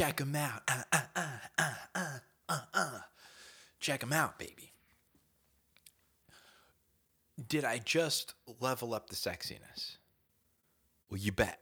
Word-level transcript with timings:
Check 0.00 0.16
them 0.16 0.34
out. 0.34 0.62
Uh, 0.66 0.82
uh, 0.94 1.00
uh, 1.14 1.26
uh, 1.58 1.74
uh, 1.94 2.18
uh, 2.48 2.60
uh. 2.72 2.98
Check 3.80 4.00
them 4.00 4.14
out, 4.14 4.38
baby. 4.38 4.72
Did 7.46 7.66
I 7.66 7.82
just 7.84 8.32
level 8.60 8.94
up 8.94 9.10
the 9.10 9.14
sexiness? 9.14 9.98
Well, 11.10 11.18
you 11.18 11.32
bet. 11.32 11.60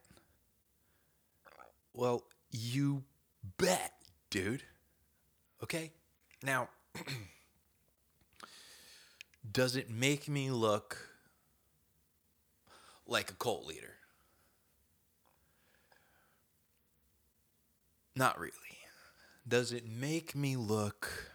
Well, 1.92 2.22
you 2.52 3.02
bet, 3.56 3.94
dude. 4.30 4.62
Okay? 5.60 5.90
Now, 6.40 6.68
does 9.50 9.74
it 9.74 9.90
make 9.90 10.28
me 10.28 10.52
look 10.52 10.96
like 13.04 13.32
a 13.32 13.34
cult 13.34 13.66
leader? 13.66 13.97
Not 18.18 18.36
really. 18.36 18.52
Does 19.46 19.70
it 19.70 19.86
make 19.86 20.34
me 20.34 20.56
look 20.56 21.30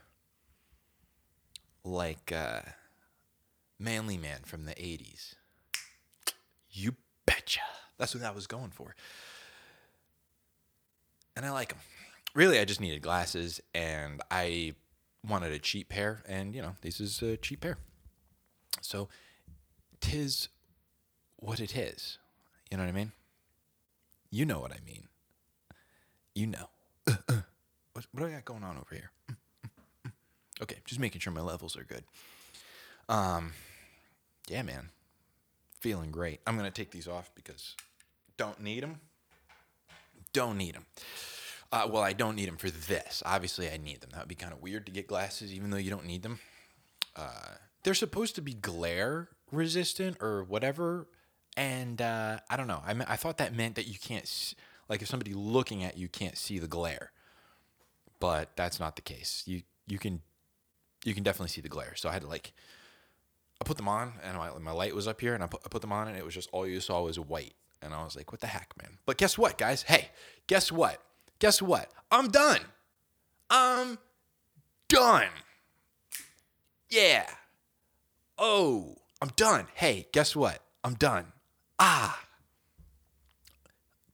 like 1.86 2.30
a 2.30 2.76
manly 3.80 4.18
man 4.18 4.42
from 4.44 4.66
the 4.66 4.74
80s? 4.74 5.36
You 6.70 6.96
betcha. 7.26 7.62
That's 7.98 8.14
what 8.14 8.26
I 8.26 8.32
was 8.32 8.48
going 8.48 8.72
for. 8.72 8.98
And 11.38 11.46
I 11.46 11.52
like 11.52 11.70
them. 11.70 11.80
Really, 12.36 12.60
I 12.60 12.66
just 12.66 12.82
needed 12.82 13.02
glasses 13.02 13.62
and 13.74 14.22
I 14.30 14.74
wanted 15.26 15.54
a 15.54 15.60
cheap 15.60 15.88
pair. 15.88 16.22
And, 16.28 16.54
you 16.54 16.62
know, 16.62 16.76
this 16.82 17.00
is 17.00 17.22
a 17.22 17.38
cheap 17.38 17.62
pair. 17.62 17.78
So, 18.82 19.08
tis 20.02 20.50
what 21.38 21.62
it 21.62 21.78
is. 21.78 22.18
You 22.70 22.76
know 22.76 22.84
what 22.84 22.90
I 22.90 22.94
mean? 22.94 23.14
You 24.30 24.46
know 24.46 24.60
what 24.60 24.74
I 24.74 24.80
mean. 24.86 25.08
You 26.36 26.48
know. 26.48 26.68
What, 28.12 28.22
do 28.22 28.28
I 28.28 28.32
got 28.32 28.46
going 28.46 28.64
on 28.64 28.78
over 28.78 28.96
here? 28.96 29.12
okay, 30.62 30.78
just 30.86 31.00
making 31.00 31.22
sure 31.22 31.34
my 31.34 31.42
levels 31.42 31.78
are 31.78 31.84
good. 31.84 32.04
Um, 33.10 33.54
yeah, 34.48 34.62
man, 34.62 34.90
feeling 35.80 36.12
great. 36.12 36.40
I'm 36.48 36.56
gonna 36.56 36.72
take 36.72 36.92
these 36.92 37.08
off 37.08 37.32
because 37.36 37.76
don't 38.38 38.62
need 38.62 38.84
them. 38.84 39.00
Don't 40.34 40.58
need 40.58 40.76
them. 40.76 40.86
Uh, 41.72 41.88
well, 41.90 42.04
I 42.04 42.14
don't 42.14 42.36
need 42.36 42.48
them 42.48 42.58
for 42.58 42.70
this. 42.70 43.24
Obviously, 43.26 43.70
I 43.70 43.78
need 43.78 44.02
them. 44.02 44.12
That 44.12 44.20
would 44.20 44.28
be 44.28 44.36
kind 44.36 44.54
of 44.54 44.62
weird 44.62 44.86
to 44.86 44.92
get 44.92 45.08
glasses, 45.08 45.54
even 45.54 45.70
though 45.72 45.78
you 45.78 45.90
don't 45.90 46.06
need 46.06 46.22
them. 46.22 46.40
Uh, 47.16 47.56
they're 47.84 47.94
supposed 47.94 48.36
to 48.36 48.42
be 48.42 48.54
glare 48.54 49.30
resistant 49.52 50.18
or 50.20 50.44
whatever, 50.44 51.08
and 51.56 52.02
uh, 52.02 52.40
I 52.50 52.58
don't 52.58 52.68
know. 52.68 52.82
I 52.86 52.96
I 53.08 53.16
thought 53.16 53.38
that 53.38 53.56
meant 53.56 53.76
that 53.76 53.88
you 53.88 53.98
can't. 53.98 54.54
Like 54.90 55.02
if 55.02 55.08
somebody 55.08 55.34
looking 55.34 55.84
at 55.84 55.98
you 55.98 56.10
can't 56.10 56.38
see 56.38 56.60
the 56.60 56.68
glare. 56.68 57.13
But 58.24 58.56
that's 58.56 58.80
not 58.80 58.96
the 58.96 59.02
case. 59.02 59.44
You 59.46 59.64
you 59.86 60.00
can 60.00 60.22
you 61.04 61.14
can 61.14 61.24
definitely 61.24 61.50
see 61.50 61.60
the 61.60 61.68
glare. 61.68 61.94
So 61.98 62.08
I 62.08 62.14
had 62.14 62.22
to 62.22 62.28
like 62.30 62.54
I 63.60 63.66
put 63.66 63.76
them 63.76 63.90
on 63.90 64.14
and 64.24 64.38
my, 64.38 64.50
my 64.60 64.72
light 64.72 64.96
was 64.96 65.10
up 65.10 65.20
here 65.20 65.34
and 65.34 65.44
I 65.44 65.48
put, 65.48 65.60
I 65.66 65.68
put 65.68 65.82
them 65.82 65.92
on 65.92 66.08
and 66.08 66.16
it 66.16 66.24
was 66.24 66.34
just 66.34 66.48
all 66.54 66.66
you 66.66 66.80
saw 66.80 67.02
was 67.02 67.20
white. 67.20 67.54
And 67.82 67.94
I 67.94 68.02
was 68.02 68.16
like, 68.16 68.32
what 68.32 68.40
the 68.40 68.48
heck, 68.48 68.74
man? 68.82 68.98
But 69.06 69.18
guess 69.18 69.38
what, 69.38 69.58
guys? 69.58 69.82
Hey, 69.82 70.08
guess 70.48 70.72
what? 70.72 71.02
Guess 71.40 71.62
what? 71.62 71.92
I'm 72.10 72.30
done. 72.30 72.62
I'm 73.50 73.98
done. 74.88 75.28
Yeah. 76.90 77.30
Oh, 78.38 78.96
I'm 79.22 79.32
done. 79.36 79.68
Hey, 79.74 80.08
guess 80.14 80.34
what? 80.34 80.60
I'm 80.82 80.94
done. 80.94 81.34
Ah. 81.78 82.24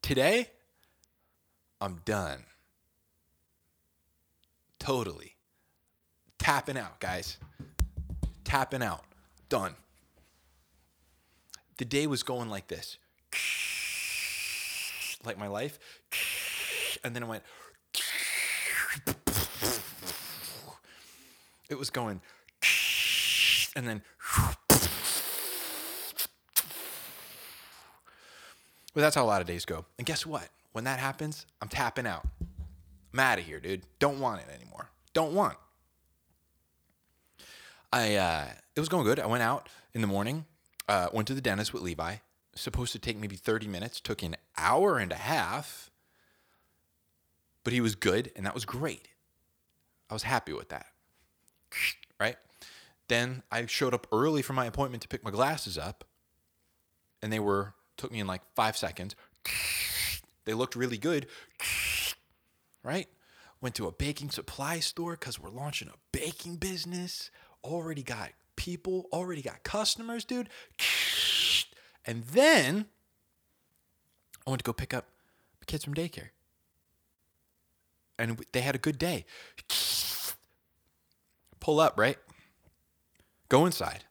Today, 0.01 0.47
I'm 1.79 2.01
done. 2.05 2.45
Totally. 4.79 5.35
Tapping 6.37 6.77
out, 6.77 6.99
guys. 6.99 7.37
Tapping 8.43 8.81
out. 8.81 9.03
Done. 9.49 9.75
The 11.77 11.85
day 11.85 12.07
was 12.07 12.23
going 12.23 12.49
like 12.49 12.67
this. 12.67 12.97
Like 15.25 15.37
my 15.37 15.47
life. 15.47 15.77
And 17.03 17.15
then 17.15 17.23
it 17.23 17.27
went. 17.27 17.43
It 21.69 21.77
was 21.77 21.91
going. 21.91 22.19
And 23.75 23.87
then. 23.87 24.01
But 28.93 29.01
that's 29.01 29.15
how 29.15 29.23
a 29.23 29.27
lot 29.27 29.41
of 29.41 29.47
days 29.47 29.65
go. 29.65 29.85
And 29.99 30.07
guess 30.07 30.25
what? 30.25 30.49
When 30.71 30.83
that 30.85 30.99
happens, 30.99 31.45
I'm 31.61 31.69
tapping 31.69 32.07
out. 32.07 32.27
I'm 33.13 33.19
out 33.19 33.39
of 33.39 33.45
here, 33.45 33.59
dude. 33.59 33.83
Don't 33.99 34.19
want 34.19 34.41
it 34.41 34.47
anymore. 34.53 34.89
Don't 35.13 35.33
want. 35.33 35.57
I 37.91 38.15
uh, 38.15 38.45
it 38.75 38.79
was 38.79 38.89
going 38.89 39.03
good. 39.03 39.19
I 39.19 39.25
went 39.25 39.43
out 39.43 39.67
in 39.93 40.01
the 40.01 40.07
morning. 40.07 40.45
Uh, 40.87 41.07
went 41.13 41.27
to 41.27 41.33
the 41.33 41.41
dentist 41.41 41.73
with 41.73 41.83
Levi. 41.83 42.17
Supposed 42.55 42.91
to 42.93 42.99
take 42.99 43.17
maybe 43.17 43.35
30 43.35 43.67
minutes. 43.67 43.99
Took 43.99 44.23
an 44.23 44.35
hour 44.57 44.97
and 44.97 45.11
a 45.11 45.15
half. 45.15 45.89
But 47.63 47.73
he 47.73 47.81
was 47.81 47.95
good, 47.95 48.31
and 48.35 48.45
that 48.45 48.53
was 48.53 48.65
great. 48.65 49.09
I 50.09 50.13
was 50.13 50.23
happy 50.23 50.53
with 50.53 50.69
that. 50.69 50.87
Right. 52.19 52.35
Then 53.07 53.43
I 53.49 53.65
showed 53.65 53.93
up 53.93 54.05
early 54.11 54.41
for 54.41 54.51
my 54.51 54.65
appointment 54.65 55.01
to 55.03 55.07
pick 55.07 55.23
my 55.23 55.31
glasses 55.31 55.77
up, 55.77 56.03
and 57.21 57.31
they 57.31 57.39
were 57.39 57.75
took 57.95 58.11
me 58.11 58.19
in 58.19 58.27
like 58.27 58.41
five 58.55 58.75
seconds. 58.75 59.15
They 60.45 60.53
looked 60.55 60.75
really 60.75 60.97
good. 60.97 61.27
Right? 62.83 63.07
Went 63.61 63.75
to 63.75 63.87
a 63.87 63.91
baking 63.91 64.29
supply 64.29 64.79
store 64.79 65.13
because 65.13 65.39
we're 65.39 65.49
launching 65.49 65.89
a 65.89 65.97
baking 66.11 66.55
business. 66.55 67.29
Already 67.63 68.03
got 68.03 68.29
people, 68.55 69.07
already 69.11 69.41
got 69.41 69.63
customers, 69.63 70.25
dude. 70.25 70.49
And 72.05 72.23
then 72.23 72.85
I 74.47 74.49
went 74.49 74.61
to 74.61 74.63
go 74.63 74.73
pick 74.73 74.95
up 74.95 75.05
the 75.59 75.65
kids 75.65 75.83
from 75.83 75.93
daycare. 75.93 76.29
And 78.17 78.43
they 78.51 78.61
had 78.61 78.73
a 78.73 78.79
good 78.79 78.97
day. 78.97 79.25
Pull 81.59 81.79
up, 81.79 81.99
right? 81.99 82.17
Go 83.49 83.65
inside. 83.67 84.05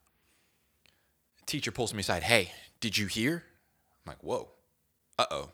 Teacher 1.47 1.73
pulls 1.73 1.93
me 1.93 2.01
aside. 2.01 2.25
Hey, 2.25 2.53
did 2.79 2.99
you 2.99 3.07
hear? 3.07 3.43
I'm 4.07 4.11
like, 4.11 4.23
whoa. 4.23 4.51
Uh 5.19 5.27
oh 5.31 5.51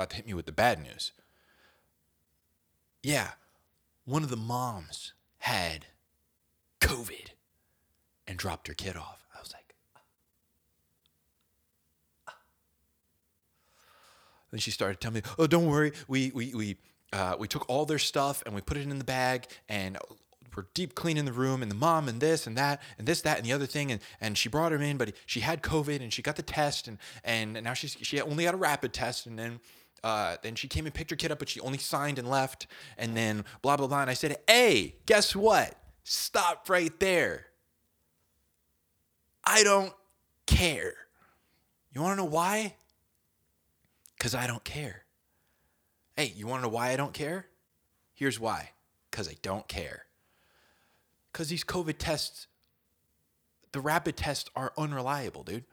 about 0.00 0.10
to 0.10 0.16
hit 0.16 0.26
me 0.26 0.32
with 0.32 0.46
the 0.46 0.52
bad 0.52 0.82
news. 0.82 1.12
Yeah, 3.02 3.30
one 4.04 4.22
of 4.22 4.30
the 4.30 4.36
moms 4.36 5.14
had 5.38 5.86
COVID 6.80 7.30
and 8.26 8.38
dropped 8.38 8.68
her 8.68 8.74
kid 8.74 8.96
off. 8.96 9.24
I 9.34 9.40
was 9.40 9.52
like, 9.52 9.74
ah. 12.28 12.34
then 14.50 14.60
she 14.60 14.70
started 14.70 15.00
telling 15.00 15.16
me, 15.16 15.22
"Oh, 15.38 15.46
don't 15.46 15.66
worry, 15.66 15.92
we 16.08 16.30
we 16.34 16.54
we 16.54 16.76
uh, 17.12 17.36
we 17.38 17.48
took 17.48 17.68
all 17.68 17.86
their 17.86 17.98
stuff 17.98 18.42
and 18.44 18.54
we 18.54 18.60
put 18.60 18.76
it 18.76 18.88
in 18.88 18.98
the 18.98 19.04
bag 19.04 19.46
and." 19.68 19.98
We're 20.56 20.66
deep 20.74 20.96
cleaning 20.96 21.26
the 21.26 21.32
room 21.32 21.62
and 21.62 21.70
the 21.70 21.76
mom 21.76 22.08
and 22.08 22.20
this 22.20 22.44
and 22.44 22.58
that 22.58 22.82
and 22.98 23.06
this 23.06 23.22
that 23.22 23.36
and 23.36 23.46
the 23.46 23.52
other 23.52 23.66
thing 23.66 23.92
and, 23.92 24.00
and 24.20 24.36
she 24.36 24.48
brought 24.48 24.72
him 24.72 24.82
in 24.82 24.96
but 24.96 25.12
she 25.24 25.38
had 25.40 25.62
COVID 25.62 26.02
and 26.02 26.12
she 26.12 26.22
got 26.22 26.34
the 26.34 26.42
test 26.42 26.88
and 26.88 26.98
and 27.22 27.52
now 27.62 27.72
she's 27.72 27.96
she 28.02 28.20
only 28.20 28.42
got 28.42 28.54
a 28.54 28.56
rapid 28.56 28.92
test 28.92 29.26
and 29.26 29.38
then 29.38 29.60
uh, 30.02 30.36
then 30.42 30.54
she 30.54 30.68
came 30.68 30.86
and 30.86 30.94
picked 30.94 31.10
her 31.10 31.16
kid 31.16 31.30
up, 31.32 31.38
but 31.38 31.48
she 31.48 31.60
only 31.60 31.78
signed 31.78 32.18
and 32.18 32.28
left. 32.28 32.66
And 32.96 33.16
then 33.16 33.44
blah, 33.62 33.76
blah, 33.76 33.86
blah. 33.86 34.02
And 34.02 34.10
I 34.10 34.14
said, 34.14 34.36
hey, 34.46 34.96
guess 35.06 35.36
what? 35.36 35.74
Stop 36.04 36.68
right 36.68 36.98
there. 37.00 37.46
I 39.44 39.62
don't 39.62 39.92
care. 40.46 40.94
You 41.92 42.02
want 42.02 42.12
to 42.12 42.24
know 42.24 42.30
why? 42.30 42.76
Because 44.16 44.34
I 44.34 44.46
don't 44.46 44.64
care. 44.64 45.04
Hey, 46.16 46.32
you 46.36 46.46
want 46.46 46.62
to 46.62 46.68
know 46.68 46.74
why 46.74 46.90
I 46.90 46.96
don't 46.96 47.14
care? 47.14 47.46
Here's 48.14 48.38
why 48.38 48.70
because 49.10 49.28
I 49.28 49.36
don't 49.42 49.66
care. 49.68 50.06
Because 51.32 51.48
these 51.48 51.64
COVID 51.64 51.96
tests, 51.98 52.46
the 53.72 53.80
rapid 53.80 54.16
tests 54.16 54.50
are 54.56 54.72
unreliable, 54.76 55.42
dude. 55.42 55.64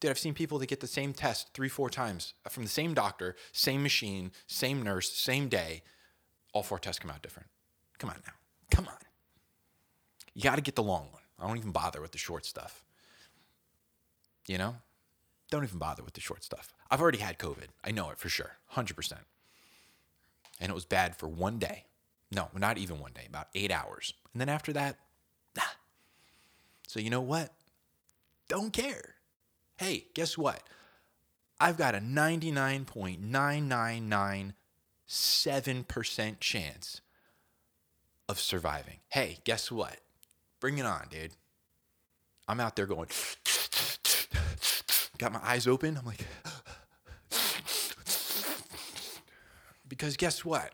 Dude, 0.00 0.10
I've 0.10 0.18
seen 0.18 0.34
people 0.34 0.58
that 0.58 0.68
get 0.68 0.80
the 0.80 0.86
same 0.86 1.12
test 1.12 1.54
three, 1.54 1.68
four 1.68 1.88
times 1.88 2.34
uh, 2.44 2.50
from 2.50 2.64
the 2.64 2.68
same 2.68 2.92
doctor, 2.92 3.34
same 3.52 3.82
machine, 3.82 4.30
same 4.46 4.82
nurse, 4.82 5.12
same 5.12 5.48
day. 5.48 5.82
All 6.52 6.62
four 6.62 6.78
tests 6.78 6.98
come 6.98 7.10
out 7.10 7.22
different. 7.22 7.48
Come 7.98 8.10
on 8.10 8.16
now. 8.26 8.34
Come 8.70 8.88
on. 8.88 8.94
You 10.34 10.42
got 10.42 10.56
to 10.56 10.62
get 10.62 10.74
the 10.74 10.82
long 10.82 11.08
one. 11.12 11.22
I 11.38 11.46
don't 11.46 11.56
even 11.56 11.70
bother 11.70 12.00
with 12.02 12.12
the 12.12 12.18
short 12.18 12.44
stuff. 12.44 12.84
You 14.46 14.58
know? 14.58 14.76
Don't 15.50 15.64
even 15.64 15.78
bother 15.78 16.02
with 16.02 16.14
the 16.14 16.20
short 16.20 16.44
stuff. 16.44 16.74
I've 16.90 17.00
already 17.00 17.18
had 17.18 17.38
COVID. 17.38 17.68
I 17.82 17.90
know 17.90 18.10
it 18.10 18.18
for 18.18 18.28
sure. 18.28 18.56
100%. 18.74 19.12
And 20.60 20.70
it 20.70 20.74
was 20.74 20.84
bad 20.84 21.16
for 21.16 21.28
one 21.28 21.58
day. 21.58 21.84
No, 22.30 22.48
not 22.56 22.76
even 22.76 22.98
one 22.98 23.12
day, 23.12 23.26
about 23.28 23.48
eight 23.54 23.70
hours. 23.70 24.12
And 24.32 24.40
then 24.40 24.48
after 24.48 24.72
that, 24.72 24.96
nah. 25.56 25.62
So 26.86 27.00
you 27.00 27.08
know 27.08 27.20
what? 27.20 27.52
Don't 28.48 28.72
care 28.72 29.15
hey, 29.76 30.06
guess 30.14 30.38
what? 30.38 30.62
I've 31.58 31.78
got 31.78 31.94
a 31.94 31.98
99.999 31.98 34.52
7% 35.08 36.40
chance 36.40 37.00
of 38.28 38.40
surviving. 38.40 38.98
Hey, 39.08 39.38
guess 39.44 39.70
what? 39.70 39.98
Bring 40.60 40.78
it 40.78 40.86
on, 40.86 41.06
dude. 41.10 41.32
I'm 42.48 42.60
out 42.60 42.76
there 42.76 42.86
going, 42.86 43.08
got 45.18 45.32
my 45.32 45.40
eyes 45.42 45.66
open. 45.66 45.96
I'm 45.96 46.04
like, 46.04 46.24
because 49.88 50.16
guess 50.16 50.44
what? 50.44 50.72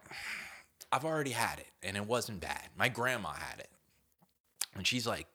I've 0.91 1.05
already 1.05 1.31
had 1.31 1.59
it 1.59 1.69
and 1.83 1.97
it 1.97 2.07
wasn't 2.07 2.41
bad. 2.41 2.69
My 2.77 2.89
grandma 2.89 3.33
had 3.33 3.61
it. 3.61 3.71
And 4.75 4.87
she's 4.87 5.07
like 5.07 5.27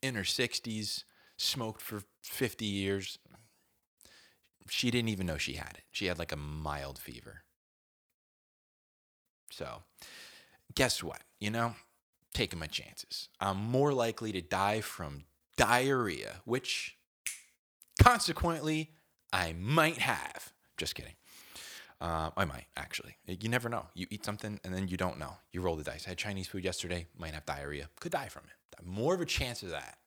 in 0.00 0.14
her 0.14 0.22
60s, 0.22 1.04
smoked 1.36 1.82
for 1.82 2.02
50 2.22 2.64
years. 2.64 3.18
She 4.68 4.90
didn't 4.90 5.08
even 5.08 5.26
know 5.26 5.38
she 5.38 5.54
had 5.54 5.72
it. 5.74 5.84
She 5.90 6.06
had 6.06 6.18
like 6.18 6.32
a 6.32 6.36
mild 6.36 6.98
fever. 6.98 7.42
So, 9.50 9.82
guess 10.74 11.02
what? 11.02 11.20
You 11.40 11.50
know, 11.50 11.74
taking 12.32 12.58
my 12.58 12.66
chances. 12.66 13.28
I'm 13.40 13.58
more 13.58 13.92
likely 13.92 14.32
to 14.32 14.40
die 14.40 14.80
from 14.80 15.24
diarrhea, 15.56 16.36
which 16.44 16.96
consequently 18.02 18.92
I 19.32 19.52
might 19.52 19.98
have. 19.98 20.52
Just 20.76 20.94
kidding. 20.94 21.14
Uh, 22.00 22.30
I 22.36 22.44
might 22.44 22.66
actually. 22.76 23.16
You 23.26 23.48
never 23.48 23.68
know. 23.68 23.86
You 23.94 24.06
eat 24.10 24.24
something 24.24 24.58
and 24.64 24.74
then 24.74 24.88
you 24.88 24.96
don't 24.96 25.18
know. 25.18 25.36
You 25.52 25.60
roll 25.60 25.76
the 25.76 25.84
dice. 25.84 26.04
I 26.06 26.10
had 26.10 26.18
Chinese 26.18 26.48
food 26.48 26.64
yesterday. 26.64 27.06
Might 27.16 27.34
have 27.34 27.46
diarrhea. 27.46 27.88
Could 28.00 28.12
die 28.12 28.28
from 28.28 28.42
it. 28.46 28.84
More 28.84 29.14
of 29.14 29.20
a 29.20 29.24
chance 29.24 29.62
of 29.62 29.70
that. 29.70 29.98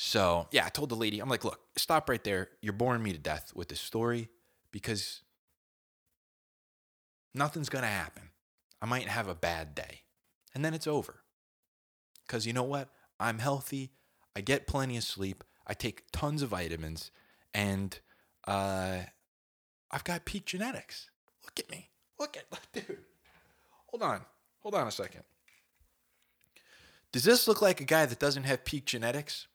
So 0.00 0.46
yeah, 0.52 0.64
I 0.64 0.68
told 0.68 0.90
the 0.90 0.94
lady, 0.94 1.18
I'm 1.18 1.28
like, 1.28 1.44
look, 1.44 1.58
stop 1.76 2.08
right 2.08 2.22
there. 2.22 2.50
You're 2.62 2.72
boring 2.72 3.02
me 3.02 3.10
to 3.10 3.18
death 3.18 3.50
with 3.56 3.66
this 3.66 3.80
story 3.80 4.28
because 4.70 5.22
nothing's 7.34 7.68
gonna 7.68 7.88
happen. 7.88 8.30
I 8.80 8.86
might 8.86 9.08
have 9.08 9.26
a 9.26 9.34
bad 9.34 9.74
day, 9.74 10.02
and 10.54 10.64
then 10.64 10.72
it's 10.72 10.86
over. 10.86 11.24
Because 12.24 12.46
you 12.46 12.52
know 12.52 12.62
what? 12.62 12.90
I'm 13.18 13.40
healthy. 13.40 13.90
I 14.36 14.40
get 14.40 14.68
plenty 14.68 14.96
of 14.96 15.02
sleep. 15.02 15.42
I 15.66 15.74
take 15.74 16.04
tons 16.12 16.42
of 16.42 16.50
vitamins, 16.50 17.10
and 17.52 17.98
uh, 18.46 18.98
I've 19.90 20.04
got 20.04 20.24
peak 20.24 20.44
genetics. 20.44 21.10
Look 21.44 21.58
at 21.58 21.68
me. 21.72 21.90
Look 22.20 22.36
at, 22.36 22.44
dude. 22.72 22.98
Hold 23.88 24.04
on. 24.04 24.20
Hold 24.60 24.76
on 24.76 24.86
a 24.86 24.92
second. 24.92 25.24
Does 27.10 27.24
this 27.24 27.48
look 27.48 27.60
like 27.60 27.80
a 27.80 27.84
guy 27.84 28.06
that 28.06 28.20
doesn't 28.20 28.44
have 28.44 28.64
peak 28.64 28.84
genetics? 28.84 29.47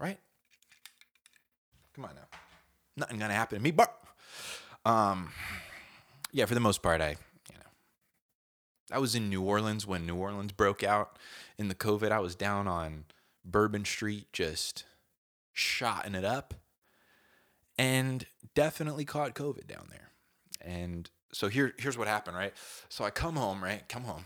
Right? 0.00 0.18
Come 1.94 2.06
on 2.06 2.14
now. 2.14 2.38
Nothing 2.96 3.18
gonna 3.18 3.34
happen 3.34 3.58
to 3.58 3.62
me, 3.62 3.70
but 3.70 3.94
um, 4.86 5.30
yeah, 6.32 6.46
for 6.46 6.54
the 6.54 6.60
most 6.60 6.82
part, 6.82 7.00
I 7.02 7.10
you 7.10 7.56
know, 7.56 7.70
I 8.90 8.98
was 8.98 9.14
in 9.14 9.28
New 9.28 9.42
Orleans 9.42 9.86
when 9.86 10.06
New 10.06 10.16
Orleans 10.16 10.52
broke 10.52 10.82
out 10.82 11.18
in 11.58 11.68
the 11.68 11.74
COVID. 11.74 12.10
I 12.10 12.20
was 12.20 12.34
down 12.34 12.66
on 12.66 13.04
Bourbon 13.44 13.84
Street, 13.84 14.32
just 14.32 14.84
shotting 15.52 16.14
it 16.14 16.24
up, 16.24 16.54
and 17.76 18.24
definitely 18.54 19.04
caught 19.04 19.34
COVID 19.34 19.66
down 19.66 19.88
there. 19.90 20.12
And 20.62 21.10
so 21.32 21.48
here, 21.48 21.74
here's 21.78 21.98
what 21.98 22.08
happened, 22.08 22.36
right? 22.36 22.54
So 22.88 23.04
I 23.04 23.10
come 23.10 23.36
home, 23.36 23.62
right? 23.62 23.86
Come 23.88 24.04
home, 24.04 24.24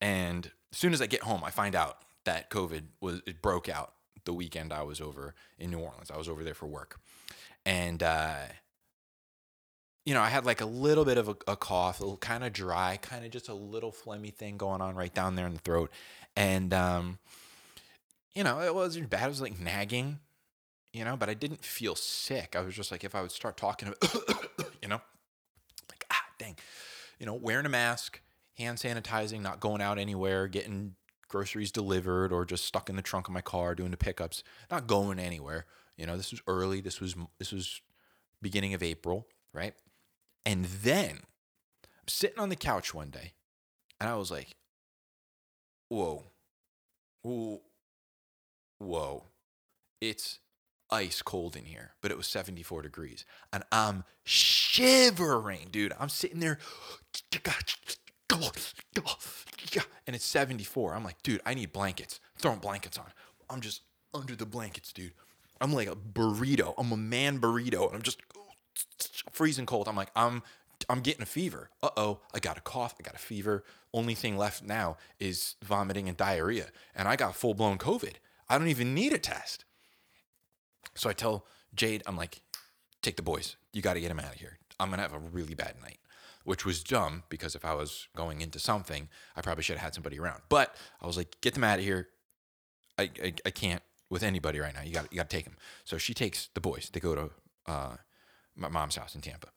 and 0.00 0.50
as 0.72 0.78
soon 0.78 0.92
as 0.92 1.00
I 1.00 1.06
get 1.06 1.22
home, 1.22 1.44
I 1.44 1.50
find 1.50 1.76
out 1.76 1.98
that 2.24 2.50
COVID 2.50 2.82
was 3.00 3.22
it 3.26 3.40
broke 3.40 3.68
out 3.68 3.92
the 4.24 4.32
weekend 4.32 4.72
I 4.72 4.82
was 4.82 5.00
over 5.00 5.34
in 5.58 5.70
New 5.70 5.78
Orleans. 5.78 6.10
I 6.10 6.16
was 6.16 6.28
over 6.28 6.44
there 6.44 6.54
for 6.54 6.66
work, 6.66 7.00
and 7.64 8.02
uh, 8.02 8.36
you 10.04 10.14
know, 10.14 10.20
I 10.20 10.28
had 10.28 10.44
like 10.44 10.60
a 10.60 10.66
little 10.66 11.04
bit 11.04 11.18
of 11.18 11.28
a, 11.28 11.36
a 11.46 11.56
cough, 11.56 12.00
a 12.00 12.16
kind 12.16 12.44
of 12.44 12.52
dry, 12.52 12.98
kind 13.00 13.24
of 13.24 13.30
just 13.30 13.48
a 13.48 13.54
little 13.54 13.92
phlegmy 13.92 14.34
thing 14.34 14.56
going 14.56 14.80
on 14.80 14.94
right 14.94 15.14
down 15.14 15.36
there 15.36 15.46
in 15.46 15.54
the 15.54 15.60
throat, 15.60 15.90
and 16.36 16.72
um, 16.72 17.18
you 18.34 18.44
know, 18.44 18.60
it 18.60 18.74
wasn't 18.74 19.10
bad. 19.10 19.26
It 19.26 19.28
was 19.28 19.40
like 19.40 19.60
nagging, 19.60 20.18
you 20.92 21.04
know, 21.04 21.16
but 21.16 21.28
I 21.28 21.34
didn't 21.34 21.64
feel 21.64 21.94
sick. 21.94 22.56
I 22.56 22.60
was 22.60 22.74
just 22.74 22.90
like, 22.90 23.04
if 23.04 23.14
I 23.14 23.22
would 23.22 23.32
start 23.32 23.56
talking, 23.56 23.92
you 24.82 24.88
know, 24.88 25.00
like 25.88 26.04
ah, 26.10 26.24
dang, 26.38 26.56
you 27.18 27.26
know, 27.26 27.34
wearing 27.34 27.66
a 27.66 27.70
mask, 27.70 28.20
hand 28.56 28.78
sanitizing, 28.78 29.42
not 29.42 29.60
going 29.60 29.82
out 29.82 29.98
anywhere, 29.98 30.48
getting 30.48 30.94
groceries 31.30 31.72
delivered 31.72 32.32
or 32.32 32.44
just 32.44 32.66
stuck 32.66 32.90
in 32.90 32.96
the 32.96 33.02
trunk 33.02 33.28
of 33.28 33.32
my 33.32 33.40
car 33.40 33.74
doing 33.74 33.90
the 33.90 33.96
pickups, 33.96 34.42
not 34.70 34.86
going 34.86 35.18
anywhere. 35.18 35.64
You 35.96 36.04
know, 36.04 36.16
this 36.16 36.30
was 36.30 36.42
early. 36.46 36.82
This 36.82 37.00
was 37.00 37.14
this 37.38 37.52
was 37.52 37.80
beginning 38.42 38.74
of 38.74 38.82
April, 38.82 39.26
right? 39.54 39.74
And 40.44 40.66
then 40.66 41.20
I'm 41.82 42.08
sitting 42.08 42.38
on 42.38 42.48
the 42.50 42.56
couch 42.56 42.92
one 42.92 43.10
day, 43.10 43.32
and 44.00 44.10
I 44.10 44.16
was 44.16 44.30
like, 44.30 44.56
"Whoa, 45.88 46.24
whoa, 47.22 47.62
whoa! 48.78 49.24
It's 50.00 50.40
ice 50.90 51.22
cold 51.22 51.54
in 51.56 51.66
here, 51.66 51.92
but 52.02 52.10
it 52.10 52.16
was 52.16 52.26
74 52.26 52.82
degrees, 52.82 53.24
and 53.52 53.62
I'm 53.70 54.04
shivering, 54.24 55.68
dude. 55.70 55.94
I'm 55.98 56.08
sitting 56.08 56.40
there." 56.40 56.58
And 60.06 60.16
it's 60.16 60.24
74. 60.24 60.94
I'm 60.94 61.04
like, 61.04 61.22
dude, 61.22 61.40
I 61.44 61.54
need 61.54 61.72
blankets. 61.72 62.20
throwing 62.38 62.58
blankets 62.58 62.98
on. 62.98 63.06
I'm 63.48 63.60
just 63.60 63.82
under 64.14 64.34
the 64.34 64.46
blankets, 64.46 64.92
dude. 64.92 65.12
I'm 65.60 65.72
like 65.72 65.88
a 65.88 65.96
burrito. 65.96 66.74
I'm 66.78 66.92
a 66.92 66.96
man 66.96 67.38
burrito, 67.38 67.86
and 67.86 67.96
I'm 67.96 68.02
just 68.02 68.20
freezing 69.32 69.66
cold. 69.66 69.88
I'm 69.88 69.96
like, 69.96 70.10
I'm 70.16 70.42
I'm 70.88 71.00
getting 71.00 71.22
a 71.22 71.26
fever. 71.26 71.70
Uh 71.82 71.90
oh, 71.96 72.20
I 72.34 72.38
got 72.38 72.56
a 72.56 72.62
cough. 72.62 72.94
I 72.98 73.02
got 73.02 73.14
a 73.14 73.18
fever. 73.18 73.64
Only 73.92 74.14
thing 74.14 74.36
left 74.36 74.62
now 74.62 74.96
is 75.18 75.56
vomiting 75.62 76.08
and 76.08 76.16
diarrhea, 76.16 76.68
and 76.94 77.06
I 77.06 77.16
got 77.16 77.36
full 77.36 77.54
blown 77.54 77.78
COVID. 77.78 78.14
I 78.48 78.58
don't 78.58 78.68
even 78.68 78.94
need 78.94 79.12
a 79.12 79.18
test. 79.18 79.64
So 80.94 81.10
I 81.10 81.12
tell 81.12 81.46
Jade, 81.74 82.02
I'm 82.06 82.16
like, 82.16 82.40
take 83.02 83.16
the 83.16 83.22
boys. 83.22 83.56
You 83.72 83.82
got 83.82 83.94
to 83.94 84.00
get 84.00 84.08
them 84.08 84.18
out 84.18 84.34
of 84.34 84.40
here. 84.40 84.58
I'm 84.80 84.90
gonna 84.90 85.02
have 85.02 85.12
a 85.12 85.18
really 85.18 85.54
bad 85.54 85.74
night 85.82 85.98
which 86.44 86.64
was 86.64 86.82
dumb 86.82 87.22
because 87.28 87.54
if 87.54 87.64
I 87.64 87.74
was 87.74 88.08
going 88.16 88.40
into 88.40 88.58
something, 88.58 89.08
I 89.36 89.40
probably 89.40 89.62
should 89.62 89.76
have 89.76 89.84
had 89.84 89.94
somebody 89.94 90.18
around. 90.18 90.42
But 90.48 90.74
I 91.00 91.06
was 91.06 91.16
like, 91.16 91.40
get 91.40 91.54
them 91.54 91.64
out 91.64 91.78
of 91.78 91.84
here. 91.84 92.08
I, 92.98 93.10
I, 93.22 93.34
I 93.46 93.50
can't 93.50 93.82
with 94.10 94.22
anybody 94.22 94.58
right 94.58 94.74
now. 94.74 94.82
You 94.82 94.92
got 94.92 95.12
you 95.12 95.16
got 95.16 95.30
to 95.30 95.36
take 95.36 95.44
them. 95.44 95.56
So 95.84 95.98
she 95.98 96.14
takes 96.14 96.48
the 96.54 96.60
boys. 96.60 96.90
They 96.92 97.00
go 97.00 97.14
to 97.14 97.30
uh, 97.66 97.96
my 98.56 98.68
mom's 98.68 98.96
house 98.96 99.14
in 99.14 99.20
Tampa. 99.20 99.48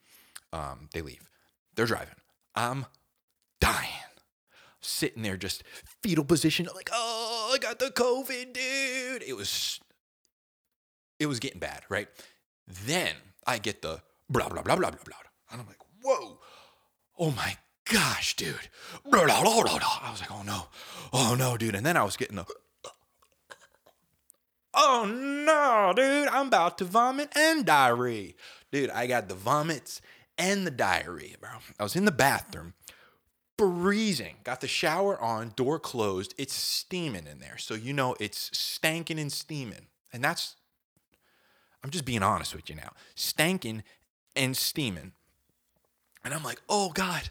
Um, 0.51 0.89
they 0.93 1.01
leave. 1.01 1.29
They're 1.75 1.85
driving. 1.85 2.15
I'm 2.55 2.85
dying. 3.59 3.89
Sitting 4.85 5.23
there, 5.23 5.37
just 5.37 5.63
fetal 6.01 6.25
position, 6.25 6.67
like, 6.75 6.89
oh, 6.91 7.51
I 7.53 7.57
got 7.57 7.79
the 7.79 7.85
COVID, 7.85 8.51
dude. 8.51 9.23
It 9.23 9.33
was, 9.33 9.79
it 11.21 11.27
was 11.27 11.39
getting 11.39 11.61
bad, 11.61 11.83
right? 11.87 12.09
Then 12.67 13.13
I 13.47 13.59
get 13.59 13.81
the 13.81 14.01
blah 14.29 14.49
blah 14.49 14.61
blah 14.61 14.75
blah 14.75 14.91
blah 14.91 15.03
blah, 15.05 15.15
and 15.51 15.61
I'm 15.61 15.67
like, 15.67 15.79
whoa, 16.03 16.37
oh 17.19 17.31
my 17.31 17.57
gosh, 17.91 18.35
dude. 18.35 18.55
I 19.11 20.09
was 20.11 20.21
like, 20.21 20.31
oh 20.31 20.43
no, 20.45 20.67
oh 21.11 21.35
no, 21.37 21.57
dude. 21.57 21.75
And 21.75 21.85
then 21.85 21.97
I 21.97 22.03
was 22.03 22.17
getting 22.17 22.37
the, 22.37 22.45
oh 24.73 25.05
no, 25.05 25.93
dude, 25.95 26.27
I'm 26.27 26.47
about 26.47 26.77
to 26.79 26.85
vomit 26.85 27.29
and 27.35 27.65
diarrhea. 27.65 28.33
Dude, 28.71 28.89
I 28.89 29.07
got 29.07 29.27
the 29.29 29.35
vomits 29.35 30.01
and 30.37 30.65
the 30.65 30.71
diarrhea, 30.71 31.37
bro. 31.39 31.49
I 31.79 31.83
was 31.83 31.95
in 31.95 32.05
the 32.05 32.11
bathroom, 32.11 32.73
freezing, 33.57 34.37
got 34.43 34.61
the 34.61 34.67
shower 34.67 35.19
on, 35.21 35.53
door 35.55 35.79
closed. 35.79 36.33
It's 36.37 36.55
steaming 36.55 37.27
in 37.27 37.39
there. 37.39 37.57
So, 37.57 37.75
you 37.75 37.93
know, 37.93 38.15
it's 38.19 38.49
stanking 38.49 39.19
and 39.19 39.31
steaming. 39.31 39.87
And 40.11 40.23
that's, 40.23 40.55
I'm 41.83 41.91
just 41.91 42.05
being 42.05 42.23
honest 42.23 42.55
with 42.55 42.69
you 42.69 42.75
now, 42.75 42.93
stanking 43.15 43.83
and 44.35 44.57
steaming 44.57 45.11
and 46.23 46.33
I'm 46.33 46.43
like, 46.43 46.61
oh 46.69 46.91
God. 46.93 47.29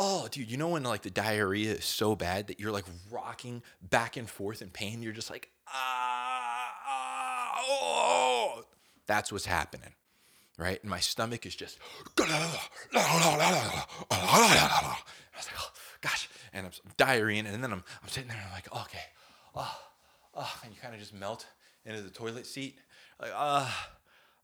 Oh, 0.00 0.28
dude, 0.30 0.48
you 0.48 0.56
know 0.56 0.68
when 0.68 0.84
like 0.84 1.02
the 1.02 1.10
diarrhea 1.10 1.72
is 1.72 1.84
so 1.84 2.14
bad 2.14 2.46
that 2.46 2.60
you're 2.60 2.70
like 2.70 2.84
rocking 3.10 3.64
back 3.82 4.16
and 4.16 4.30
forth 4.30 4.62
in 4.62 4.70
pain? 4.70 5.02
You're 5.02 5.12
just 5.12 5.28
like, 5.28 5.50
ah, 5.66 6.68
oh. 7.68 8.62
That's 9.08 9.32
what's 9.32 9.46
happening, 9.46 9.94
right? 10.56 10.80
And 10.80 10.88
my 10.88 11.00
stomach 11.00 11.46
is 11.46 11.56
just, 11.56 11.78
I 12.16 12.22
was 15.36 15.46
like, 15.46 15.58
oh, 15.58 15.70
gosh. 16.00 16.28
And 16.52 16.66
I'm 16.66 16.72
diarrheaing. 16.96 17.52
And 17.52 17.64
then 17.64 17.72
I'm, 17.72 17.82
I'm 18.00 18.08
sitting 18.08 18.28
there 18.28 18.38
and 18.38 18.46
I'm 18.46 18.52
like, 18.52 18.72
okay, 18.84 19.04
oh, 19.56 19.78
oh. 20.34 20.52
And 20.62 20.72
you 20.72 20.80
kind 20.80 20.94
of 20.94 21.00
just 21.00 21.12
melt 21.12 21.46
into 21.84 22.02
the 22.02 22.10
toilet 22.10 22.46
seat. 22.46 22.78
Like, 23.20 23.32
ah. 23.34 23.66
Uh, 23.66 23.97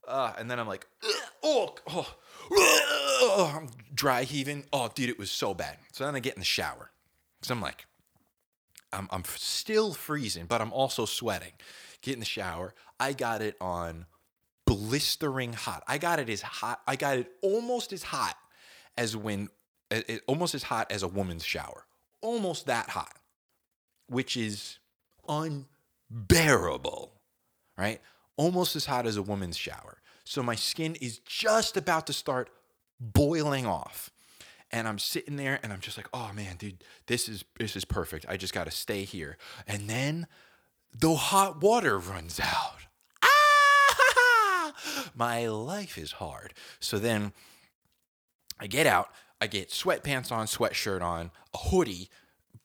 uh, 0.09 0.33
and 0.39 0.51
then 0.51 0.59
I'm 0.59 0.69
like, 0.69 0.87
oh, 1.43 1.75
oh, 1.89 2.15
oh, 2.51 3.55
I'm 3.57 3.69
dry 3.95 4.25
heaving. 4.25 4.65
Oh, 4.73 4.91
dude, 4.95 5.09
it 5.09 5.19
was 5.19 5.31
so 5.31 5.55
bad. 5.55 5.79
So 5.93 6.05
then 6.05 6.15
I 6.15 6.21
get 6.21 6.35
in 6.35 6.41
the 6.41 6.47
shower. 6.47 6.91
Because 7.41 7.51
I'm 7.51 7.61
like, 7.61 7.87
I'm, 8.93 9.09
I'm 9.11 9.25
still 9.25 9.93
freezing, 9.93 10.47
but 10.47 10.61
I'm 10.61 10.73
also 10.73 11.05
sweating. 11.05 11.53
Get 12.01 12.15
in 12.15 12.21
the 12.21 12.27
shower. 12.27 12.75
I 12.99 13.13
got 13.13 13.43
it 13.43 13.57
on 13.61 14.07
blistering 14.67 15.53
hot. 15.53 15.83
I 15.87 15.99
got 15.99 16.19
it 16.19 16.31
as 16.31 16.43
hot. 16.43 16.81
I 16.87 16.97
got 16.97 17.19
it 17.19 17.33
almost 17.43 17.93
as 17.93 18.03
hot 18.03 18.37
as 18.97 19.17
when, 19.17 19.49
almost 20.27 20.55
as 20.55 20.63
hot 20.63 20.91
as 20.91 21.03
a 21.03 21.09
woman's 21.09 21.45
shower. 21.45 21.85
Almost 22.21 22.67
that 22.67 22.89
hot, 22.89 23.19
which 24.07 24.37
is 24.37 24.79
unbearable, 25.29 27.13
right? 27.77 28.01
Almost 28.37 28.77
as 28.77 28.87
hot 28.87 29.07
as 29.07 29.17
a 29.17 29.23
woman's 29.23 29.57
shower. 29.57 29.99
So 30.25 30.43
my 30.43 30.55
skin 30.55 30.97
is 30.97 31.19
just 31.19 31.77
about 31.77 32.07
to 32.07 32.13
start 32.13 32.51
boiling 32.99 33.67
off. 33.67 34.11
And 34.71 34.89
I'm 34.89 34.99
sitting 34.99 35.37
there 35.37 35.61
and 35.63 35.73
I'm 35.73 35.81
just 35.81 35.97
like, 35.97 36.09
oh 36.13 36.33
man, 36.35 36.57
dude, 36.57 36.83
this 37.07 37.29
is 37.29 37.45
this 37.59 37.77
is 37.77 37.85
perfect. 37.85 38.27
I 38.29 38.37
just 38.37 38.55
gotta 38.55 38.71
stay 38.71 39.05
here. 39.05 39.37
And 39.69 39.89
then 39.89 40.27
the 40.93 41.15
hot 41.15 41.63
water 41.63 41.99
runs 41.99 42.41
out. 42.41 42.87
Ah! 43.23 44.73
My 45.15 45.47
life 45.47 45.97
is 45.99 46.13
hard. 46.13 46.55
So 46.81 46.99
then 46.99 47.33
I 48.59 48.67
get 48.67 48.87
out, 48.87 49.11
I 49.41 49.47
get 49.47 49.69
sweatpants 49.69 50.33
on, 50.33 50.47
sweatshirt 50.47 51.03
on, 51.03 51.31
a 51.53 51.59
hoodie, 51.59 52.09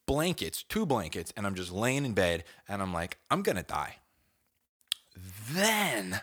blankets, 0.07 0.63
two 0.63 0.85
blankets, 0.85 1.33
and 1.35 1.45
I'm 1.45 1.55
just 1.55 1.71
laying 1.71 2.05
in 2.05 2.13
bed 2.13 2.43
and 2.67 2.81
I'm 2.81 2.93
like, 2.93 3.17
I'm 3.29 3.43
gonna 3.43 3.63
die. 3.63 3.97
Then 5.51 6.21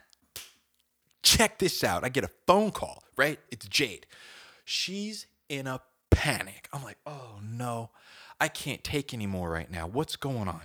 check 1.23 1.59
this 1.59 1.83
out. 1.83 2.05
I 2.05 2.09
get 2.09 2.25
a 2.25 2.31
phone 2.47 2.71
call, 2.71 3.03
right? 3.17 3.39
It's 3.51 3.67
Jade. 3.67 4.07
She's 4.65 5.27
in 5.49 5.67
a 5.67 5.81
panic. 6.11 6.69
I'm 6.73 6.83
like, 6.83 6.99
oh 7.07 7.41
no, 7.43 7.91
I 8.41 8.49
can't 8.49 8.83
take 8.83 9.13
anymore 9.13 9.51
right 9.51 9.71
now. 9.71 9.87
What's 9.87 10.17
going 10.17 10.49
on? 10.49 10.63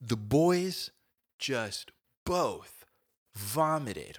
The 0.00 0.16
boys 0.16 0.90
just 1.38 1.92
both 2.24 2.84
vomited 3.34 4.18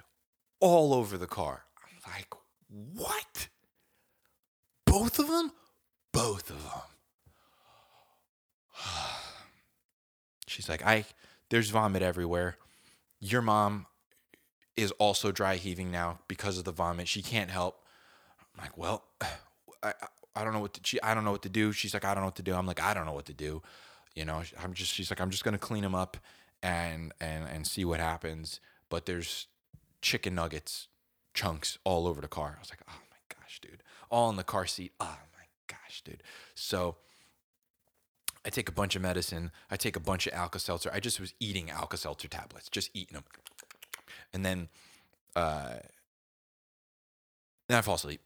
all 0.60 0.94
over 0.94 1.16
the 1.16 1.26
car. 1.26 1.64
I'm 1.78 2.12
like, 2.12 2.28
what? 2.94 3.48
Both 4.84 5.18
of 5.18 5.28
them? 5.28 5.52
Both 6.12 6.50
of 6.50 6.62
them. 6.62 6.82
She's 10.46 10.68
like, 10.68 10.84
I 10.84 11.04
there's 11.50 11.70
vomit 11.70 12.02
everywhere. 12.02 12.56
Your 13.24 13.40
mom 13.40 13.86
is 14.76 14.90
also 14.98 15.30
dry 15.30 15.54
heaving 15.54 15.92
now 15.92 16.18
because 16.26 16.58
of 16.58 16.64
the 16.64 16.72
vomit. 16.72 17.06
She 17.06 17.22
can't 17.22 17.50
help. 17.50 17.84
I'm 18.40 18.64
like, 18.64 18.76
well, 18.76 19.04
I, 19.82 19.94
I 20.34 20.42
don't 20.42 20.52
know 20.52 20.58
what 20.58 20.74
to, 20.74 20.80
she, 20.82 21.00
I 21.02 21.14
don't 21.14 21.24
know 21.24 21.30
what 21.30 21.42
to 21.42 21.48
do. 21.48 21.70
She's 21.70 21.94
like, 21.94 22.04
I 22.04 22.14
don't 22.14 22.22
know 22.22 22.26
what 22.26 22.36
to 22.36 22.42
do. 22.42 22.52
I'm 22.52 22.66
like, 22.66 22.82
I 22.82 22.92
don't 22.94 23.06
know 23.06 23.12
what 23.12 23.26
to 23.26 23.32
do. 23.32 23.62
You 24.16 24.24
know, 24.24 24.42
I'm 24.62 24.74
just, 24.74 24.92
she's 24.92 25.08
like, 25.08 25.20
I'm 25.20 25.30
just 25.30 25.44
going 25.44 25.52
to 25.52 25.58
clean 25.58 25.82
them 25.82 25.94
up 25.94 26.16
and, 26.64 27.12
and, 27.20 27.48
and 27.48 27.64
see 27.64 27.84
what 27.84 28.00
happens. 28.00 28.58
But 28.88 29.06
there's 29.06 29.46
chicken 30.00 30.34
nuggets 30.34 30.88
chunks 31.32 31.78
all 31.84 32.08
over 32.08 32.20
the 32.20 32.28
car. 32.28 32.54
I 32.56 32.60
was 32.60 32.70
like, 32.70 32.82
oh 32.88 33.00
my 33.10 33.36
gosh, 33.36 33.60
dude, 33.60 33.84
all 34.10 34.30
in 34.30 34.36
the 34.36 34.42
car 34.42 34.66
seat. 34.66 34.92
Oh 34.98 35.16
my 35.38 35.44
gosh, 35.68 36.02
dude. 36.04 36.24
So 36.56 36.96
I 38.44 38.50
take 38.50 38.68
a 38.68 38.72
bunch 38.72 38.96
of 38.96 39.02
medicine. 39.02 39.52
I 39.70 39.76
take 39.76 39.96
a 39.96 40.00
bunch 40.00 40.26
of 40.26 40.34
Alka 40.34 40.58
Seltzer. 40.58 40.90
I 40.92 41.00
just 41.00 41.20
was 41.20 41.32
eating 41.38 41.70
Alka 41.70 41.96
Seltzer 41.96 42.28
tablets, 42.28 42.68
just 42.68 42.90
eating 42.92 43.14
them. 43.14 43.24
And 44.32 44.44
then, 44.44 44.68
uh, 45.36 45.76
then 47.68 47.78
I 47.78 47.82
fall 47.82 47.94
asleep. 47.94 48.20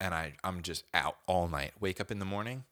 And 0.00 0.14
I, 0.14 0.34
I'm 0.44 0.62
just 0.62 0.84
out 0.94 1.16
all 1.26 1.48
night. 1.48 1.72
Wake 1.80 2.00
up 2.00 2.12
in 2.12 2.20
the 2.20 2.24
morning, 2.24 2.64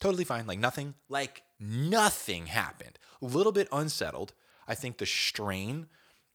totally 0.00 0.24
fine. 0.24 0.48
Like 0.48 0.58
nothing, 0.58 0.94
like 1.08 1.42
nothing 1.60 2.46
happened. 2.46 2.98
A 3.20 3.26
little 3.26 3.52
bit 3.52 3.68
unsettled. 3.70 4.32
I 4.66 4.74
think 4.74 4.98
the 4.98 5.06
strain, 5.06 5.86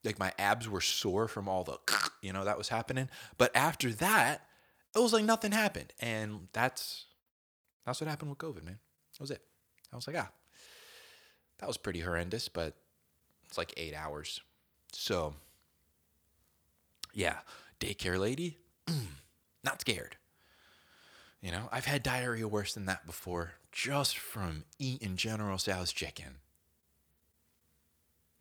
like 0.05 0.19
my 0.19 0.31
abs 0.39 0.69
were 0.69 0.79
sore 0.79 1.27
from 1.27 1.50
all 1.50 1.65
the, 1.65 1.77
you 2.22 2.31
know, 2.31 2.46
that 2.46 2.57
was 2.57 2.69
happening. 2.69 3.10
But 3.38 3.53
after 3.53 3.91
that, 3.91 4.43
it 4.96 5.00
was 5.00 5.12
like 5.12 5.25
nothing 5.25 5.51
happened. 5.51 5.91
And 6.00 6.48
that's, 6.53 7.07
that's 7.86 8.00
what 8.00 8.10
happened 8.10 8.29
with 8.29 8.39
COVID, 8.39 8.63
man. 8.63 8.79
That 9.18 9.24
was 9.24 9.32
it. 9.32 9.42
I 9.92 9.96
was 9.96 10.08
like, 10.08 10.18
ah, 10.18 10.30
that 11.60 11.68
was 11.68 11.78
pretty 11.78 12.02
horrendous, 12.02 12.50
but 12.50 12.76
it's 13.48 13.58
like 13.58 13.74
eight 13.78 13.96
hours. 13.96 14.42
So, 14.92 15.34
yeah, 17.14 17.38
daycare 17.80 18.20
lady, 18.20 18.58
not 19.64 19.82
scared. 19.82 20.18
You 21.42 21.52
know, 21.52 21.70
I've 21.72 21.86
had 21.86 22.04
diarrhea 22.04 22.48
worse 22.48 22.74
than 22.74 22.86
that 22.86 23.06
before 23.06 23.54
just 23.72 24.18
from 24.18 24.66
eating 24.80 25.16
General 25.16 25.58
Tso's 25.58 25.92
chicken. 25.94 26.38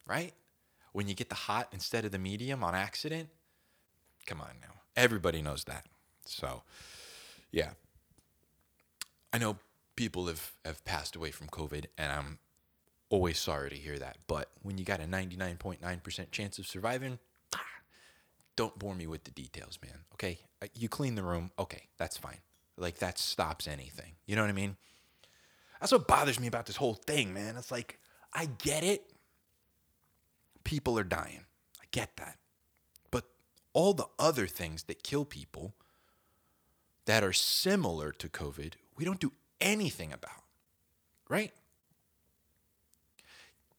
Right? 0.07 0.33
When 0.93 1.09
you 1.09 1.15
get 1.15 1.29
the 1.29 1.35
hot 1.35 1.69
instead 1.73 2.05
of 2.05 2.13
the 2.13 2.19
medium 2.19 2.65
on 2.65 2.75
accident, 2.75 3.29
come 4.27 4.41
on 4.41 4.53
now. 4.61 4.75
Everybody 4.97 5.43
knows 5.43 5.65
that. 5.65 5.85
So, 6.25 6.63
yeah. 7.51 7.73
I 9.33 9.39
know 9.39 9.59
people 9.97 10.27
have, 10.27 10.53
have 10.65 10.85
passed 10.85 11.17
away 11.17 11.31
from 11.31 11.49
COVID, 11.49 11.87
and 11.99 12.13
I'm 12.13 12.39
always 13.09 13.39
sorry 13.39 13.71
to 13.71 13.77
hear 13.77 13.99
that. 13.99 14.19
But 14.27 14.51
when 14.63 14.79
you 14.79 14.85
got 14.85 15.01
a 15.01 15.05
99.9% 15.05 16.31
chance 16.31 16.59
of 16.59 16.67
surviving, 16.67 17.19
don't 18.57 18.79
bore 18.79 18.95
me 18.95 19.07
with 19.07 19.25
the 19.25 19.31
details, 19.31 19.79
man. 19.83 20.01
Okay? 20.15 20.39
Uh, 20.63 20.67
you 20.75 20.89
clean 20.89 21.15
the 21.15 21.23
room. 21.23 21.51
Okay, 21.59 21.85
that's 21.97 22.17
fine. 22.17 22.39
Like, 22.77 22.99
that 22.99 23.19
stops 23.19 23.67
anything. 23.67 24.13
You 24.27 24.37
know 24.37 24.43
what 24.43 24.51
I 24.51 24.55
mean? 24.55 24.77
That's 25.81 25.93
what 25.93 26.07
bothers 26.07 26.39
me 26.39 26.47
about 26.47 26.67
this 26.67 26.77
whole 26.77 26.95
thing, 26.95 27.33
man. 27.33 27.57
It's 27.57 27.71
like, 27.71 27.99
I 28.33 28.47
get 28.47 28.85
it. 28.85 29.13
People 30.65 30.99
are 30.99 31.05
dying. 31.05 31.45
I 31.81 31.85
get 31.91 32.17
that. 32.17 32.37
But 33.11 33.25
all 33.73 33.95
the 33.95 34.09
other 34.19 34.47
things 34.47 34.85
that 34.85 35.03
kill 35.03 35.25
people 35.25 35.75
that 37.07 37.23
are 37.23 37.33
similar 37.33 38.11
to 38.13 38.29
COVID, 38.29 38.75
we 38.97 39.05
don't 39.05 39.21
do 39.21 39.33
anything 39.61 40.13
about, 40.13 40.43
right? 41.29 41.53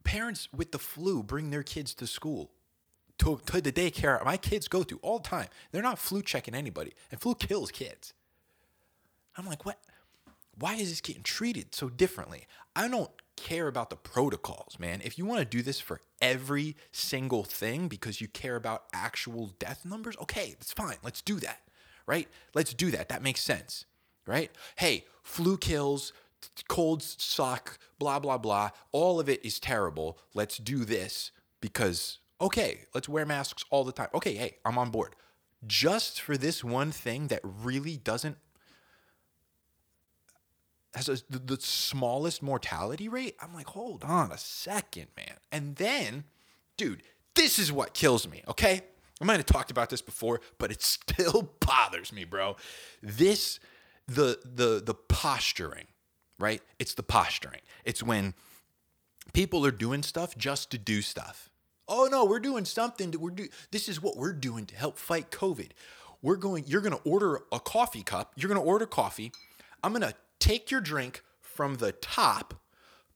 Parents 0.03 0.47
with 0.55 0.71
the 0.71 0.79
flu 0.79 1.23
bring 1.23 1.49
their 1.49 1.63
kids 1.63 1.93
to 1.95 2.07
school, 2.07 2.51
to, 3.19 3.39
to 3.47 3.61
the 3.61 3.71
daycare 3.71 4.23
my 4.23 4.37
kids 4.37 4.67
go 4.67 4.83
to 4.83 4.97
all 4.99 5.19
the 5.19 5.27
time. 5.27 5.47
They're 5.71 5.81
not 5.81 5.99
flu 5.99 6.21
checking 6.21 6.55
anybody, 6.55 6.93
and 7.11 7.19
flu 7.19 7.35
kills 7.35 7.71
kids. 7.71 8.13
I'm 9.37 9.45
like, 9.45 9.65
what? 9.65 9.79
Why 10.59 10.75
is 10.75 10.89
this 10.89 11.01
getting 11.01 11.23
treated 11.23 11.75
so 11.75 11.89
differently? 11.89 12.47
I 12.75 12.87
don't 12.87 13.11
care 13.35 13.67
about 13.67 13.91
the 13.91 13.95
protocols, 13.95 14.77
man. 14.79 15.01
If 15.03 15.17
you 15.17 15.25
want 15.25 15.39
to 15.39 15.45
do 15.45 15.61
this 15.61 15.79
for 15.79 16.01
every 16.19 16.75
single 16.91 17.43
thing 17.43 17.87
because 17.87 18.19
you 18.19 18.27
care 18.27 18.55
about 18.55 18.85
actual 18.93 19.51
death 19.59 19.85
numbers, 19.85 20.17
okay, 20.21 20.55
that's 20.57 20.73
fine. 20.73 20.97
Let's 21.03 21.21
do 21.21 21.39
that, 21.41 21.61
right? 22.07 22.27
Let's 22.55 22.73
do 22.73 22.89
that. 22.91 23.09
That 23.09 23.21
makes 23.21 23.41
sense 23.41 23.85
right? 24.27 24.51
Hey, 24.75 25.05
flu 25.23 25.57
kills, 25.57 26.13
colds 26.67 27.15
suck, 27.19 27.77
blah, 27.99 28.19
blah, 28.19 28.37
blah. 28.37 28.69
All 28.91 29.19
of 29.19 29.29
it 29.29 29.43
is 29.45 29.59
terrible. 29.59 30.17
Let's 30.33 30.57
do 30.57 30.85
this 30.85 31.31
because, 31.61 32.19
okay, 32.41 32.81
let's 32.93 33.09
wear 33.09 33.25
masks 33.25 33.63
all 33.69 33.83
the 33.83 33.91
time. 33.91 34.09
Okay, 34.13 34.35
hey, 34.35 34.57
I'm 34.65 34.77
on 34.77 34.89
board. 34.89 35.15
Just 35.65 36.21
for 36.21 36.37
this 36.37 36.63
one 36.63 36.91
thing 36.91 37.27
that 37.27 37.41
really 37.43 37.97
doesn't 37.97 38.37
has 40.93 41.09
a, 41.09 41.17
the, 41.29 41.39
the 41.39 41.61
smallest 41.61 42.41
mortality 42.41 43.07
rate, 43.07 43.35
I'm 43.39 43.53
like, 43.53 43.67
hold 43.67 44.03
on 44.03 44.31
a 44.31 44.37
second, 44.37 45.07
man. 45.15 45.35
And 45.51 45.75
then, 45.75 46.25
dude, 46.75 47.03
this 47.35 47.59
is 47.59 47.71
what 47.71 47.93
kills 47.93 48.27
me, 48.27 48.43
okay? 48.47 48.81
I 49.21 49.25
might 49.25 49.37
have 49.37 49.45
talked 49.45 49.71
about 49.71 49.89
this 49.89 50.01
before, 50.01 50.41
but 50.57 50.71
it 50.71 50.81
still 50.81 51.53
bothers 51.59 52.11
me, 52.11 52.25
bro. 52.25 52.57
This 53.01 53.59
the 54.07 54.39
the 54.43 54.81
the 54.83 54.93
posturing, 54.93 55.87
right? 56.39 56.61
It's 56.79 56.93
the 56.93 57.03
posturing. 57.03 57.61
It's 57.85 58.01
when 58.01 58.33
people 59.33 59.65
are 59.65 59.71
doing 59.71 60.03
stuff 60.03 60.37
just 60.37 60.71
to 60.71 60.77
do 60.77 61.01
stuff. 61.01 61.49
Oh 61.87 62.07
no, 62.11 62.25
we're 62.25 62.39
doing 62.39 62.65
something. 62.65 63.11
To, 63.11 63.19
we're 63.19 63.31
do. 63.31 63.47
This 63.71 63.87
is 63.89 64.01
what 64.01 64.17
we're 64.17 64.33
doing 64.33 64.65
to 64.67 64.75
help 64.75 64.97
fight 64.97 65.31
COVID. 65.31 65.71
We're 66.21 66.35
going. 66.35 66.63
You're 66.67 66.81
going 66.81 66.95
to 66.95 67.09
order 67.09 67.41
a 67.51 67.59
coffee 67.59 68.03
cup. 68.03 68.33
You're 68.35 68.49
going 68.49 68.61
to 68.61 68.67
order 68.67 68.85
coffee. 68.85 69.31
I'm 69.83 69.91
going 69.91 70.01
to 70.01 70.15
take 70.39 70.71
your 70.71 70.81
drink 70.81 71.21
from 71.39 71.75
the 71.75 71.91
top, 71.91 72.55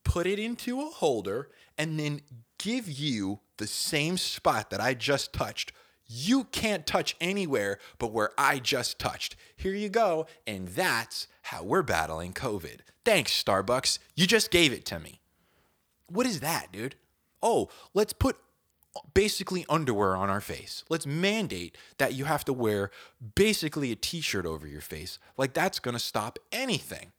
put 0.04 0.28
it 0.28 0.40
into 0.40 0.82
a 0.82 0.86
holder, 0.86 1.50
and 1.78 2.00
then 2.00 2.22
give 2.60 2.90
you 2.90 3.40
the 3.58 3.68
same 3.68 4.18
spot 4.18 4.70
that 4.70 4.80
I 4.82 4.94
just 4.94 5.34
touched 5.34 5.72
you 6.12 6.44
can't 6.46 6.86
touch 6.86 7.16
anywhere 7.22 7.80
but 7.98 8.12
where 8.12 8.32
I 8.38 8.60
just 8.60 9.00
touched. 9.00 9.36
Here 9.56 9.74
you 9.74 9.90
go. 9.90 10.28
And 10.46 10.68
that's 10.68 11.28
how 11.44 11.64
we're 11.64 11.84
battling 11.84 12.34
COVID. 12.34 12.80
Thanks, 13.06 13.32
Starbucks. 13.42 13.98
You 14.16 14.28
just 14.28 14.52
gave 14.52 14.74
it 14.74 14.86
to 14.86 15.00
me. 15.00 15.22
What 16.08 16.26
is 16.26 16.42
that, 16.42 16.72
dude? 16.72 16.96
Oh, 17.42 17.70
let's 17.94 18.14
put 18.14 18.38
basically 19.14 19.66
underwear 19.70 20.16
on 20.18 20.30
our 20.30 20.42
face. 20.42 20.84
Let's 20.90 21.06
mandate 21.06 21.78
that 21.98 22.14
you 22.14 22.26
have 22.26 22.44
to 22.46 22.54
wear 22.54 22.92
basically 23.36 23.92
a 23.92 23.96
t 23.96 24.20
shirt 24.20 24.46
over 24.46 24.68
your 24.68 24.82
face. 24.82 25.18
Like 25.38 25.54
that's 25.54 25.80
gonna 25.80 26.00
stop 26.00 26.38
anything. 26.52 27.14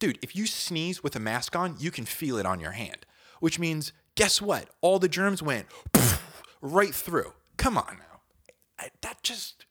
Dude, 0.00 0.18
if 0.20 0.34
you 0.34 0.46
sneeze 0.46 1.02
with 1.02 1.14
a 1.14 1.20
mask 1.20 1.54
on, 1.54 1.76
you 1.78 1.92
can 1.92 2.04
feel 2.04 2.36
it 2.36 2.44
on 2.46 2.58
your 2.58 2.72
hand, 2.72 3.06
which 3.38 3.60
means 3.60 3.92
guess 4.16 4.42
what? 4.42 4.68
All 4.80 4.98
the 4.98 5.08
germs 5.08 5.42
went 5.42 5.66
right 6.60 6.94
through. 6.94 7.32
Come 7.56 7.78
on 7.78 7.98
now. 7.98 8.20
I, 8.78 8.88
that 9.02 9.22
just 9.22 9.66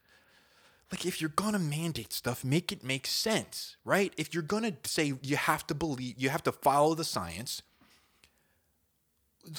like 0.91 1.05
if 1.05 1.19
you're 1.19 1.31
gonna 1.35 1.59
mandate 1.59 2.13
stuff, 2.13 2.43
make 2.43 2.71
it 2.71 2.83
make 2.83 3.07
sense, 3.07 3.77
right? 3.83 4.13
If 4.17 4.33
you're 4.33 4.43
gonna 4.43 4.73
say 4.83 5.13
you 5.23 5.35
have 5.37 5.65
to 5.67 5.75
believe, 5.75 6.15
you 6.17 6.29
have 6.29 6.43
to 6.43 6.51
follow 6.51 6.93
the 6.93 7.03
science, 7.03 7.63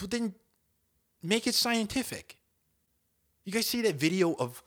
then 0.09 0.35
make 1.23 1.47
it 1.47 1.55
scientific. 1.55 2.39
You 3.45 3.53
guys 3.53 3.67
see 3.67 3.83
that 3.83 3.97
video 3.97 4.35
of 4.35 4.63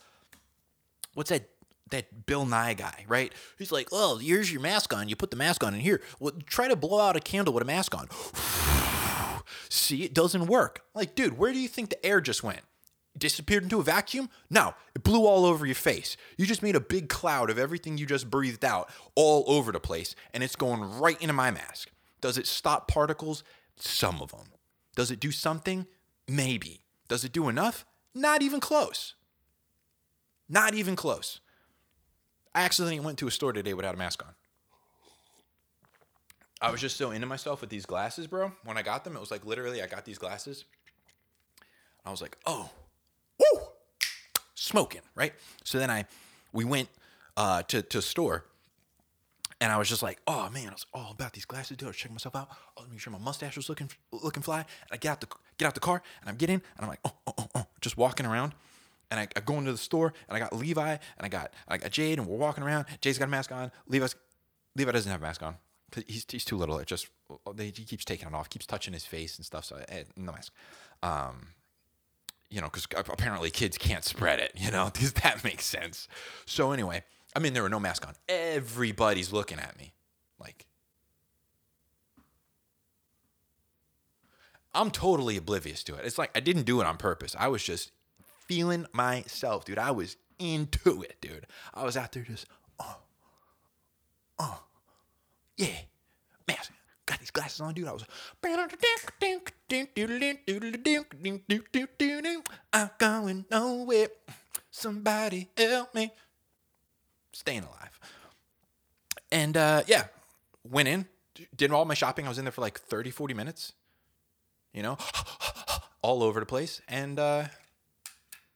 what's 1.14 1.30
that 1.30 1.50
that 1.90 2.26
Bill 2.26 2.46
Nye 2.46 2.74
guy, 2.74 3.06
right? 3.08 3.32
He's 3.58 3.72
like, 3.72 3.88
"Oh, 3.94 4.18
here's 4.18 4.52
your 4.52 4.62
mask 4.62 4.94
on. 4.94 5.08
You 5.08 5.16
put 5.16 5.32
the 5.32 5.38
mask 5.38 5.64
on 5.64 5.74
in 5.74 5.80
here. 5.80 6.02
Well, 6.20 6.34
try 6.46 6.68
to 6.68 6.76
blow 6.76 7.00
out 7.00 7.16
a 7.16 7.22
candle 7.22 7.54
with 7.54 7.64
a 7.64 7.66
mask 7.66 7.96
on. 7.96 8.10
See, 9.70 10.04
it 10.04 10.14
doesn't 10.14 10.48
work. 10.48 10.84
Like, 10.94 11.16
dude, 11.16 11.38
where 11.38 11.54
do 11.54 11.60
you 11.60 11.70
think 11.70 11.90
the 11.90 12.06
air 12.06 12.20
just 12.20 12.44
went? 12.44 12.62
Disappeared 13.18 13.64
into 13.64 13.80
a 13.80 13.84
vacuum? 13.84 14.30
No, 14.50 14.76
it 14.94 15.04
blew 15.04 15.26
all 15.26 15.46
over 15.46 15.66
your 15.66 15.76
face. 15.76 16.18
You 16.38 16.46
just 16.46 16.62
made 16.62 16.76
a 16.76 16.80
big 16.80 17.10
cloud 17.10 17.50
of 17.50 17.58
everything 17.58 17.98
you 17.98 18.06
just 18.06 18.30
breathed 18.30 18.64
out 18.64 18.90
all 19.16 19.44
over 19.48 19.72
the 19.72 19.80
place, 19.80 20.16
and 20.34 20.44
it's 20.44 20.56
going 20.56 21.00
right 21.00 21.20
into 21.22 21.34
my 21.34 21.50
mask. 21.50 21.90
Does 22.22 22.38
it 22.38 22.48
stop 22.48 22.88
particles? 22.88 23.44
Some 23.76 24.22
of 24.22 24.32
them. 24.32 24.48
Does 24.96 25.12
it 25.12 25.20
do 25.20 25.32
something? 25.32 25.88
Maybe. 26.28 26.82
Does 27.08 27.24
it 27.24 27.32
do 27.32 27.50
enough? 27.50 27.86
Not 28.14 28.42
even 28.42 28.60
close. 28.60 29.16
Not 30.50 30.74
even 30.74 30.96
close. 30.96 31.40
I 32.54 32.64
accidentally 32.64 33.00
went 33.00 33.20
to 33.20 33.28
a 33.28 33.32
store 33.32 33.54
today 33.54 33.74
without 33.74 33.96
a 33.96 33.98
mask 33.98 34.26
on. 34.26 34.34
I 36.60 36.72
was 36.72 36.82
just 36.82 36.98
so 36.98 37.12
into 37.12 37.28
myself 37.28 37.62
with 37.62 37.70
these 37.70 37.86
glasses, 37.86 38.26
bro. 38.26 38.52
When 38.64 38.78
I 38.78 38.82
got 38.82 39.04
them, 39.04 39.16
it 39.16 39.20
was 39.20 39.30
like 39.30 39.46
literally 39.46 39.82
I 39.82 39.88
got 39.88 40.06
these 40.06 40.18
glasses. 40.18 40.66
I 42.04 42.10
was 42.10 42.22
like, 42.22 42.38
oh, 42.46 42.72
woo, 43.39 43.62
smoking, 44.56 45.01
right? 45.15 45.34
So 45.63 45.79
then 45.79 45.89
I, 45.89 46.06
we 46.53 46.65
went 46.65 46.89
uh, 47.36 47.63
to 47.63 47.82
to 47.82 48.01
store, 48.01 48.46
and 49.60 49.72
I 49.72 49.77
was 49.77 49.89
just 49.89 50.03
like, 50.03 50.20
oh 50.27 50.50
man, 50.50 50.70
I 50.70 50.74
was 50.74 50.86
all 50.94 51.12
about 51.12 51.34
these 51.34 51.46
glasses, 51.46 51.77
dude. 51.77 51.88
I 51.88 51.89
was 51.89 51.98
checking 51.98 52.15
myself 52.15 52.36
out. 52.36 52.50
Was 52.77 52.88
making 52.88 53.00
sure 53.00 53.13
my 53.13 53.20
mustache 53.20 53.56
was 53.56 53.70
looking 53.70 53.89
looking 54.12 54.44
fly. 54.44 54.60
And 54.60 54.91
I 54.91 54.98
get 54.98 55.12
out 55.12 55.22
the 55.22 55.27
get 55.58 55.67
out 55.67 55.74
the 55.74 55.79
car, 55.79 56.01
and 56.22 56.29
I'm 56.29 56.36
getting, 56.36 56.56
and 56.56 56.82
I'm 56.82 56.88
like, 56.88 57.00
oh, 57.06 57.13
oh, 57.27 57.34
oh, 57.38 57.48
oh, 57.56 57.65
just 57.82 57.98
walking 57.98 58.25
around. 58.25 58.53
And 59.10 59.20
I, 59.22 59.27
I 59.38 59.39
go 59.39 59.58
into 59.58 59.72
the 59.72 59.77
store, 59.77 60.13
and 60.27 60.36
I 60.36 60.39
got 60.39 60.53
Levi, 60.53 60.89
and 60.89 61.00
I 61.20 61.29
got 61.29 61.53
I 61.67 61.77
got 61.77 61.91
Jade, 61.91 62.20
and 62.20 62.27
we're 62.27 62.38
walking 62.38 62.63
around. 62.63 62.86
Jade's 63.01 63.17
got 63.17 63.25
a 63.25 63.32
mask 63.32 63.51
on. 63.51 63.72
Levi's 63.88 64.15
Levi 64.75 64.91
doesn't 64.91 65.12
have 65.12 65.22
a 65.22 65.24
mask 65.24 65.44
on 65.44 65.56
he's 66.06 66.25
he's 66.29 66.46
too 66.46 66.58
little. 66.58 66.77
It 66.79 66.88
just 66.88 67.08
he 67.58 67.72
keeps 67.72 68.06
taking 68.06 68.27
it 68.27 68.34
off, 68.34 68.50
keeps 68.50 68.65
touching 68.65 68.94
his 68.94 69.06
face 69.06 69.38
and 69.38 69.46
stuff. 69.46 69.65
So 69.65 69.84
eh, 69.89 70.03
no 70.15 70.32
mask. 70.32 70.53
Um, 71.03 71.48
you 72.50 72.62
know, 72.62 72.68
because 72.68 72.88
apparently 72.96 73.50
kids 73.50 73.77
can't 73.77 74.04
spread 74.04 74.39
it. 74.39 74.54
You 74.56 74.72
know, 74.72 74.89
does 74.94 75.13
that 75.13 75.44
make 75.44 75.62
sense? 75.62 76.08
So 76.46 76.72
anyway, 76.72 77.04
I 77.36 77.39
mean, 77.39 77.54
there 77.54 77.63
were 77.63 77.70
no 77.70 77.80
masks 77.80 78.06
on. 78.06 78.13
Everybody's 78.27 79.32
looking 79.34 79.60
at 79.60 79.77
me, 79.77 79.94
like. 80.39 80.66
I'm 84.74 84.92
totally 84.92 85.38
oblivious 85.38 85.84
to 85.86 85.96
it. 85.96 86.06
It's 86.06 86.20
like 86.20 86.30
I 86.36 86.39
didn't 86.39 86.63
do 86.63 86.82
it 86.82 86.86
on 86.86 86.98
purpose. 86.98 87.36
I 87.39 87.48
was 87.48 87.63
just 87.63 87.92
feeling 88.46 88.86
myself, 88.94 89.66
dude. 89.66 89.80
I 89.80 89.92
was 89.92 90.18
into 90.39 91.01
it, 91.01 91.18
dude. 91.20 91.48
I 91.74 91.84
was 91.84 91.98
out 91.98 92.12
there 92.12 92.24
just, 92.24 92.46
oh, 92.80 92.98
oh, 94.38 94.63
yeah, 95.58 95.80
man, 96.48 96.58
got 97.08 97.20
these 97.20 97.32
glasses 97.32 97.60
on, 97.62 97.74
dude. 97.74 97.88
I 97.88 97.94
was, 97.94 98.06
I'm 102.74 102.90
going 103.00 103.46
nowhere. 103.50 104.10
Somebody 104.70 105.50
help 105.58 105.96
me. 105.96 106.12
Staying 107.31 107.64
alive. 107.64 108.00
And 109.31 109.58
uh, 109.58 109.84
yeah, 109.88 110.05
went 110.64 110.88
in, 110.88 111.08
did 111.55 111.72
all 111.72 111.86
my 111.86 111.94
shopping. 111.94 112.25
I 112.25 112.29
was 112.29 112.38
in 112.38 112.46
there 112.46 112.51
for 112.51 112.62
like 112.62 112.79
30, 112.79 113.10
40 113.10 113.34
minutes, 113.34 113.74
you 114.74 114.84
know, 114.84 114.98
all 116.01 116.22
over 116.24 116.40
the 116.40 116.46
place. 116.46 116.81
And 116.88 117.20
uh, 117.20 117.46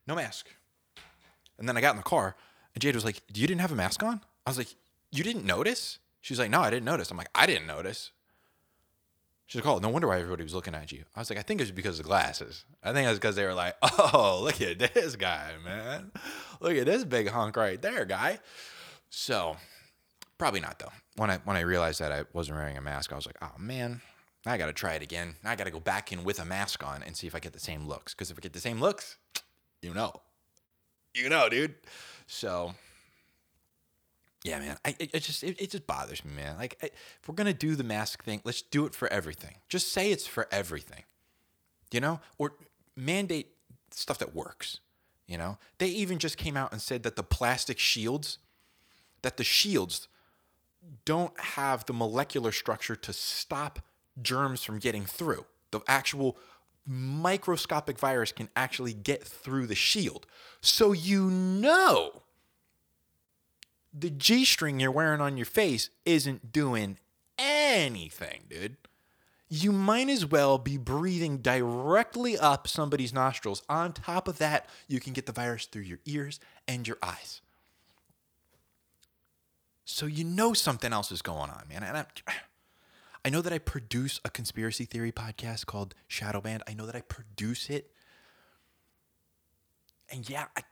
no 0.06 0.14
mask. 0.14 0.48
And 1.58 1.68
then 1.68 1.76
I 1.76 1.80
got 1.80 1.92
in 1.92 1.96
the 1.96 2.02
car, 2.02 2.36
and 2.74 2.82
Jade 2.82 2.94
was 2.94 3.04
like, 3.04 3.22
You 3.34 3.46
didn't 3.46 3.60
have 3.60 3.72
a 3.72 3.76
mask 3.76 4.02
on? 4.02 4.20
I 4.46 4.50
was 4.50 4.58
like, 4.58 4.74
You 5.10 5.22
didn't 5.24 5.44
notice? 5.44 5.98
She's 6.20 6.38
like, 6.38 6.50
No, 6.50 6.60
I 6.60 6.70
didn't 6.70 6.84
notice. 6.86 7.10
I'm 7.10 7.16
like, 7.16 7.30
I 7.34 7.46
didn't 7.46 7.66
notice. 7.66 8.10
She's 9.52 9.62
like, 9.62 9.70
Oh, 9.70 9.80
no 9.80 9.90
wonder 9.90 10.08
why 10.08 10.18
everybody 10.18 10.42
was 10.44 10.54
looking 10.54 10.74
at 10.74 10.92
you. 10.92 11.04
I 11.14 11.20
was 11.20 11.28
like, 11.28 11.38
I 11.38 11.42
think 11.42 11.60
it 11.60 11.64
was 11.64 11.72
because 11.72 11.98
of 11.98 12.04
the 12.06 12.08
glasses. 12.08 12.64
I 12.82 12.94
think 12.94 13.04
it 13.04 13.10
was 13.10 13.18
because 13.18 13.36
they 13.36 13.44
were 13.44 13.52
like, 13.52 13.76
Oh, 13.82 14.40
look 14.44 14.62
at 14.62 14.78
this 14.94 15.14
guy, 15.14 15.52
man. 15.62 16.10
Look 16.60 16.74
at 16.74 16.86
this 16.86 17.04
big 17.04 17.28
hunk 17.28 17.58
right 17.58 17.80
there, 17.82 18.06
guy. 18.06 18.38
So, 19.10 19.58
probably 20.38 20.60
not 20.60 20.78
though. 20.78 20.92
When 21.16 21.28
I 21.28 21.36
when 21.44 21.58
I 21.58 21.60
realized 21.60 22.00
that 22.00 22.12
I 22.12 22.24
wasn't 22.32 22.56
wearing 22.56 22.78
a 22.78 22.80
mask, 22.80 23.12
I 23.12 23.16
was 23.16 23.26
like, 23.26 23.36
Oh 23.42 23.52
man, 23.58 24.00
I 24.46 24.56
got 24.56 24.68
to 24.68 24.72
try 24.72 24.94
it 24.94 25.02
again. 25.02 25.36
I 25.44 25.54
got 25.54 25.64
to 25.64 25.70
go 25.70 25.80
back 25.80 26.12
in 26.12 26.24
with 26.24 26.40
a 26.40 26.46
mask 26.46 26.82
on 26.82 27.02
and 27.02 27.14
see 27.14 27.26
if 27.26 27.34
I 27.34 27.38
get 27.38 27.52
the 27.52 27.60
same 27.60 27.86
looks. 27.86 28.14
Because 28.14 28.30
if 28.30 28.38
I 28.38 28.40
get 28.40 28.54
the 28.54 28.58
same 28.58 28.80
looks, 28.80 29.18
you 29.82 29.92
know, 29.92 30.14
you 31.14 31.28
know, 31.28 31.50
dude. 31.50 31.74
So, 32.26 32.72
yeah, 34.44 34.58
man, 34.58 34.76
I 34.84 34.96
it, 34.98 35.10
it 35.14 35.20
just 35.20 35.44
it, 35.44 35.60
it, 35.60 35.70
just 35.70 35.86
bothers 35.86 36.24
me, 36.24 36.32
man. 36.34 36.56
Like, 36.56 36.76
I, 36.82 36.86
if 36.86 37.28
we're 37.28 37.34
gonna 37.34 37.54
do 37.54 37.76
the 37.76 37.84
mask 37.84 38.24
thing, 38.24 38.40
let's 38.44 38.62
do 38.62 38.86
it 38.86 38.94
for 38.94 39.08
everything. 39.08 39.56
Just 39.68 39.92
say 39.92 40.10
it's 40.10 40.26
for 40.26 40.48
everything, 40.50 41.04
you 41.92 42.00
know, 42.00 42.20
or 42.38 42.54
mandate 42.96 43.52
stuff 43.92 44.18
that 44.18 44.34
works. 44.34 44.80
You 45.28 45.38
know, 45.38 45.58
they 45.78 45.86
even 45.86 46.18
just 46.18 46.36
came 46.36 46.56
out 46.56 46.72
and 46.72 46.80
said 46.80 47.04
that 47.04 47.16
the 47.16 47.22
plastic 47.22 47.78
shields, 47.78 48.38
that 49.22 49.36
the 49.36 49.44
shields 49.44 50.08
don't 51.04 51.38
have 51.40 51.86
the 51.86 51.92
molecular 51.92 52.50
structure 52.50 52.96
to 52.96 53.12
stop 53.12 53.78
germs 54.20 54.64
from 54.64 54.78
getting 54.78 55.04
through. 55.04 55.46
The 55.70 55.80
actual 55.86 56.36
microscopic 56.84 57.98
virus 57.98 58.32
can 58.32 58.48
actually 58.56 58.92
get 58.92 59.22
through 59.22 59.68
the 59.68 59.76
shield. 59.76 60.26
So 60.60 60.92
you 60.92 61.30
know 61.30 62.21
the 63.92 64.10
G 64.10 64.44
string 64.44 64.80
you're 64.80 64.90
wearing 64.90 65.20
on 65.20 65.36
your 65.36 65.46
face 65.46 65.90
isn't 66.04 66.52
doing 66.52 66.98
anything, 67.38 68.44
dude. 68.48 68.76
You 69.48 69.70
might 69.70 70.08
as 70.08 70.24
well 70.24 70.56
be 70.56 70.78
breathing 70.78 71.38
directly 71.38 72.38
up 72.38 72.66
somebody's 72.66 73.12
nostrils. 73.12 73.62
On 73.68 73.92
top 73.92 74.26
of 74.26 74.38
that, 74.38 74.66
you 74.88 74.98
can 74.98 75.12
get 75.12 75.26
the 75.26 75.32
virus 75.32 75.66
through 75.66 75.82
your 75.82 75.98
ears 76.06 76.40
and 76.66 76.88
your 76.88 76.96
eyes. 77.02 77.42
So 79.84 80.06
you 80.06 80.24
know 80.24 80.54
something 80.54 80.92
else 80.92 81.12
is 81.12 81.20
going 81.20 81.50
on, 81.50 81.64
man. 81.68 81.82
And 81.82 81.98
I'm 81.98 82.06
I 83.24 83.30
know 83.30 83.40
that 83.40 83.52
I 83.52 83.58
produce 83.58 84.20
a 84.24 84.30
conspiracy 84.30 84.84
theory 84.84 85.12
podcast 85.12 85.66
called 85.66 85.94
Shadow 86.08 86.40
Band. 86.40 86.64
I 86.66 86.74
know 86.74 86.86
that 86.86 86.96
I 86.96 87.02
produce 87.02 87.70
it. 87.70 87.92
And 90.10 90.28
yeah, 90.28 90.46
I, 90.56 90.62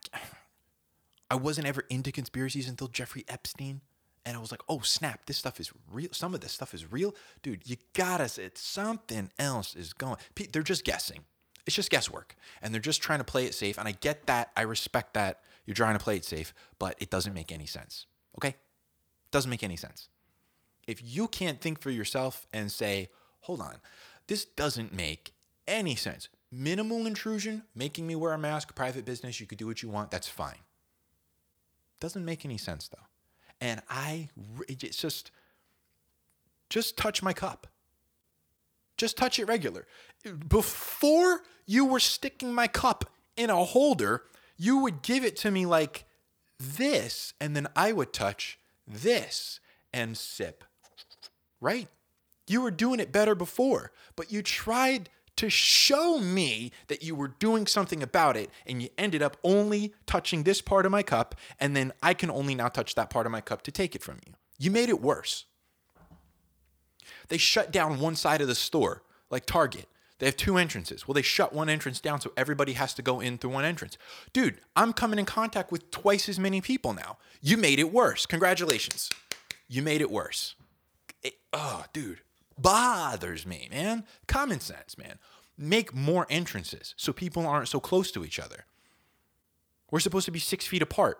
I 1.31 1.35
wasn't 1.35 1.67
ever 1.67 1.83
into 1.89 2.11
conspiracies 2.11 2.69
until 2.69 2.87
Jeffrey 2.87 3.25
Epstein. 3.27 3.81
And 4.23 4.37
I 4.37 4.39
was 4.39 4.51
like, 4.51 4.61
oh, 4.69 4.81
snap, 4.81 5.25
this 5.25 5.37
stuff 5.37 5.59
is 5.59 5.71
real. 5.91 6.09
Some 6.11 6.35
of 6.35 6.41
this 6.41 6.51
stuff 6.51 6.75
is 6.75 6.91
real. 6.91 7.15
Dude, 7.41 7.63
you 7.65 7.77
gotta 7.93 8.29
say 8.29 8.51
something 8.53 9.31
else 9.39 9.75
is 9.75 9.93
going. 9.93 10.17
They're 10.53 10.61
just 10.61 10.85
guessing. 10.85 11.21
It's 11.65 11.75
just 11.75 11.89
guesswork. 11.89 12.35
And 12.61 12.73
they're 12.73 12.81
just 12.81 13.01
trying 13.01 13.19
to 13.19 13.25
play 13.25 13.45
it 13.45 13.55
safe. 13.55 13.79
And 13.79 13.87
I 13.87 13.93
get 13.93 14.27
that. 14.27 14.51
I 14.55 14.61
respect 14.61 15.15
that. 15.15 15.41
You're 15.65 15.73
trying 15.73 15.97
to 15.97 16.03
play 16.03 16.17
it 16.17 16.25
safe, 16.25 16.53
but 16.77 16.95
it 16.99 17.09
doesn't 17.09 17.33
make 17.33 17.51
any 17.51 17.65
sense. 17.65 18.05
Okay? 18.37 18.55
Doesn't 19.31 19.49
make 19.49 19.63
any 19.63 19.75
sense 19.75 20.09
if 20.87 21.01
you 21.03 21.27
can't 21.27 21.61
think 21.61 21.79
for 21.81 21.89
yourself 21.89 22.47
and 22.53 22.71
say, 22.71 23.09
hold 23.41 23.61
on, 23.61 23.77
this 24.27 24.45
doesn't 24.45 24.93
make 24.93 25.33
any 25.67 25.95
sense. 25.95 26.29
Minimal 26.51 27.05
intrusion, 27.05 27.63
making 27.73 28.05
me 28.05 28.15
wear 28.15 28.33
a 28.33 28.37
mask, 28.37 28.75
private 28.75 29.05
business, 29.05 29.39
you 29.39 29.47
could 29.47 29.57
do 29.57 29.67
what 29.67 29.81
you 29.81 29.89
want, 29.89 30.11
that's 30.11 30.27
fine. 30.27 30.57
Doesn't 32.01 32.25
make 32.25 32.43
any 32.43 32.57
sense 32.57 32.89
though. 32.89 33.05
And 33.61 33.81
I, 33.89 34.27
it's 34.67 34.97
just, 34.97 35.31
just 36.69 36.97
touch 36.97 37.23
my 37.23 37.31
cup. 37.31 37.67
Just 38.97 39.15
touch 39.15 39.39
it 39.39 39.45
regular. 39.45 39.87
Before 40.49 41.43
you 41.65 41.85
were 41.85 42.01
sticking 42.01 42.53
my 42.53 42.67
cup 42.67 43.09
in 43.37 43.49
a 43.49 43.63
holder, 43.63 44.23
you 44.57 44.79
would 44.79 45.01
give 45.01 45.23
it 45.23 45.37
to 45.37 45.51
me 45.51 45.65
like 45.65 46.03
this, 46.59 47.33
and 47.39 47.55
then 47.55 47.67
I 47.75 47.93
would 47.93 48.11
touch 48.11 48.59
this 48.85 49.61
and 49.93 50.17
sip 50.17 50.65
right? 51.61 51.87
You 52.47 52.61
were 52.61 52.71
doing 52.71 52.99
it 52.99 53.13
better 53.13 53.35
before, 53.35 53.91
but 54.17 54.31
you 54.31 54.41
tried 54.41 55.09
to 55.37 55.49
show 55.49 56.19
me 56.19 56.71
that 56.87 57.03
you 57.03 57.15
were 57.15 57.29
doing 57.29 57.65
something 57.65 58.03
about 58.03 58.37
it, 58.37 58.49
and 58.65 58.81
you 58.81 58.89
ended 58.97 59.21
up 59.21 59.37
only 59.43 59.93
touching 60.05 60.43
this 60.43 60.61
part 60.61 60.85
of 60.85 60.91
my 60.91 61.03
cup, 61.03 61.35
and 61.59 61.75
then 61.75 61.93
I 62.03 62.13
can 62.13 62.29
only 62.29 62.55
now 62.55 62.67
touch 62.67 62.95
that 62.95 63.09
part 63.09 63.25
of 63.25 63.31
my 63.31 63.41
cup 63.41 63.61
to 63.63 63.71
take 63.71 63.95
it 63.95 64.03
from 64.03 64.19
you. 64.25 64.33
You 64.59 64.71
made 64.71 64.89
it 64.89 65.01
worse. 65.01 65.45
They 67.29 67.37
shut 67.37 67.71
down 67.71 67.99
one 67.99 68.15
side 68.15 68.41
of 68.41 68.47
the 68.47 68.55
store, 68.55 69.03
like 69.29 69.45
Target. 69.45 69.87
They 70.19 70.27
have 70.27 70.37
two 70.37 70.57
entrances. 70.57 71.07
Well, 71.07 71.13
they 71.15 71.23
shut 71.23 71.51
one 71.51 71.67
entrance 71.67 71.99
down 71.99 72.21
so 72.21 72.31
everybody 72.37 72.73
has 72.73 72.93
to 72.93 73.01
go 73.01 73.19
in 73.19 73.39
through 73.39 73.49
one 73.51 73.65
entrance. 73.65 73.97
Dude, 74.33 74.59
I'm 74.75 74.93
coming 74.93 75.17
in 75.17 75.25
contact 75.25 75.71
with 75.71 75.89
twice 75.89 76.29
as 76.29 76.37
many 76.37 76.61
people 76.61 76.93
now. 76.93 77.17
You 77.41 77.57
made 77.57 77.79
it 77.79 77.91
worse. 77.91 78.27
Congratulations. 78.27 79.09
You 79.67 79.81
made 79.81 79.99
it 79.99 80.11
worse. 80.11 80.53
It, 81.23 81.35
oh, 81.53 81.85
dude, 81.91 82.19
bothers 82.57 83.45
me, 83.45 83.67
man. 83.71 84.05
Common 84.27 84.59
sense, 84.59 84.97
man. 84.97 85.19
Make 85.57 85.93
more 85.93 86.25
entrances 86.29 86.93
so 86.97 87.13
people 87.13 87.45
aren't 87.45 87.67
so 87.67 87.79
close 87.79 88.11
to 88.11 88.25
each 88.25 88.39
other. 88.39 88.65
We're 89.89 89.99
supposed 89.99 90.25
to 90.25 90.31
be 90.31 90.39
six 90.39 90.65
feet 90.65 90.81
apart. 90.81 91.19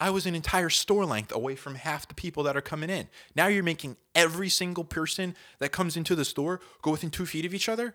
I 0.00 0.08
was 0.08 0.24
an 0.24 0.34
entire 0.34 0.70
store 0.70 1.04
length 1.04 1.30
away 1.30 1.54
from 1.56 1.74
half 1.74 2.08
the 2.08 2.14
people 2.14 2.42
that 2.44 2.56
are 2.56 2.62
coming 2.62 2.88
in. 2.88 3.08
Now 3.36 3.48
you're 3.48 3.62
making 3.62 3.98
every 4.14 4.48
single 4.48 4.84
person 4.84 5.36
that 5.58 5.72
comes 5.72 5.96
into 5.96 6.14
the 6.14 6.24
store 6.24 6.60
go 6.80 6.90
within 6.90 7.10
two 7.10 7.26
feet 7.26 7.44
of 7.44 7.52
each 7.52 7.68
other? 7.68 7.94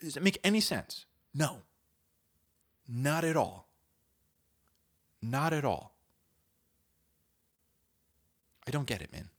Does 0.00 0.16
it 0.16 0.22
make 0.22 0.38
any 0.44 0.60
sense? 0.60 1.04
No. 1.34 1.62
Not 2.88 3.24
at 3.24 3.36
all. 3.36 3.68
Not 5.20 5.52
at 5.52 5.64
all. 5.64 5.94
I 8.66 8.70
don't 8.70 8.86
get 8.86 9.02
it, 9.02 9.12
man. 9.12 9.30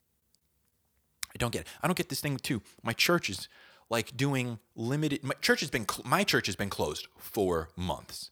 Don't 1.39 1.51
get 1.51 1.61
it. 1.61 1.67
I 1.81 1.87
don't 1.87 1.97
get 1.97 2.09
this 2.09 2.21
thing 2.21 2.37
too. 2.37 2.61
My 2.83 2.93
church 2.93 3.29
is 3.29 3.49
like 3.89 4.15
doing 4.15 4.59
limited. 4.75 5.23
My 5.23 5.33
church 5.41 5.61
has 5.61 5.71
been 5.71 5.87
my 6.05 6.23
church 6.23 6.45
has 6.45 6.55
been 6.55 6.69
closed 6.69 7.07
for 7.17 7.69
months 7.75 8.29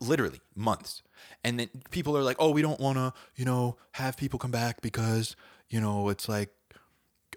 literally 0.00 0.40
months. 0.54 1.02
And 1.42 1.58
then 1.58 1.68
people 1.90 2.16
are 2.16 2.22
like, 2.22 2.36
"Oh, 2.38 2.50
we 2.50 2.62
don't 2.62 2.80
want 2.80 2.96
to, 2.96 3.12
you 3.36 3.44
know, 3.44 3.76
have 3.92 4.16
people 4.16 4.38
come 4.38 4.50
back 4.50 4.80
because, 4.80 5.36
you 5.68 5.80
know, 5.80 6.08
it's 6.08 6.28
like 6.28 6.50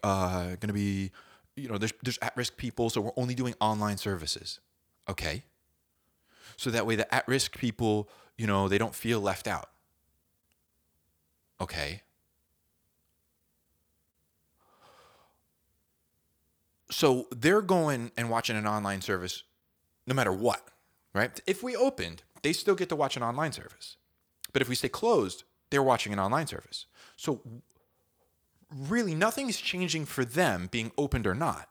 uh 0.03 0.55
going 0.55 0.67
to 0.67 0.73
be, 0.73 1.11
you 1.55 1.67
know, 1.67 1.77
there's 1.77 1.93
there's 2.03 2.19
at-risk 2.21 2.57
people, 2.57 2.89
so 2.89 3.01
we're 3.01 3.11
only 3.17 3.35
doing 3.35 3.53
online 3.59 3.97
services." 3.97 4.59
Okay. 5.09 5.43
So 6.57 6.69
that 6.71 6.85
way 6.85 6.95
the 6.95 7.13
at-risk 7.13 7.57
people, 7.57 8.09
you 8.37 8.47
know, 8.47 8.67
they 8.67 8.77
don't 8.77 8.95
feel 8.95 9.19
left 9.19 9.47
out. 9.47 9.69
Okay. 11.59 12.01
So 16.89 17.27
they're 17.31 17.61
going 17.61 18.11
and 18.17 18.29
watching 18.29 18.55
an 18.55 18.67
online 18.67 19.01
service 19.01 19.43
no 20.05 20.13
matter 20.13 20.31
what, 20.31 20.65
right? 21.13 21.39
If 21.45 21.61
we 21.61 21.75
opened 21.75 22.23
they 22.41 22.53
still 22.53 22.75
get 22.75 22.89
to 22.89 22.95
watch 22.95 23.17
an 23.17 23.23
online 23.23 23.51
service. 23.51 23.97
But 24.53 24.61
if 24.61 24.69
we 24.69 24.75
stay 24.75 24.89
closed, 24.89 25.43
they're 25.69 25.83
watching 25.83 26.13
an 26.13 26.19
online 26.19 26.47
service. 26.47 26.85
So 27.15 27.41
really 28.73 29.15
nothing 29.15 29.49
is 29.49 29.59
changing 29.59 30.05
for 30.05 30.25
them 30.25 30.67
being 30.71 30.91
opened 30.97 31.27
or 31.27 31.35
not. 31.35 31.69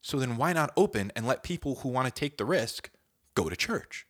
So 0.00 0.18
then 0.18 0.36
why 0.36 0.52
not 0.52 0.72
open 0.76 1.12
and 1.14 1.26
let 1.26 1.42
people 1.42 1.76
who 1.76 1.88
want 1.88 2.06
to 2.06 2.12
take 2.12 2.36
the 2.36 2.44
risk 2.44 2.90
go 3.34 3.48
to 3.48 3.56
church? 3.56 4.06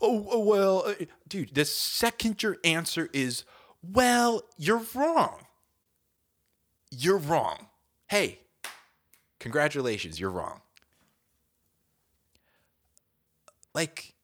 Oh, 0.00 0.26
oh 0.30 0.40
well, 0.40 0.84
uh, 0.86 1.04
dude, 1.28 1.54
the 1.54 1.64
second 1.64 2.42
your 2.42 2.56
answer 2.64 3.08
is, 3.12 3.44
well, 3.82 4.42
you're 4.56 4.82
wrong. 4.94 5.45
You're 6.98 7.18
wrong. 7.18 7.66
Hey, 8.06 8.40
congratulations, 9.38 10.18
you're 10.18 10.30
wrong. 10.30 10.60
Like 13.74 14.14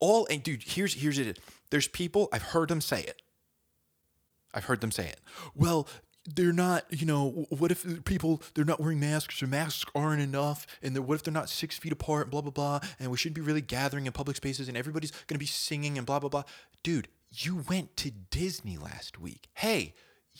all 0.00 0.26
and 0.30 0.42
dude, 0.42 0.62
here's 0.62 0.94
here's 0.94 1.18
it. 1.18 1.38
There's 1.70 1.88
people 1.88 2.28
I've 2.32 2.42
heard 2.42 2.68
them 2.68 2.82
say 2.82 3.02
it. 3.02 3.22
I've 4.52 4.64
heard 4.64 4.80
them 4.82 4.90
say 4.90 5.06
it. 5.08 5.20
Well, 5.54 5.88
they're 6.26 6.52
not, 6.52 6.84
you 6.90 7.06
know, 7.06 7.46
what 7.48 7.70
if 7.70 8.04
people 8.04 8.42
they're 8.54 8.66
not 8.66 8.80
wearing 8.80 9.00
masks 9.00 9.42
or 9.42 9.46
masks 9.46 9.90
aren't 9.94 10.20
enough 10.20 10.66
and 10.82 10.96
what 11.06 11.14
if 11.14 11.22
they're 11.22 11.32
not 11.32 11.48
six 11.48 11.78
feet 11.78 11.92
apart 11.92 12.30
blah 12.30 12.42
blah 12.42 12.50
blah 12.50 12.80
and 13.00 13.10
we 13.10 13.16
should 13.16 13.32
be 13.32 13.40
really 13.40 13.62
gathering 13.62 14.04
in 14.04 14.12
public 14.12 14.36
spaces 14.36 14.68
and 14.68 14.76
everybody's 14.76 15.12
gonna 15.26 15.38
be 15.38 15.46
singing 15.46 15.96
and 15.96 16.06
blah 16.06 16.18
blah 16.18 16.28
blah. 16.28 16.42
Dude, 16.82 17.08
you 17.30 17.64
went 17.66 17.96
to 17.96 18.10
Disney 18.10 18.76
last 18.76 19.18
week. 19.18 19.48
Hey, 19.54 19.94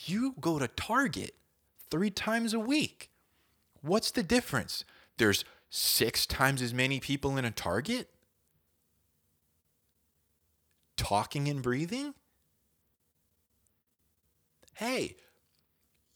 you 0.06 0.34
go 0.40 0.58
to 0.58 0.68
Target 0.68 1.34
three 1.90 2.11
times 2.11 2.54
a 2.54 2.61
week. 2.61 3.11
What's 3.80 4.11
the 4.11 4.22
difference? 4.22 4.84
There's 5.16 5.44
six 5.70 6.26
times 6.26 6.62
as 6.62 6.72
many 6.72 7.00
people 7.00 7.37
in 7.37 7.44
a 7.44 7.50
target 7.50 8.08
talking 10.96 11.48
and 11.48 11.62
breathing? 11.62 12.14
Hey, 14.74 15.16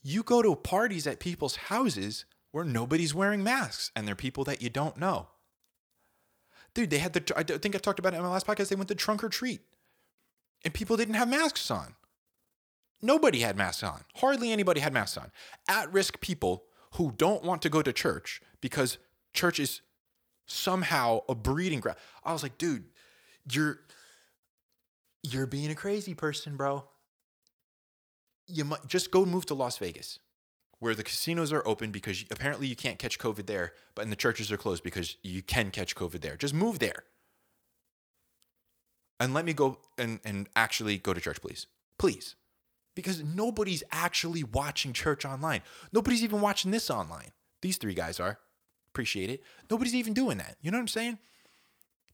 you 0.01 0.23
go 0.23 0.41
to 0.41 0.55
parties 0.55 1.07
at 1.07 1.19
people's 1.19 1.55
houses 1.55 2.25
where 2.51 2.65
nobody's 2.65 3.15
wearing 3.15 3.43
masks 3.43 3.91
and 3.95 4.07
they're 4.07 4.15
people 4.15 4.43
that 4.43 4.61
you 4.61 4.69
don't 4.69 4.97
know. 4.97 5.27
Dude, 6.73 6.89
they 6.89 6.99
had 6.99 7.13
the, 7.13 7.33
I 7.35 7.43
think 7.43 7.75
I 7.75 7.79
talked 7.79 7.99
about 7.99 8.13
it 8.13 8.17
in 8.17 8.23
my 8.23 8.29
last 8.29 8.47
podcast, 8.47 8.69
they 8.69 8.75
went 8.75 8.87
to 8.89 8.95
trunk 8.95 9.23
or 9.23 9.29
treat 9.29 9.61
and 10.63 10.73
people 10.73 10.97
didn't 10.97 11.15
have 11.15 11.27
masks 11.27 11.69
on. 11.71 11.95
Nobody 13.03 13.39
had 13.39 13.57
masks 13.57 13.83
on. 13.83 14.05
Hardly 14.15 14.51
anybody 14.53 14.79
had 14.79 14.93
masks 14.93 15.17
on. 15.17 15.29
At 15.67 15.91
risk 15.91 16.21
people 16.21 16.63
who 16.93 17.13
don't 17.17 17.43
want 17.43 17.61
to 17.63 17.69
go 17.69 17.81
to 17.81 17.91
church 17.91 18.41
because 18.61 18.97
church 19.33 19.59
is 19.59 19.81
somehow 20.45 21.19
a 21.27 21.35
breeding 21.35 21.81
ground. 21.81 21.97
I 22.23 22.31
was 22.31 22.43
like, 22.43 22.57
dude, 22.57 22.85
you're 23.51 23.79
you're 25.21 25.45
being 25.45 25.69
a 25.69 25.75
crazy 25.75 26.13
person, 26.13 26.55
bro. 26.55 26.85
You 28.47 28.63
might 28.63 28.87
just 28.87 29.11
go 29.11 29.25
move 29.25 29.45
to 29.47 29.53
Las 29.53 29.77
Vegas, 29.77 30.19
where 30.79 30.95
the 30.95 31.03
casinos 31.03 31.51
are 31.51 31.65
open 31.67 31.91
because 31.91 32.23
apparently 32.31 32.67
you 32.67 32.75
can't 32.75 32.99
catch 32.99 33.19
COVID 33.19 33.47
there, 33.47 33.73
but 33.95 34.03
and 34.03 34.11
the 34.11 34.17
churches 34.17 34.49
are 34.49 34.57
closed 34.57 34.83
because 34.83 35.17
you 35.23 35.41
can 35.41 35.71
catch 35.71 35.93
COVID 35.93 36.21
there. 36.21 36.37
Just 36.37 36.53
move 36.53 36.79
there. 36.79 37.03
And 39.19 39.33
let 39.33 39.43
me 39.43 39.53
go 39.53 39.79
and, 39.97 40.19
and 40.23 40.47
actually 40.55 40.97
go 40.97 41.13
to 41.13 41.21
church, 41.21 41.41
please. 41.41 41.67
Please. 41.97 42.35
Because 42.95 43.23
nobody's 43.23 43.83
actually 43.91 44.43
watching 44.43 44.93
church 44.93 45.25
online. 45.25 45.61
Nobody's 45.91 46.23
even 46.23 46.41
watching 46.41 46.71
this 46.71 46.89
online. 46.89 47.31
These 47.61 47.77
three 47.77 47.95
guys 47.95 48.19
are 48.19 48.39
appreciate 48.93 49.29
it. 49.29 49.41
Nobody's 49.71 49.95
even 49.95 50.13
doing 50.13 50.37
that. 50.37 50.55
You 50.61 50.69
know 50.69 50.77
what 50.77 50.83
I'm 50.83 50.87
saying? 50.87 51.17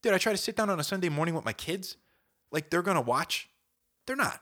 Dude, 0.01 0.13
I 0.13 0.17
try 0.17 0.31
to 0.31 0.37
sit 0.37 0.55
down 0.55 0.69
on 0.69 0.79
a 0.79 0.83
Sunday 0.83 1.09
morning 1.09 1.35
with 1.35 1.43
my 1.43 1.51
kids. 1.51 1.97
Like 2.51 2.69
they're 2.69 2.81
gonna 2.81 3.01
watch. 3.01 3.49
They're 4.07 4.15
not. 4.15 4.41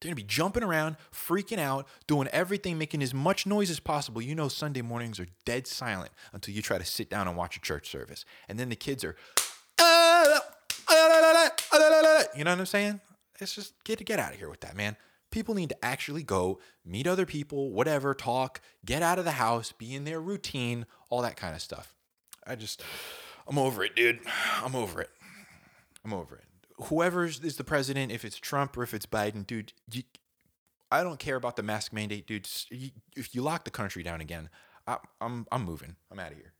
They're 0.00 0.10
gonna 0.10 0.16
be 0.16 0.22
jumping 0.22 0.62
around, 0.62 0.96
freaking 1.12 1.58
out, 1.58 1.88
doing 2.06 2.28
everything, 2.28 2.78
making 2.78 3.02
as 3.02 3.12
much 3.12 3.46
noise 3.46 3.68
as 3.70 3.80
possible. 3.80 4.22
You 4.22 4.34
know, 4.34 4.48
Sunday 4.48 4.82
mornings 4.82 5.18
are 5.18 5.26
dead 5.44 5.66
silent 5.66 6.12
until 6.32 6.54
you 6.54 6.62
try 6.62 6.78
to 6.78 6.84
sit 6.84 7.10
down 7.10 7.26
and 7.26 7.36
watch 7.36 7.56
a 7.56 7.60
church 7.60 7.90
service. 7.90 8.24
And 8.48 8.58
then 8.58 8.68
the 8.68 8.76
kids 8.76 9.02
are, 9.02 9.16
you 12.36 12.44
know 12.44 12.50
what 12.52 12.60
I'm 12.60 12.66
saying? 12.66 13.00
It's 13.40 13.54
just 13.54 13.74
get 13.82 14.04
get 14.04 14.20
out 14.20 14.32
of 14.32 14.38
here 14.38 14.48
with 14.48 14.60
that, 14.60 14.76
man. 14.76 14.96
People 15.34 15.56
need 15.56 15.70
to 15.70 15.84
actually 15.84 16.22
go 16.22 16.60
meet 16.84 17.08
other 17.08 17.26
people, 17.26 17.72
whatever, 17.72 18.14
talk, 18.14 18.60
get 18.86 19.02
out 19.02 19.18
of 19.18 19.24
the 19.24 19.32
house, 19.32 19.72
be 19.72 19.92
in 19.92 20.04
their 20.04 20.20
routine, 20.20 20.86
all 21.10 21.22
that 21.22 21.34
kind 21.34 21.56
of 21.56 21.60
stuff. 21.60 21.92
I 22.46 22.54
just, 22.54 22.84
I'm 23.48 23.58
over 23.58 23.82
it, 23.82 23.96
dude. 23.96 24.20
I'm 24.62 24.76
over 24.76 25.00
it. 25.00 25.10
I'm 26.04 26.12
over 26.14 26.36
it. 26.36 26.44
Whoever 26.84 27.24
is 27.24 27.56
the 27.56 27.64
president, 27.64 28.12
if 28.12 28.24
it's 28.24 28.36
Trump 28.36 28.76
or 28.76 28.84
if 28.84 28.94
it's 28.94 29.06
Biden, 29.06 29.44
dude, 29.44 29.72
you, 29.90 30.04
I 30.92 31.02
don't 31.02 31.18
care 31.18 31.34
about 31.34 31.56
the 31.56 31.64
mask 31.64 31.92
mandate, 31.92 32.28
dude. 32.28 32.48
If 33.16 33.34
you 33.34 33.42
lock 33.42 33.64
the 33.64 33.72
country 33.72 34.04
down 34.04 34.20
again, 34.20 34.50
I, 34.86 34.98
I'm 35.20 35.48
I'm 35.50 35.64
moving. 35.64 35.96
I'm 36.12 36.20
out 36.20 36.30
of 36.30 36.36
here. 36.36 36.52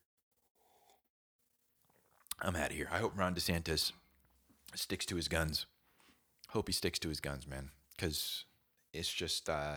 I'm 2.43 2.57
out 2.57 2.71
of 2.71 2.77
here. 2.77 2.89
I 2.91 2.99
hope 2.99 3.17
Ron 3.17 3.37
DeSantis 3.37 3.93
sticks 4.75 5.07
to 5.07 5.15
his 5.15 5.29
guns. 5.29 5.67
Hope 6.49 6.67
he 6.67 6.73
sticks 6.73 6.99
to 6.99 7.09
his 7.09 7.21
guns, 7.21 7.47
man. 7.47 7.71
Because 7.97 8.47
it's 8.95 9.13
just, 9.13 9.51
uh, 9.51 9.77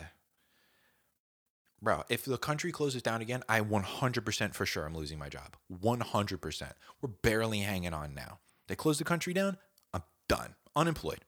bro, 1.81 2.03
if 2.09 2.23
the 2.23 2.37
country 2.37 2.71
closes 2.71 3.01
down 3.01 3.21
again, 3.21 3.43
I 3.49 3.59
100% 3.61 4.53
for 4.53 4.65
sure 4.65 4.85
I'm 4.85 4.95
losing 4.95 5.19
my 5.19 5.29
job. 5.29 5.57
100%. 5.71 6.71
We're 7.01 7.09
barely 7.09 7.59
hanging 7.59 7.93
on 7.93 8.13
now. 8.13 8.39
They 8.67 8.75
close 8.75 8.97
the 8.97 9.03
country 9.03 9.33
down, 9.33 9.57
I'm 9.93 10.03
done. 10.27 10.55
Unemployed. 10.75 11.21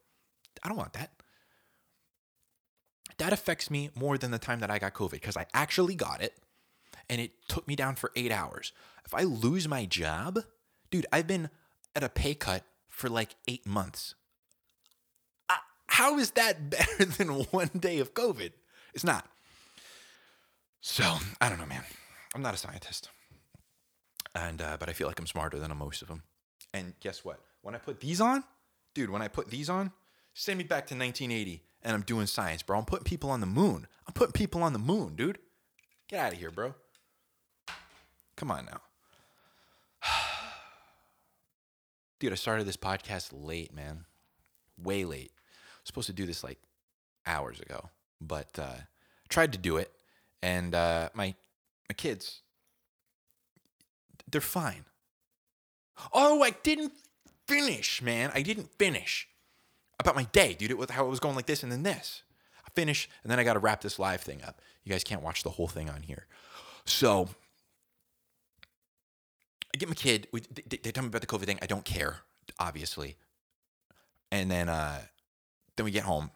I 0.64 0.68
don't 0.68 0.78
want 0.78 0.94
that. 0.94 1.12
That 3.18 3.34
affects 3.34 3.70
me 3.70 3.90
more 3.96 4.18
than 4.18 4.32
the 4.32 4.40
time 4.40 4.60
that 4.60 4.72
I 4.72 4.80
got 4.80 4.94
COVID 4.94 5.12
because 5.12 5.36
I 5.36 5.46
actually 5.54 5.96
got 5.96 6.22
it 6.22 6.38
and 7.10 7.20
it 7.20 7.32
took 7.48 7.68
me 7.68 7.76
down 7.76 7.96
for 7.96 8.12
eight 8.16 8.32
hours. 8.32 8.72
If 9.06 9.14
I 9.14 9.24
lose 9.24 9.68
my 9.68 9.86
job, 9.86 10.40
dude, 10.92 11.08
I've 11.12 11.28
been 11.28 11.50
at 11.96 12.04
a 12.04 12.10
pay 12.10 12.36
cut 12.36 12.64
for 12.88 13.10
like 13.10 13.36
eight 13.48 13.66
months. 13.66 14.16
How 16.00 16.18
is 16.18 16.32
that 16.32 16.70
better 16.70 17.04
than 17.04 17.28
one 17.52 17.72
day 17.78 18.00
of 18.00 18.14
COVID? 18.14 18.54
It's 18.94 19.04
not. 19.04 19.30
So 20.80 21.04
I 21.42 21.50
don't 21.50 21.60
know, 21.60 21.66
man. 21.66 21.84
I'm 22.34 22.42
not 22.42 22.54
a 22.54 22.58
scientist, 22.58 23.10
and 24.34 24.62
uh, 24.62 24.78
but 24.80 24.88
I 24.88 24.94
feel 24.94 25.08
like 25.08 25.20
I'm 25.20 25.28
smarter 25.28 25.60
than 25.60 25.76
most 25.76 26.02
of 26.02 26.08
them. 26.08 26.24
And 26.74 26.94
guess 27.02 27.26
what? 27.26 27.42
When 27.64 27.76
I 27.76 27.80
put 27.80 28.00
these 28.00 28.22
on, 28.22 28.46
dude, 28.94 29.10
when 29.10 29.22
I 29.22 29.28
put 29.28 29.50
these 29.50 29.70
on, 29.70 29.92
send 30.34 30.58
me 30.58 30.64
back 30.64 30.88
to 30.88 30.96
1980, 30.96 31.64
and 31.84 31.94
I'm 31.94 32.04
doing 32.04 32.28
science, 32.28 32.64
bro. 32.64 32.78
I'm 32.78 32.86
putting 32.86 33.04
people 33.04 33.30
on 33.30 33.42
the 33.42 33.46
moon. 33.46 33.86
I'm 34.08 34.14
putting 34.14 34.32
people 34.32 34.64
on 34.64 34.72
the 34.72 34.80
moon, 34.80 35.18
dude. 35.18 35.40
Get 36.08 36.20
out 36.22 36.32
of 36.32 36.40
here, 36.40 36.50
bro. 36.50 36.76
Come 38.38 38.52
on 38.52 38.68
now. 38.68 38.80
Dude, 42.20 42.32
I 42.32 42.36
started 42.36 42.66
this 42.66 42.78
podcast 42.78 43.32
late, 43.34 43.74
man. 43.74 44.06
Way 44.82 45.04
late. 45.04 45.32
Supposed 45.90 46.06
to 46.06 46.14
do 46.14 46.28
this 46.28 46.44
like 46.44 46.60
hours 47.26 47.60
ago, 47.60 47.90
but 48.22 48.60
uh 48.60 48.82
tried 49.28 49.52
to 49.54 49.58
do 49.58 49.78
it 49.78 49.92
and 50.44 50.76
uh 50.76 51.10
my 51.16 51.34
my 51.90 51.94
kids 51.98 52.42
they're 54.32 54.40
fine. 54.40 54.86
Oh, 56.14 56.44
I 56.44 56.52
didn't 56.52 56.94
finish, 57.48 58.04
man. 58.04 58.32
I 58.36 58.44
didn't 58.44 58.70
finish 58.78 59.28
about 60.00 60.16
my 60.16 60.26
day, 60.26 60.54
dude. 60.54 60.70
It 60.70 60.92
how 60.92 61.08
it 61.08 61.10
was 61.10 61.20
going 61.20 61.36
like 61.36 61.48
this 61.48 61.64
and 61.64 61.72
then 61.72 61.82
this. 61.82 62.22
I 62.64 62.70
finish 62.76 63.10
and 63.24 63.32
then 63.32 63.40
I 63.40 63.44
got 63.44 63.54
to 63.54 63.60
wrap 63.60 63.82
this 63.82 63.98
live 63.98 64.22
thing 64.22 64.44
up. 64.44 64.62
You 64.84 64.92
guys 64.92 65.04
can't 65.04 65.24
watch 65.24 65.42
the 65.42 65.50
whole 65.50 65.68
thing 65.68 65.90
on 65.90 66.04
here. 66.04 66.28
So 66.86 67.30
I 69.74 69.78
get 69.80 69.90
my 69.90 69.96
kid. 69.96 70.28
They, 70.32 70.78
they 70.78 70.92
tell 70.92 71.02
me 71.02 71.08
about 71.08 71.22
the 71.22 71.28
COVID 71.28 71.46
thing. 71.46 71.58
I 71.64 71.66
don't 71.66 71.84
care, 71.84 72.18
obviously. 72.60 73.18
And 74.32 74.52
then, 74.52 74.70
uh, 74.70 75.02
then 75.80 75.86
we 75.86 75.92
get 75.92 76.04
home. 76.04 76.30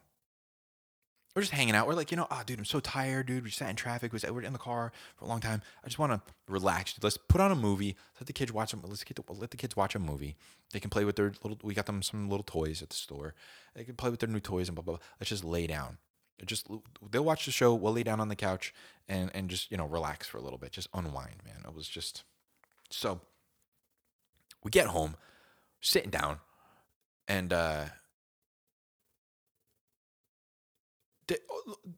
We're 1.35 1.41
just 1.41 1.51
hanging 1.51 1.75
out. 1.75 1.85
We're 1.85 1.95
like, 1.95 2.11
you 2.11 2.17
know, 2.17 2.27
oh, 2.31 2.41
dude, 2.45 2.59
I'm 2.59 2.63
so 2.65 2.79
tired, 2.79 3.25
dude. 3.25 3.43
We 3.43 3.49
sat 3.49 3.69
in 3.69 3.75
traffic. 3.75 4.13
We 4.13 4.19
sat, 4.19 4.33
we're 4.33 4.43
in 4.43 4.53
the 4.53 4.59
car 4.59 4.93
for 5.17 5.25
a 5.25 5.27
long 5.27 5.41
time. 5.41 5.61
I 5.83 5.87
just 5.87 5.99
want 5.99 6.13
to 6.13 6.21
relax. 6.47 6.95
Let's 7.01 7.17
put 7.17 7.41
on 7.41 7.51
a 7.51 7.55
movie. 7.55 7.97
Let 8.21 8.27
the 8.27 8.33
kids 8.33 8.53
watch 8.53 8.71
them. 8.71 8.81
Let's 8.85 9.03
get 9.03 9.17
the, 9.17 9.33
let 9.33 9.51
the 9.51 9.57
kids 9.57 9.75
watch 9.75 9.95
a 9.95 9.99
movie. 9.99 10.37
They 10.71 10.79
can 10.79 10.89
play 10.89 11.03
with 11.03 11.17
their 11.17 11.33
little. 11.43 11.57
We 11.61 11.73
got 11.73 11.87
them 11.87 12.01
some 12.01 12.29
little 12.29 12.45
toys 12.45 12.81
at 12.81 12.89
the 12.89 12.95
store. 12.95 13.33
They 13.75 13.83
can 13.83 13.95
play 13.95 14.09
with 14.09 14.21
their 14.21 14.29
new 14.29 14.39
toys 14.39 14.69
and 14.69 14.75
blah 14.75 14.83
blah. 14.83 14.93
blah. 14.93 15.05
Let's 15.19 15.29
just 15.29 15.43
lay 15.43 15.67
down. 15.67 15.97
Just 16.45 16.67
they'll 17.11 17.25
watch 17.25 17.45
the 17.45 17.51
show. 17.51 17.73
We'll 17.73 17.93
lay 17.93 18.03
down 18.03 18.21
on 18.21 18.29
the 18.29 18.35
couch 18.37 18.73
and 19.09 19.29
and 19.33 19.49
just 19.49 19.71
you 19.71 19.77
know 19.77 19.85
relax 19.85 20.25
for 20.25 20.37
a 20.37 20.41
little 20.41 20.57
bit. 20.57 20.71
Just 20.71 20.87
unwind, 20.93 21.41
man. 21.43 21.63
It 21.65 21.75
was 21.75 21.89
just 21.89 22.23
so. 22.89 23.19
We 24.63 24.71
get 24.71 24.87
home, 24.87 25.15
sitting 25.81 26.11
down, 26.11 26.39
and 27.27 27.51
uh, 27.51 27.85
the, 31.27 31.39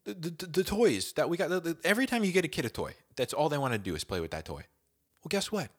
the, 0.04 0.46
the, 0.46 0.64
toys 0.64 1.12
that 1.14 1.28
we 1.28 1.36
got. 1.36 1.48
The, 1.48 1.76
every 1.84 2.06
time 2.06 2.24
you 2.24 2.32
get 2.32 2.44
a 2.44 2.48
kid 2.48 2.64
a 2.64 2.70
toy, 2.70 2.94
that's 3.16 3.32
all 3.32 3.48
they 3.48 3.58
want 3.58 3.72
to 3.72 3.78
do 3.78 3.94
is 3.94 4.04
play 4.04 4.20
with 4.20 4.30
that 4.30 4.44
toy. 4.44 4.64
Well, 5.22 5.28
guess 5.28 5.50
what? 5.50 5.70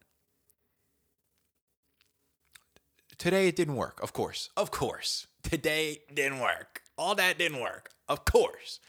Today 3.17 3.47
it 3.47 3.55
didn't 3.55 3.75
work. 3.75 3.99
Of 4.03 4.13
course, 4.13 4.49
of 4.55 4.71
course. 4.71 5.27
Today 5.43 6.01
didn't 6.13 6.39
work. 6.39 6.81
All 6.97 7.15
that 7.15 7.38
didn't 7.38 7.62
work. 7.62 7.89
Of 8.07 8.25
course. 8.25 8.79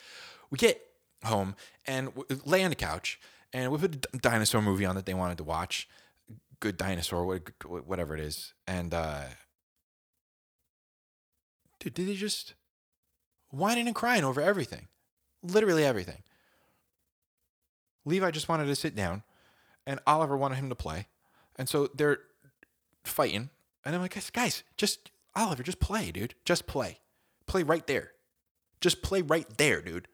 We 0.50 0.58
get 0.58 0.80
home 1.24 1.54
and 1.86 2.12
lay 2.44 2.62
on 2.62 2.70
the 2.70 2.76
couch 2.76 3.20
and 3.52 3.72
we 3.72 3.78
put 3.78 4.06
a 4.12 4.18
dinosaur 4.18 4.60
movie 4.62 4.84
on 4.84 4.94
that 4.96 5.06
they 5.06 5.14
wanted 5.14 5.38
to 5.38 5.44
watch. 5.44 5.88
Good 6.60 6.76
dinosaur, 6.76 7.24
wha- 7.24 7.80
whatever 7.80 8.14
it 8.14 8.20
is. 8.20 8.52
And 8.66 8.92
uh, 8.92 9.24
did 11.80 11.94
they 11.94 12.14
just 12.14 12.54
whining 13.50 13.86
and 13.86 13.94
crying 13.94 14.24
over 14.24 14.40
everything? 14.40 14.88
Literally 15.42 15.84
everything. 15.84 16.22
Levi 18.04 18.30
just 18.30 18.48
wanted 18.48 18.66
to 18.66 18.76
sit 18.76 18.96
down, 18.96 19.22
and 19.86 20.00
Oliver 20.06 20.36
wanted 20.36 20.56
him 20.56 20.68
to 20.68 20.74
play, 20.74 21.06
and 21.56 21.68
so 21.68 21.88
they're 21.94 22.20
fighting. 23.04 23.50
And 23.84 23.94
I'm 23.94 24.00
like, 24.02 24.14
guys, 24.14 24.30
guys, 24.30 24.62
just 24.76 25.10
Oliver, 25.34 25.62
just 25.62 25.80
play, 25.80 26.10
dude. 26.10 26.34
Just 26.44 26.66
play. 26.66 26.98
Play 27.46 27.62
right 27.62 27.86
there. 27.86 28.12
Just 28.80 29.02
play 29.02 29.22
right 29.22 29.46
there, 29.56 29.80
dude. 29.80 30.08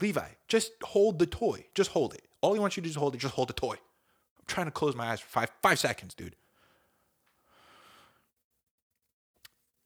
Levi, 0.00 0.28
just 0.46 0.72
hold 0.82 1.18
the 1.18 1.26
toy. 1.26 1.66
Just 1.74 1.90
hold 1.90 2.14
it. 2.14 2.22
All 2.40 2.54
he 2.54 2.60
wants 2.60 2.76
you 2.76 2.82
to 2.82 2.88
do 2.88 2.90
is 2.90 2.96
hold 2.96 3.14
it. 3.14 3.18
Just 3.18 3.34
hold 3.34 3.48
the 3.48 3.54
toy. 3.54 3.74
I'm 3.74 4.46
trying 4.46 4.66
to 4.66 4.72
close 4.72 4.94
my 4.94 5.10
eyes 5.10 5.20
for 5.20 5.28
five 5.28 5.50
five 5.60 5.78
seconds, 5.78 6.14
dude. 6.14 6.36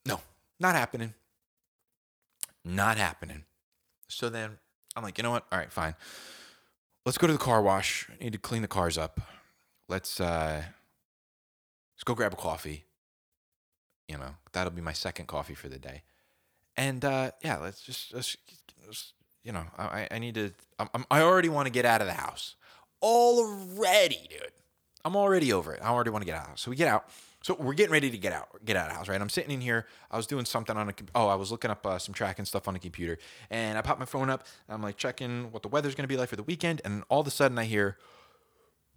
No, 0.06 0.20
not 0.60 0.74
happening. 0.74 1.14
Not 2.64 2.96
happening. 2.96 3.44
So 4.08 4.28
then 4.28 4.58
I'm 4.94 5.02
like, 5.02 5.18
you 5.18 5.22
know 5.22 5.30
what? 5.30 5.46
All 5.50 5.58
right, 5.58 5.72
fine. 5.72 5.94
Let's 7.04 7.18
go 7.18 7.26
to 7.26 7.32
the 7.32 7.38
car 7.38 7.62
wash. 7.62 8.08
I 8.10 8.22
need 8.22 8.32
to 8.32 8.38
clean 8.38 8.62
the 8.62 8.68
cars 8.68 8.96
up. 8.96 9.20
Let's 9.88 10.20
uh 10.20 10.62
let's 11.94 12.04
go 12.04 12.14
grab 12.14 12.32
a 12.32 12.36
coffee. 12.36 12.84
You 14.08 14.18
know, 14.18 14.36
that'll 14.52 14.72
be 14.72 14.82
my 14.82 14.92
second 14.92 15.26
coffee 15.26 15.54
for 15.54 15.68
the 15.68 15.78
day. 15.78 16.02
And 16.76 17.04
uh 17.04 17.32
yeah, 17.42 17.56
let's 17.58 17.82
just, 17.82 18.14
let's, 18.14 18.36
just 18.86 19.14
you 19.42 19.52
know, 19.52 19.64
I 19.76 20.06
I 20.10 20.18
need 20.18 20.34
to 20.36 20.52
I'm, 20.78 21.04
I 21.10 21.22
already 21.22 21.48
want 21.48 21.66
to 21.66 21.72
get 21.72 21.84
out 21.84 22.00
of 22.00 22.06
the 22.06 22.14
house. 22.14 22.54
Already, 23.02 24.28
dude. 24.30 24.52
I'm 25.04 25.16
already 25.16 25.52
over 25.52 25.74
it. 25.74 25.80
I 25.82 25.88
already 25.88 26.10
want 26.10 26.22
to 26.22 26.26
get 26.26 26.36
out. 26.36 26.58
So 26.58 26.70
we 26.70 26.76
get 26.76 26.86
out. 26.86 27.08
So 27.42 27.56
we're 27.58 27.74
getting 27.74 27.92
ready 27.92 28.10
to 28.10 28.18
get 28.18 28.32
out, 28.32 28.48
get 28.64 28.76
out 28.76 28.86
of 28.86 28.92
the 28.92 28.98
house, 28.98 29.08
right? 29.08 29.20
I'm 29.20 29.28
sitting 29.28 29.50
in 29.50 29.60
here. 29.60 29.86
I 30.10 30.16
was 30.16 30.26
doing 30.26 30.44
something 30.44 30.76
on 30.76 30.88
a. 30.88 30.94
Oh, 31.14 31.26
I 31.26 31.34
was 31.34 31.50
looking 31.50 31.70
up 31.70 31.84
uh, 31.84 31.98
some 31.98 32.14
tracking 32.14 32.44
stuff 32.44 32.68
on 32.68 32.74
the 32.74 32.80
computer, 32.80 33.18
and 33.50 33.76
I 33.76 33.82
pop 33.82 33.98
my 33.98 34.04
phone 34.04 34.30
up. 34.30 34.46
I'm 34.68 34.82
like 34.82 34.96
checking 34.96 35.50
what 35.50 35.62
the 35.62 35.68
weather's 35.68 35.94
gonna 35.94 36.08
be 36.08 36.16
like 36.16 36.28
for 36.28 36.36
the 36.36 36.44
weekend, 36.44 36.80
and 36.84 37.02
all 37.08 37.20
of 37.20 37.26
a 37.26 37.30
sudden 37.30 37.58
I 37.58 37.64
hear, 37.64 37.98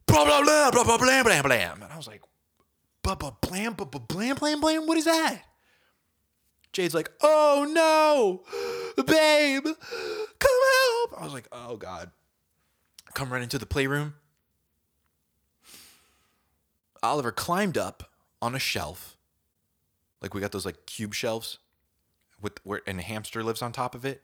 blah 0.05 0.25
blah 0.25 0.43
blah 0.43 0.71
blah 0.71 0.83
blah 0.83 0.97
blam 0.97 1.23
blam 1.23 1.43
blam, 1.43 1.81
and 1.81 1.91
I 1.91 1.97
was 1.97 2.07
like, 2.07 2.21
blah 3.01 3.15
blah 3.15 3.31
blam 3.41 3.73
blah 3.73 3.87
blah 3.87 4.01
blam 4.01 4.35
blam 4.35 4.61
blam. 4.61 4.85
What 4.85 4.97
is 4.97 5.05
that? 5.05 5.41
Jade's 6.71 6.93
like, 6.93 7.09
oh 7.21 7.65
no, 7.67 8.43
babe, 9.03 9.63
come 9.63 10.59
help. 10.73 11.21
I 11.21 11.23
was 11.23 11.33
like, 11.33 11.47
oh 11.51 11.77
god. 11.77 12.11
Come 13.15 13.31
right 13.31 13.41
into 13.41 13.57
the 13.57 13.65
playroom. 13.65 14.15
Oliver 17.01 17.31
climbed 17.31 17.77
up 17.77 18.11
on 18.45 18.53
a 18.53 18.59
shelf. 18.59 19.17
Like 20.21 20.33
we 20.33 20.39
got 20.39 20.51
those 20.51 20.65
like 20.65 20.85
cube 20.85 21.15
shelves 21.15 21.57
with 22.39 22.63
where 22.63 22.81
and 22.85 22.99
a 22.99 23.03
hamster 23.03 23.43
lives 23.43 23.61
on 23.61 23.71
top 23.71 23.95
of 23.95 24.05
it. 24.05 24.21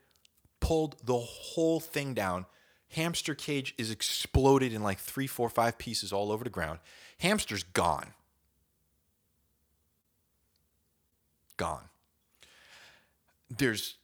Pulled 0.60 0.96
the 1.04 1.18
whole 1.18 1.80
thing 1.80 2.14
down. 2.14 2.46
Hamster 2.90 3.34
cage 3.34 3.74
is 3.80 3.90
exploded 3.90 4.74
in 4.74 4.84
like 4.84 5.00
three, 5.00 5.26
four, 5.26 5.50
five 5.50 5.80
pieces 5.80 6.14
all 6.14 6.32
over 6.32 6.44
the 6.44 6.52
ground. 6.52 6.80
Hamster's 7.20 7.64
gone. 7.64 8.14
Gone. 11.58 11.86
There's 13.50 13.96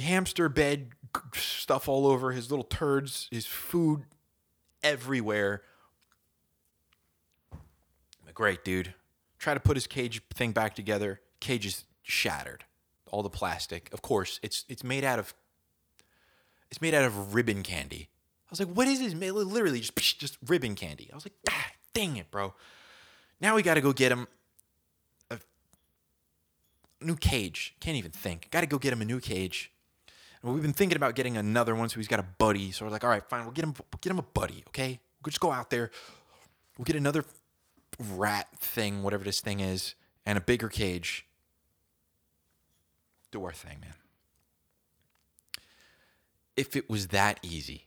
hamster 0.00 0.48
bed 0.48 0.90
stuff 1.34 1.88
all 1.88 2.06
over 2.06 2.30
his 2.30 2.50
little 2.50 2.64
turds, 2.64 3.28
his 3.30 3.46
food 3.46 4.04
everywhere. 4.82 5.62
Great, 8.34 8.64
dude. 8.64 8.94
Try 9.44 9.52
to 9.52 9.60
put 9.60 9.76
his 9.76 9.86
cage 9.86 10.22
thing 10.32 10.52
back 10.52 10.74
together. 10.74 11.20
Cage 11.38 11.66
is 11.66 11.84
shattered. 12.02 12.64
All 13.12 13.22
the 13.22 13.28
plastic. 13.28 13.90
Of 13.92 14.00
course, 14.00 14.40
it's 14.42 14.64
it's 14.70 14.82
made 14.82 15.04
out 15.04 15.18
of 15.18 15.34
it's 16.70 16.80
made 16.80 16.94
out 16.94 17.04
of 17.04 17.34
ribbon 17.34 17.62
candy. 17.62 18.08
I 18.08 18.48
was 18.48 18.58
like, 18.58 18.70
what 18.70 18.88
is 18.88 19.00
this? 19.00 19.12
Literally 19.12 19.80
just 19.80 20.18
just 20.18 20.38
ribbon 20.46 20.74
candy. 20.74 21.10
I 21.12 21.14
was 21.14 21.26
like, 21.26 21.34
ah, 21.50 21.66
dang 21.92 22.16
it, 22.16 22.30
bro. 22.30 22.54
Now 23.38 23.54
we 23.54 23.62
got 23.62 23.74
to 23.74 23.82
go 23.82 23.92
get 23.92 24.10
him 24.10 24.28
a 25.30 25.36
new 27.02 27.16
cage. 27.16 27.74
Can't 27.80 27.98
even 27.98 28.12
think. 28.12 28.50
Got 28.50 28.62
to 28.62 28.66
go 28.66 28.78
get 28.78 28.94
him 28.94 29.02
a 29.02 29.04
new 29.04 29.20
cage. 29.20 29.70
And 30.42 30.54
we've 30.54 30.62
been 30.62 30.72
thinking 30.72 30.96
about 30.96 31.16
getting 31.16 31.36
another 31.36 31.74
one, 31.74 31.90
so 31.90 31.96
he's 31.96 32.08
got 32.08 32.18
a 32.18 32.26
buddy. 32.38 32.72
So 32.72 32.86
we're 32.86 32.90
like, 32.90 33.04
all 33.04 33.10
right, 33.10 33.28
fine, 33.28 33.44
we'll 33.44 33.52
get 33.52 33.64
him 33.64 33.74
we'll 33.76 33.98
get 34.00 34.10
him 34.10 34.18
a 34.18 34.22
buddy, 34.22 34.64
okay? 34.68 35.00
We'll 35.22 35.30
just 35.30 35.40
go 35.40 35.52
out 35.52 35.68
there. 35.68 35.90
We'll 36.78 36.86
get 36.86 36.96
another 36.96 37.26
rat 37.98 38.48
thing, 38.58 39.02
whatever 39.02 39.24
this 39.24 39.40
thing 39.40 39.60
is, 39.60 39.94
and 40.26 40.38
a 40.38 40.40
bigger 40.40 40.68
cage. 40.68 41.26
Do 43.30 43.44
our 43.44 43.52
thing, 43.52 43.78
man. 43.80 43.94
If 46.56 46.76
it 46.76 46.88
was 46.88 47.08
that 47.08 47.40
easy, 47.42 47.86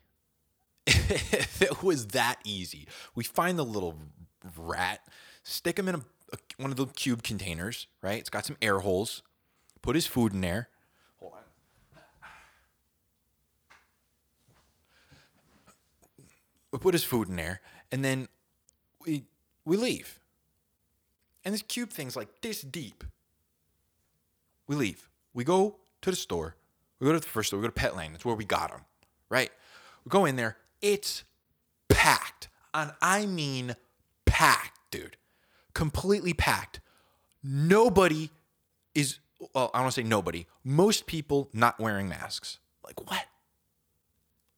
if 0.86 1.62
it 1.62 1.82
was 1.84 2.08
that 2.08 2.40
easy, 2.44 2.88
we 3.16 3.24
find 3.24 3.58
the 3.58 3.64
little 3.66 3.96
rat, 4.58 5.00
stick 5.44 5.80
him 5.80 5.88
in 5.88 5.96
a, 5.96 6.02
a- 6.34 6.38
one 6.62 6.72
of 6.72 6.78
the 6.78 6.86
cube 6.88 7.24
containers, 7.24 7.88
right? 8.02 8.20
It's 8.20 8.30
got 8.30 8.46
some 8.46 8.58
air 8.62 8.80
holes. 8.80 9.24
Put 9.82 9.96
his 9.96 10.06
food 10.06 10.34
in 10.34 10.42
there. 10.42 10.68
Hold 11.20 11.34
on. 11.34 11.40
We 16.72 16.80
put 16.80 16.94
his 16.94 17.04
food 17.04 17.30
in 17.30 17.38
there, 17.38 17.62
and 17.92 18.04
then 18.04 18.28
we 19.68 19.76
leave. 19.76 20.20
And 21.44 21.54
this 21.54 21.62
cube 21.62 21.90
thing's 21.90 22.16
like 22.16 22.30
this 22.42 22.62
deep. 22.62 23.04
We 24.66 24.76
leave. 24.76 25.10
We 25.34 25.44
go 25.44 25.76
to 26.02 26.10
the 26.10 26.16
store. 26.16 26.56
We 27.00 27.06
go 27.06 27.14
to 27.14 27.20
the 27.20 27.26
first 27.26 27.50
store. 27.50 27.60
We 27.60 27.68
go 27.68 27.74
to 27.74 27.80
Petland. 27.80 28.12
That's 28.14 28.26
where 28.26 28.34
we 28.34 28.46
got 28.46 28.72
them, 28.72 28.82
right? 29.30 29.52
We 30.06 30.10
go 30.10 30.26
in 30.26 30.38
there. 30.38 30.58
It's 30.82 31.26
packed. 31.90 32.48
And 32.74 32.94
I 33.02 33.26
mean 33.26 33.76
packed, 34.26 34.80
dude. 34.90 35.18
Completely 35.74 36.34
packed. 36.34 36.80
Nobody 37.44 38.30
is, 38.96 39.20
well, 39.54 39.70
I 39.74 39.80
don't 39.80 39.86
want 39.86 39.96
to 39.96 40.02
say 40.02 40.08
nobody. 40.08 40.48
Most 40.64 41.08
people 41.08 41.50
not 41.54 41.78
wearing 41.78 42.08
masks. 42.08 42.60
Like, 42.86 43.10
what? 43.10 43.26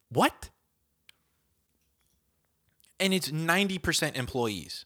What? 0.10 0.50
And 3.00 3.14
it's 3.14 3.32
90% 3.32 4.16
employees. 4.16 4.86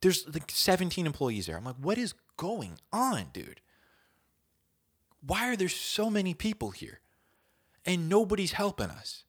There's 0.00 0.26
like 0.32 0.50
17 0.50 1.06
employees 1.06 1.46
there. 1.46 1.56
I'm 1.56 1.64
like, 1.64 1.76
what 1.80 1.98
is 1.98 2.14
going 2.36 2.78
on, 2.92 3.26
dude? 3.32 3.60
Why 5.26 5.48
are 5.48 5.56
there 5.56 5.68
so 5.68 6.08
many 6.10 6.34
people 6.34 6.70
here? 6.70 7.00
And 7.84 8.08
nobody's 8.08 8.52
helping 8.52 8.90
us. 8.90 9.24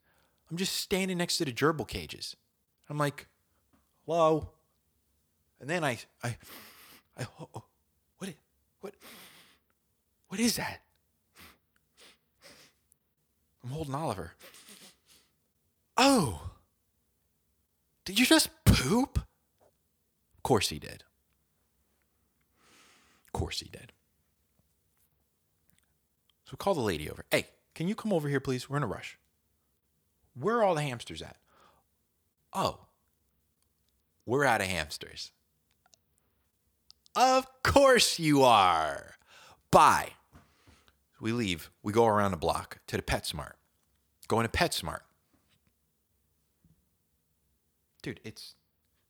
I'm 0.49 0.57
just 0.57 0.75
standing 0.75 1.17
next 1.17 1.37
to 1.37 1.45
the 1.45 1.51
gerbil 1.51 1.87
cages. 1.87 2.35
I'm 2.89 2.97
like, 2.97 3.27
hello. 4.05 4.49
And 5.59 5.69
then 5.69 5.83
I, 5.83 5.99
I, 6.23 6.37
I, 7.17 7.27
oh, 7.39 7.49
oh, 7.55 7.63
what, 8.17 8.33
what, 8.81 8.93
what 10.27 10.39
is 10.39 10.55
that? 10.55 10.81
I'm 13.63 13.69
holding 13.71 13.95
Oliver. 13.95 14.33
Oh, 15.97 16.51
did 18.05 18.17
you 18.17 18.25
just 18.25 18.49
poop? 18.65 19.19
Course 20.49 20.69
he 20.69 20.79
did. 20.79 21.03
Of 23.27 23.33
course 23.33 23.59
he 23.59 23.69
did. 23.69 23.91
So 26.45 26.57
call 26.57 26.73
the 26.73 26.81
lady 26.81 27.07
over. 27.07 27.23
Hey, 27.29 27.45
can 27.75 27.87
you 27.87 27.93
come 27.93 28.11
over 28.11 28.27
here, 28.27 28.39
please? 28.39 28.67
We're 28.67 28.77
in 28.77 28.83
a 28.83 28.87
rush. 28.87 29.19
Where 30.33 30.57
are 30.57 30.63
all 30.63 30.73
the 30.73 30.81
hamsters 30.81 31.21
at? 31.21 31.37
Oh, 32.51 32.87
we're 34.25 34.43
out 34.43 34.61
of 34.61 34.65
hamsters. 34.65 35.33
Of 37.15 37.45
course 37.61 38.17
you 38.17 38.41
are. 38.41 39.17
Bye. 39.69 40.13
We 41.21 41.31
leave. 41.31 41.69
We 41.83 41.93
go 41.93 42.07
around 42.07 42.31
the 42.31 42.37
block 42.37 42.79
to 42.87 42.97
the 42.97 43.03
PetSmart. 43.03 43.53
Going 44.27 44.47
to 44.47 44.51
PetSmart. 44.51 45.01
Dude, 48.01 48.19
it's 48.23 48.55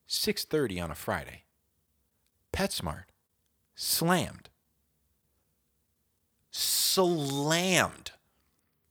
6:30 0.10 0.84
on 0.84 0.92
a 0.92 0.96
Friday. 0.96 1.44
PetSmart 2.52 3.06
slammed. 3.76 4.50
Slammed. 6.52 8.12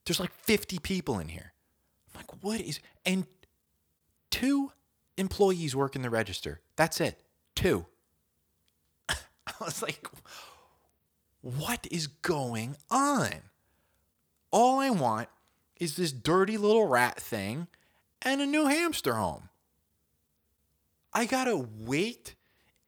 There's 0.04 0.20
like 0.20 0.32
50 0.32 0.78
people 0.78 1.18
in 1.18 1.28
here. 1.28 1.52
I'm 2.14 2.20
like, 2.20 2.42
what 2.42 2.60
is 2.60 2.80
and 3.04 3.26
two 4.30 4.72
employees 5.18 5.74
work 5.74 5.96
in 5.96 6.02
the 6.02 6.10
register. 6.10 6.60
That's 6.76 7.00
it. 7.00 7.20
Two. 7.54 7.86
I 9.08 9.16
was 9.60 9.82
like, 9.82 10.08
what 11.42 11.86
is 11.90 12.06
going 12.06 12.76
on? 12.90 13.34
All 14.50 14.78
I 14.78 14.90
want 14.90 15.28
is 15.76 15.96
this 15.96 16.12
dirty 16.12 16.56
little 16.56 16.86
rat 16.86 17.20
thing 17.20 17.66
and 18.22 18.40
a 18.40 18.46
new 18.46 18.66
hamster 18.66 19.14
home. 19.14 19.48
I 21.12 21.26
gotta 21.26 21.56
wait 21.56 22.34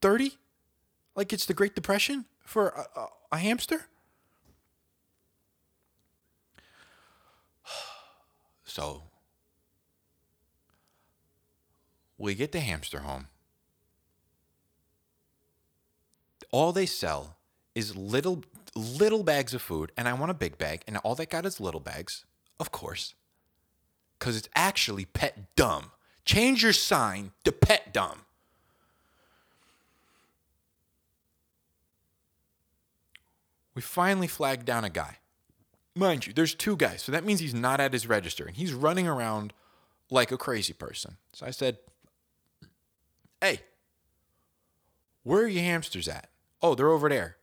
30? 0.00 0.38
Like 1.14 1.32
it's 1.32 1.46
the 1.46 1.54
Great 1.54 1.74
Depression 1.74 2.26
for 2.44 2.68
a, 2.68 2.86
a, 3.00 3.08
a 3.32 3.38
hamster? 3.38 3.86
So 8.68 9.04
we 12.18 12.34
get 12.34 12.52
the 12.52 12.60
hamster 12.60 12.98
home. 12.98 13.28
All 16.50 16.72
they 16.72 16.84
sell 16.84 17.38
is 17.74 17.96
little 17.96 18.44
little 18.76 19.22
bags 19.22 19.54
of 19.54 19.62
food, 19.62 19.92
and 19.96 20.06
I 20.06 20.12
want 20.12 20.30
a 20.30 20.34
big 20.34 20.58
bag, 20.58 20.82
and 20.86 20.96
all 20.98 21.14
they 21.14 21.26
got 21.26 21.46
is 21.46 21.60
little 21.60 21.80
bags, 21.80 22.24
of 22.60 22.70
course. 22.70 23.14
Cause 24.18 24.36
it's 24.36 24.48
actually 24.54 25.04
pet 25.04 25.54
dumb. 25.56 25.90
Change 26.24 26.62
your 26.62 26.72
sign 26.72 27.32
to 27.44 27.52
pet 27.52 27.92
dumb. 27.92 28.22
We 33.74 33.82
finally 33.82 34.26
flagged 34.26 34.64
down 34.64 34.84
a 34.84 34.90
guy. 34.90 35.18
Mind 35.94 36.26
you, 36.26 36.32
there's 36.32 36.54
two 36.54 36.76
guys, 36.76 37.02
so 37.02 37.12
that 37.12 37.24
means 37.24 37.40
he's 37.40 37.54
not 37.54 37.78
at 37.78 37.92
his 37.92 38.06
register 38.06 38.46
and 38.46 38.56
he's 38.56 38.72
running 38.72 39.06
around 39.06 39.52
like 40.10 40.32
a 40.32 40.38
crazy 40.38 40.72
person. 40.72 41.18
So 41.34 41.46
I 41.46 41.50
said, 41.50 41.78
Hey, 43.40 43.60
where 45.22 45.42
are 45.42 45.48
your 45.48 45.62
hamsters 45.62 46.08
at? 46.08 46.30
Oh, 46.62 46.74
they're 46.74 46.88
over 46.88 47.08
there. 47.08 47.36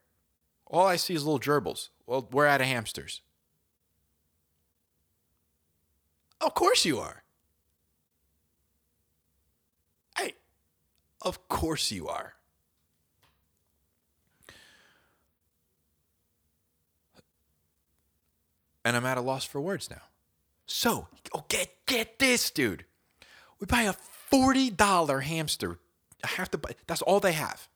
All 0.73 0.85
I 0.85 0.97
see 0.97 1.13
is 1.13 1.23
little 1.23 1.39
gerbils. 1.39 1.89
Well, 2.05 2.27
we're 2.31 2.47
out 2.47 2.59
of 2.59 2.67
hamsters. 2.67 3.21
Of 6.41 6.53
course 6.53 6.83
you 6.83 6.99
are. 6.99 7.23
Hey, 10.17 10.33
of 11.21 11.47
course 11.47 11.91
you 11.91 12.09
are. 12.09 12.33
and 18.85 18.95
I'm 18.95 19.05
at 19.05 19.17
a 19.17 19.21
loss 19.21 19.45
for 19.45 19.61
words 19.61 19.89
now. 19.89 20.01
So, 20.65 21.07
oh, 21.33 21.45
get 21.47 21.85
get 21.85 22.19
this, 22.19 22.49
dude. 22.49 22.85
We 23.59 23.65
buy 23.65 23.83
a 23.83 23.93
forty 23.93 24.69
dollar 24.69 25.21
hamster. 25.21 25.79
I 26.23 26.27
have 26.27 26.51
to 26.51 26.57
buy. 26.57 26.71
That's 26.87 27.01
all 27.01 27.19
they 27.19 27.33
have. 27.33 27.67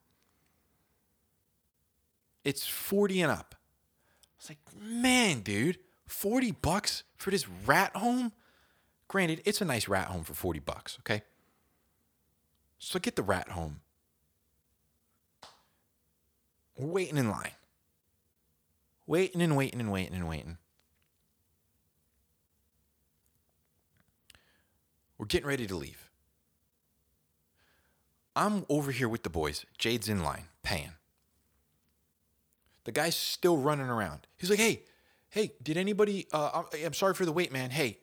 It's 2.48 2.66
forty 2.66 3.20
and 3.20 3.30
up. 3.30 3.56
It's 4.38 4.48
like, 4.48 4.60
man, 4.82 5.42
dude, 5.42 5.80
forty 6.06 6.52
bucks 6.52 7.04
for 7.18 7.30
this 7.30 7.46
rat 7.66 7.94
home. 7.94 8.32
Granted, 9.10 9.42
it's 9.44 9.60
a 9.60 9.66
nice 9.66 9.90
rat 9.90 10.08
home 10.08 10.24
for 10.24 10.34
forty 10.34 10.62
bucks. 10.62 10.98
Okay. 11.02 11.24
So 12.80 13.00
get 13.00 13.18
the 13.18 13.22
rat 13.22 13.50
home. 13.50 13.82
We're 16.78 16.88
waiting 16.88 17.18
in 17.18 17.30
line. 17.30 17.52
Waiting 19.06 19.42
and 19.42 19.58
waiting 19.58 19.82
and 19.82 19.92
waiting 19.92 20.16
and 20.16 20.30
waiting. 20.30 20.58
We're 25.18 25.26
getting 25.26 25.50
ready 25.50 25.68
to 25.68 25.76
leave. 25.76 26.10
I'm 28.38 28.66
over 28.70 28.94
here 28.94 29.10
with 29.10 29.24
the 29.24 29.30
boys. 29.30 29.66
Jade's 29.78 30.08
in 30.08 30.24
line, 30.24 30.46
paying. 30.64 30.94
The 32.88 32.94
guy's 32.94 33.18
still 33.18 33.58
running 33.58 33.90
around. 33.90 34.28
He's 34.38 34.50
like, 34.50 34.60
hey, 34.60 34.84
hey, 35.28 35.52
did 35.62 35.76
anybody, 35.76 36.26
uh, 36.32 36.64
I'm 36.86 36.94
sorry 36.94 37.14
for 37.16 37.26
the 37.26 37.34
wait, 37.34 37.52
man. 37.52 37.70
Hey, 37.70 37.98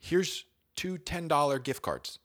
here's 0.00 0.46
two 0.74 0.98
$10 0.98 1.62
gift 1.62 1.80
cards. 1.80 2.18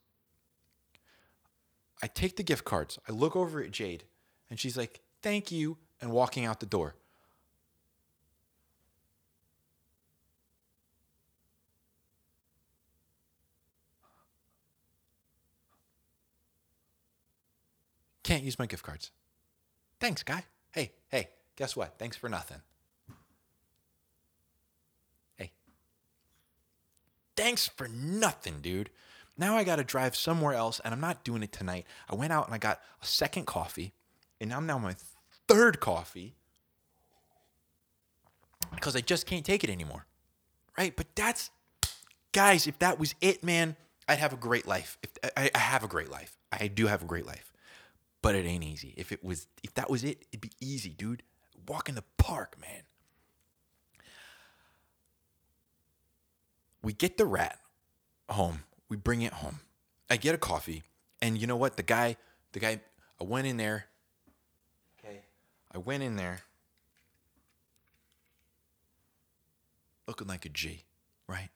I 2.01 2.07
take 2.07 2.37
the 2.37 2.43
gift 2.43 2.65
cards. 2.65 2.97
I 3.07 3.11
look 3.11 3.35
over 3.35 3.61
at 3.61 3.69
Jade, 3.69 4.03
and 4.49 4.59
she's 4.59 4.75
like, 4.75 5.01
thank 5.21 5.51
you, 5.51 5.77
and 6.01 6.09
walking 6.09 6.43
out 6.43 6.59
the 6.59 6.65
door. 6.65 6.95
Can't 18.23 18.41
use 18.41 18.57
my 18.57 18.65
gift 18.65 18.81
cards. 18.81 19.11
Thanks, 19.99 20.23
guy. 20.23 20.45
Hey, 20.71 20.93
hey, 21.09 21.29
guess 21.55 21.75
what? 21.75 21.97
Thanks 21.97 22.17
for 22.17 22.29
nothing. 22.29 22.61
Hey. 25.35 25.51
Thanks 27.35 27.67
for 27.67 27.87
nothing, 27.87 28.61
dude. 28.61 28.89
Now 29.37 29.57
I 29.57 29.63
got 29.63 29.77
to 29.77 29.83
drive 29.83 30.15
somewhere 30.15 30.53
else, 30.53 30.79
and 30.83 30.93
I'm 30.93 31.01
not 31.01 31.23
doing 31.23 31.43
it 31.43 31.51
tonight. 31.51 31.85
I 32.09 32.15
went 32.15 32.31
out 32.31 32.45
and 32.45 32.55
I 32.55 32.57
got 32.57 32.79
a 33.01 33.05
second 33.05 33.45
coffee, 33.45 33.93
and 34.39 34.49
now 34.49 34.57
I'm 34.57 34.65
now 34.65 34.77
my 34.77 34.95
third 35.47 35.79
coffee 35.79 36.35
because 38.73 38.95
I 38.95 39.01
just 39.01 39.25
can't 39.25 39.45
take 39.45 39.63
it 39.63 39.69
anymore. 39.69 40.05
Right? 40.77 40.95
But 40.95 41.07
that's, 41.15 41.49
guys, 42.31 42.67
if 42.67 42.79
that 42.79 42.99
was 42.99 43.15
it, 43.21 43.43
man, 43.43 43.75
I'd 44.07 44.19
have 44.19 44.33
a 44.33 44.37
great 44.37 44.67
life. 44.67 44.97
If 45.03 45.11
I, 45.35 45.51
I 45.53 45.57
have 45.57 45.83
a 45.83 45.87
great 45.87 46.09
life, 46.09 46.37
I 46.51 46.67
do 46.67 46.87
have 46.87 47.01
a 47.01 47.05
great 47.05 47.25
life 47.25 47.51
but 48.25 48.33
it 48.33 48.43
ain't 48.47 48.63
easy. 48.63 48.91
If 48.97 49.11
it 49.11 49.23
was, 49.23 49.45
if 49.61 49.75
that 49.75 49.87
was 49.87 50.03
it, 50.03 50.25
it'd 50.31 50.41
be 50.41 50.49
easy, 50.59 50.89
dude. 50.89 51.21
Walk 51.67 51.89
in 51.89 51.95
the 51.95 52.03
park, 52.17 52.55
man. 52.59 52.81
We 56.81 56.93
get 56.93 57.17
the 57.17 57.25
rat 57.25 57.59
home. 58.29 58.63
We 58.89 58.97
bring 58.97 59.21
it 59.21 59.33
home. 59.33 59.61
I 60.09 60.17
get 60.17 60.35
a 60.35 60.37
coffee, 60.37 60.83
and 61.21 61.37
you 61.37 61.47
know 61.47 61.55
what? 61.55 61.77
The 61.77 61.83
guy, 61.83 62.17
the 62.51 62.59
guy, 62.59 62.81
I 63.19 63.23
went 63.23 63.47
in 63.47 63.57
there. 63.57 63.85
Okay, 64.99 65.21
I 65.73 65.79
went 65.79 66.03
in 66.03 66.15
there, 66.15 66.41
looking 70.07 70.27
like 70.27 70.45
a 70.45 70.49
G, 70.49 70.83
right? 71.27 71.49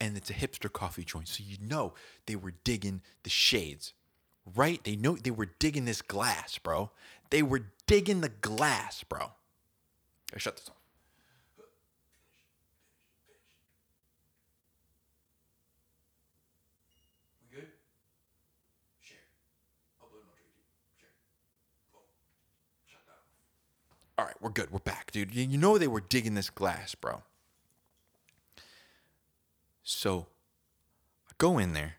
And 0.00 0.16
it's 0.16 0.30
a 0.30 0.34
hipster 0.34 0.72
coffee 0.72 1.04
joint, 1.04 1.26
so 1.26 1.42
you 1.44 1.56
know 1.60 1.94
they 2.26 2.36
were 2.36 2.52
digging 2.62 3.02
the 3.24 3.30
shades 3.30 3.92
right? 4.54 4.82
They 4.84 4.96
know 4.96 5.16
they 5.16 5.30
were 5.30 5.50
digging 5.58 5.86
this 5.86 6.02
glass, 6.02 6.58
bro. 6.58 6.90
They 7.30 7.42
were 7.42 7.66
digging 7.86 8.20
the 8.20 8.28
glass, 8.28 9.02
bro. 9.02 9.32
I 10.34 10.38
shut 10.38 10.56
this 10.56 10.68
off. 10.68 10.76
All 24.18 24.24
right, 24.24 24.34
we're 24.40 24.48
good. 24.50 24.70
We're 24.70 24.78
back, 24.78 25.12
dude. 25.12 25.34
You 25.34 25.44
you 25.44 25.58
know 25.58 25.76
they 25.76 25.88
were 25.88 26.00
digging 26.00 26.34
this 26.34 26.48
glass, 26.48 26.94
bro. 26.94 27.22
So 29.82 30.26
I 31.28 31.32
go 31.36 31.58
in 31.58 31.74
there. 31.74 31.96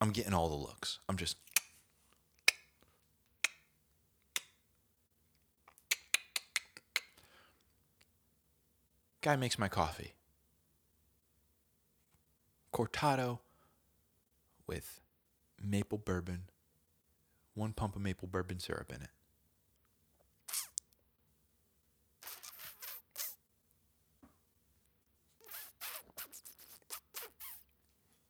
I'm 0.00 0.10
getting 0.10 0.34
all 0.34 0.48
the 0.48 0.54
looks. 0.54 1.00
I'm 1.08 1.16
just 1.16 1.36
Guy 9.24 9.36
makes 9.36 9.58
my 9.58 9.68
coffee. 9.68 10.12
Cortado 12.74 13.38
with 14.66 15.00
maple 15.58 15.96
bourbon, 15.96 16.42
one 17.54 17.72
pump 17.72 17.96
of 17.96 18.02
maple 18.02 18.28
bourbon 18.28 18.60
syrup 18.60 18.92
in 18.94 19.00
it. 19.00 19.08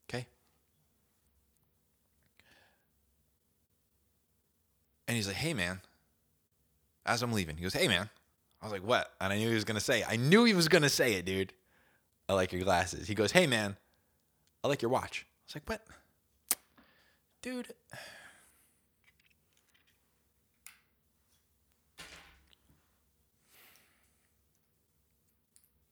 Okay. 0.09 0.27
And 5.09 5.17
he's 5.17 5.27
like, 5.27 5.35
hey, 5.35 5.53
man, 5.53 5.81
as 7.05 7.21
I'm 7.21 7.33
leaving, 7.33 7.57
he 7.57 7.63
goes, 7.63 7.73
hey, 7.73 7.89
man. 7.89 8.09
I 8.61 8.65
was 8.65 8.71
like, 8.71 8.83
what? 8.83 9.11
And 9.21 9.31
I 9.31 9.37
knew 9.37 9.49
he 9.49 9.53
was 9.53 9.65
going 9.65 9.77
to 9.77 9.83
say 9.83 10.01
it. 10.01 10.07
I 10.09 10.15
knew 10.15 10.43
he 10.43 10.53
was 10.53 10.67
going 10.67 10.81
to 10.81 10.89
say 10.89 11.13
it, 11.13 11.25
dude. 11.25 11.53
I 12.27 12.33
like 12.33 12.51
your 12.51 12.63
glasses. 12.63 13.07
He 13.07 13.13
goes, 13.13 13.31
hey, 13.31 13.45
man, 13.45 13.77
I 14.63 14.67
like 14.67 14.81
your 14.81 14.89
watch. 14.89 15.25
I 15.27 15.43
was 15.47 15.55
like, 15.55 15.69
what? 15.69 15.85
Dude. 17.41 17.73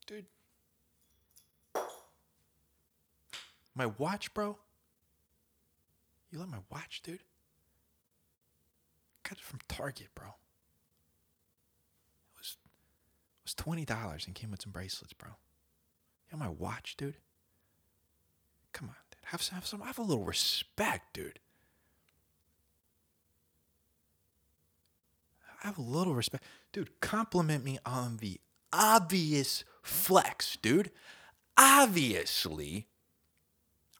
Dude. 0.08 0.26
My 3.76 3.86
watch, 3.98 4.34
bro? 4.34 4.58
You 6.32 6.40
like 6.40 6.50
my 6.50 6.58
watch, 6.72 7.02
dude? 7.04 7.20
Got 9.22 9.38
it 9.38 9.44
from 9.44 9.60
Target, 9.68 10.08
bro. 10.16 10.30
It 10.30 10.34
was 12.40 12.58
it 13.43 13.43
was 13.54 13.64
twenty 13.64 13.86
dollars 13.86 14.26
and 14.26 14.36
came 14.36 14.52
with 14.52 14.62
some 14.62 14.72
bracelets, 14.72 15.14
bro. 15.14 15.30
You 16.32 16.38
know 16.38 16.44
my 16.44 16.50
watch, 16.50 16.96
dude? 16.98 17.16
Come 18.72 18.90
on, 18.90 18.96
dude. 19.12 19.20
Have 19.26 19.42
some, 19.42 19.56
have 19.56 19.66
some 19.66 19.82
have 19.82 20.00
a 20.00 20.04
little 20.04 20.24
respect, 20.24 21.14
dude. 21.14 21.40
I 25.64 25.68
have 25.68 25.78
a 25.78 25.82
little 25.82 26.16
respect. 26.16 26.44
Dude, 26.72 27.00
compliment 27.00 27.64
me 27.64 27.80
on 27.86 28.18
the 28.18 28.40
obvious 28.72 29.64
flex, 29.82 30.58
dude. 30.58 30.92
Obviously, 31.58 32.88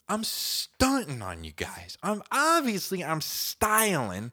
I'm 0.08 0.24
stunting 0.24 1.22
on 1.22 1.44
you 1.44 1.52
guys. 1.52 1.96
I'm 2.02 2.22
obviously 2.30 3.02
I'm 3.04 3.20
styling 3.20 4.32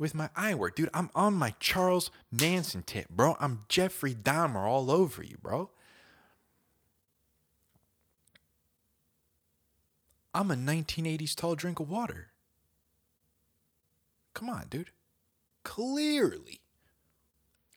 with 0.00 0.14
my 0.14 0.28
eyewear. 0.28 0.74
Dude, 0.74 0.88
I'm 0.94 1.10
on 1.14 1.34
my 1.34 1.54
Charles 1.60 2.10
Manson 2.32 2.82
tip, 2.82 3.10
bro. 3.10 3.36
I'm 3.38 3.66
Jeffrey 3.68 4.14
Dahmer 4.14 4.66
all 4.66 4.90
over 4.90 5.22
you, 5.22 5.36
bro. 5.40 5.70
I'm 10.32 10.50
a 10.50 10.54
1980s 10.54 11.34
tall 11.36 11.54
drink 11.54 11.80
of 11.80 11.90
water. 11.90 12.28
Come 14.32 14.48
on, 14.48 14.68
dude. 14.70 14.90
Clearly, 15.64 16.60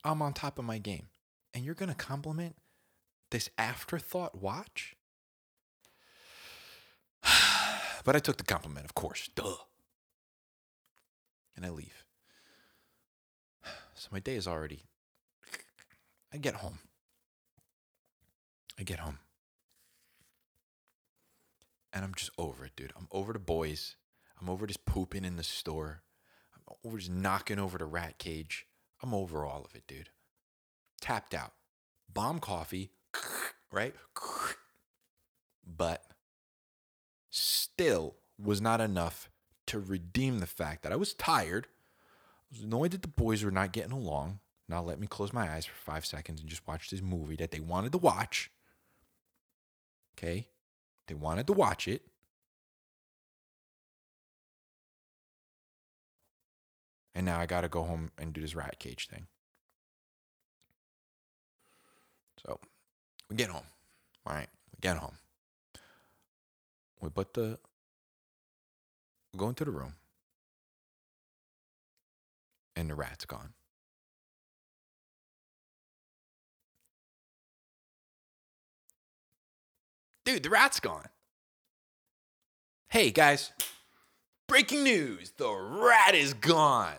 I'm 0.03 0.21
on 0.21 0.33
top 0.33 0.57
of 0.57 0.63
my 0.63 0.77
game. 0.77 1.07
And 1.53 1.65
you're 1.65 1.75
going 1.75 1.89
to 1.89 1.95
compliment 1.95 2.55
this 3.31 3.49
afterthought 3.57 4.41
watch? 4.41 4.95
but 8.05 8.15
I 8.15 8.19
took 8.19 8.37
the 8.37 8.43
compliment, 8.43 8.85
of 8.85 8.95
course. 8.95 9.29
Duh. 9.35 9.55
And 11.55 11.65
I 11.65 11.69
leave. 11.69 12.02
So 14.03 14.09
my 14.11 14.19
day 14.19 14.35
is 14.35 14.49
already. 14.49 14.83
I 16.33 16.37
get 16.37 16.55
home. 16.55 16.79
I 18.77 18.83
get 18.83 18.99
home. 18.99 19.19
And 21.93 22.03
I'm 22.03 22.13
just 22.13 22.31
over 22.37 22.65
it, 22.65 22.73
dude. 22.75 22.91
I'm 22.97 23.07
over 23.13 23.31
the 23.31 23.39
boys. 23.39 23.95
I'm 24.41 24.49
over 24.49 24.67
just 24.67 24.83
pooping 24.83 25.23
in 25.23 25.37
the 25.37 25.43
store. 25.43 26.01
I'm 26.53 26.75
over 26.83 26.97
just 26.97 27.11
knocking 27.11 27.59
over 27.59 27.77
the 27.77 27.85
rat 27.85 28.17
cage. 28.17 28.67
I'm 29.01 29.13
over 29.13 29.45
all 29.45 29.63
of 29.63 29.73
it, 29.73 29.87
dude. 29.87 30.09
Tapped 30.99 31.33
out. 31.33 31.53
Bomb 32.13 32.39
coffee, 32.39 32.91
right? 33.71 33.95
But 35.65 36.03
still 37.29 38.15
was 38.37 38.59
not 38.59 38.81
enough 38.81 39.29
to 39.67 39.79
redeem 39.79 40.39
the 40.39 40.45
fact 40.45 40.83
that 40.83 40.91
I 40.91 40.97
was 40.97 41.13
tired. 41.13 41.67
Annoyed 42.61 42.91
that 42.91 43.01
the 43.01 43.07
boys 43.07 43.43
were 43.43 43.51
not 43.51 43.71
getting 43.71 43.91
along. 43.91 44.39
Now 44.69 44.81
let 44.81 44.99
me 44.99 45.07
close 45.07 45.33
my 45.33 45.49
eyes 45.49 45.65
for 45.65 45.75
five 45.75 46.05
seconds 46.05 46.41
and 46.41 46.49
just 46.49 46.67
watch 46.67 46.89
this 46.89 47.01
movie 47.01 47.35
that 47.37 47.51
they 47.51 47.59
wanted 47.59 47.91
to 47.93 47.97
watch. 47.97 48.51
Okay? 50.17 50.47
They 51.07 51.15
wanted 51.15 51.47
to 51.47 51.53
watch 51.53 51.87
it. 51.87 52.03
And 57.15 57.25
now 57.25 57.39
I 57.39 57.45
got 57.45 57.61
to 57.61 57.69
go 57.69 57.83
home 57.83 58.11
and 58.17 58.33
do 58.33 58.41
this 58.41 58.55
rat 58.55 58.79
cage 58.79 59.07
thing. 59.07 59.27
So 62.45 62.59
we 63.29 63.35
get 63.35 63.49
home. 63.49 63.65
All 64.25 64.33
right. 64.33 64.47
We 64.71 64.79
get 64.81 64.97
home. 64.97 65.15
We 67.01 67.09
put 67.09 67.33
the, 67.33 67.59
we 69.31 69.37
go 69.37 69.49
into 69.49 69.65
the 69.65 69.71
room. 69.71 69.93
And 72.75 72.89
the 72.89 72.95
rat's 72.95 73.25
gone. 73.25 73.53
Dude, 80.25 80.43
the 80.43 80.49
rat's 80.49 80.79
gone. 80.79 81.07
Hey, 82.89 83.11
guys. 83.11 83.51
Breaking 84.47 84.83
news 84.83 85.33
the 85.37 85.51
rat 85.51 86.15
is 86.15 86.33
gone. 86.33 86.95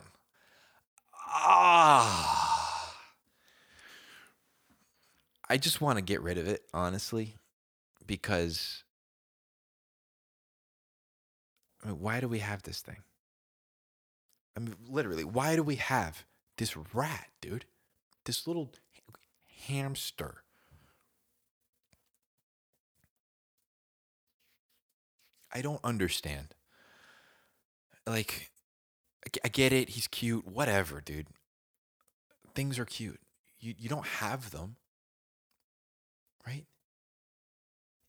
Ah. 1.14 2.96
I 5.48 5.56
just 5.56 5.80
want 5.80 5.98
to 5.98 6.02
get 6.02 6.22
rid 6.22 6.38
of 6.38 6.48
it, 6.48 6.62
honestly, 6.72 7.36
because 8.06 8.82
I 11.82 11.88
mean, 11.88 12.00
why 12.00 12.20
do 12.20 12.28
we 12.28 12.38
have 12.38 12.62
this 12.62 12.80
thing? 12.80 13.02
I 14.56 14.60
mean, 14.60 14.76
literally, 14.88 15.24
why 15.24 15.56
do 15.56 15.62
we 15.62 15.76
have 15.76 16.24
this 16.56 16.76
rat, 16.92 17.28
dude? 17.40 17.64
This 18.24 18.46
little 18.46 18.72
hamster. 19.66 20.44
I 25.52 25.60
don't 25.60 25.80
understand. 25.84 26.54
Like, 28.06 28.50
I 29.44 29.48
get 29.48 29.72
it. 29.72 29.90
He's 29.90 30.06
cute. 30.06 30.46
Whatever, 30.46 31.00
dude. 31.00 31.28
Things 32.54 32.78
are 32.78 32.84
cute. 32.84 33.20
You, 33.60 33.74
you 33.78 33.88
don't 33.88 34.06
have 34.06 34.50
them, 34.50 34.76
right? 36.46 36.66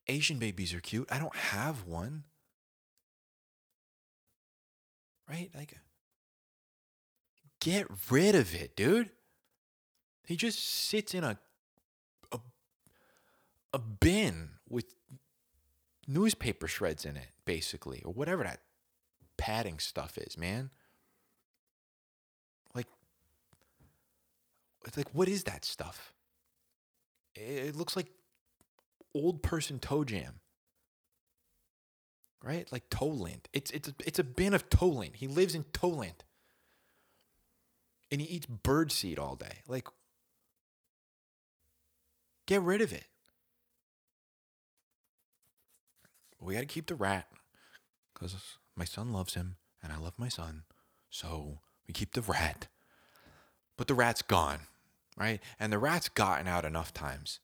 Asian 0.07 0.37
babies 0.37 0.73
are 0.73 0.81
cute. 0.81 1.07
I 1.11 1.17
don't 1.17 1.35
have 1.35 1.85
one, 1.87 2.25
right? 5.29 5.49
Like, 5.55 5.77
get 7.65 7.87
rid 8.11 8.35
of 8.35 8.53
it, 8.53 8.75
dude. 8.75 9.09
He 10.27 10.35
just 10.35 10.63
sits 10.63 11.15
in 11.15 11.23
a 11.23 11.39
a, 12.31 12.39
a 13.73 13.79
bin 13.79 14.51
with 14.69 14.85
newspaper 16.07 16.67
shreds 16.67 17.05
in 17.05 17.17
it, 17.17 17.29
basically, 17.43 18.03
or 18.05 18.13
whatever 18.13 18.43
that 18.43 18.61
padding 19.37 19.79
stuff 19.79 20.17
is, 20.19 20.37
man. 20.37 20.69
Like, 22.75 22.87
like, 24.95 25.09
what 25.13 25.27
is 25.27 25.45
that 25.45 25.65
stuff? 25.65 26.13
It 27.33 27.75
looks 27.75 27.95
like 27.95 28.11
old 29.15 29.41
person 29.41 29.79
toe 29.79 30.03
jam, 30.03 30.35
right? 32.43 32.71
Like 32.71 32.91
toe 32.91 33.07
lint. 33.07 33.49
It's 33.53 33.71
it's 33.71 33.91
it's 34.05 34.19
a 34.19 34.23
bin 34.23 34.53
of 34.53 34.69
toe 34.69 34.87
lint. 34.87 35.15
He 35.15 35.27
lives 35.27 35.55
in 35.55 35.63
toe 35.73 35.89
lint. 35.89 36.23
And 38.11 38.21
he 38.21 38.27
eats 38.27 38.45
bird 38.45 38.91
seed 38.91 39.19
all 39.19 39.35
day. 39.35 39.59
Like, 39.67 39.87
get 42.45 42.61
rid 42.61 42.81
of 42.81 42.93
it. 42.93 43.05
We 46.39 46.53
got 46.53 46.59
to 46.59 46.65
keep 46.65 46.87
the 46.87 46.95
rat 46.95 47.27
because 48.13 48.35
my 48.75 48.85
son 48.85 49.11
loves 49.11 49.33
him 49.33 49.55
and 49.81 49.91
I 49.91 49.97
love 49.97 50.13
my 50.17 50.29
son. 50.29 50.63
So 51.09 51.59
we 51.87 51.93
keep 51.93 52.13
the 52.13 52.21
rat. 52.21 52.67
But 53.77 53.87
the 53.87 53.93
rat's 53.93 54.21
gone, 54.21 54.59
right? 55.17 55.41
And 55.59 55.73
the 55.73 55.79
rat's 55.79 56.09
gotten 56.09 56.47
out 56.47 56.65
enough 56.65 56.93
times 56.93 57.39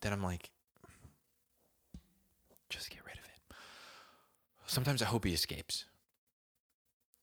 that 0.00 0.12
I'm 0.12 0.22
like, 0.22 0.50
just 2.68 2.90
get 2.90 3.04
rid 3.06 3.18
of 3.18 3.24
it. 3.24 3.56
Sometimes 4.66 5.02
I 5.02 5.06
hope 5.06 5.24
he 5.24 5.32
escapes, 5.32 5.84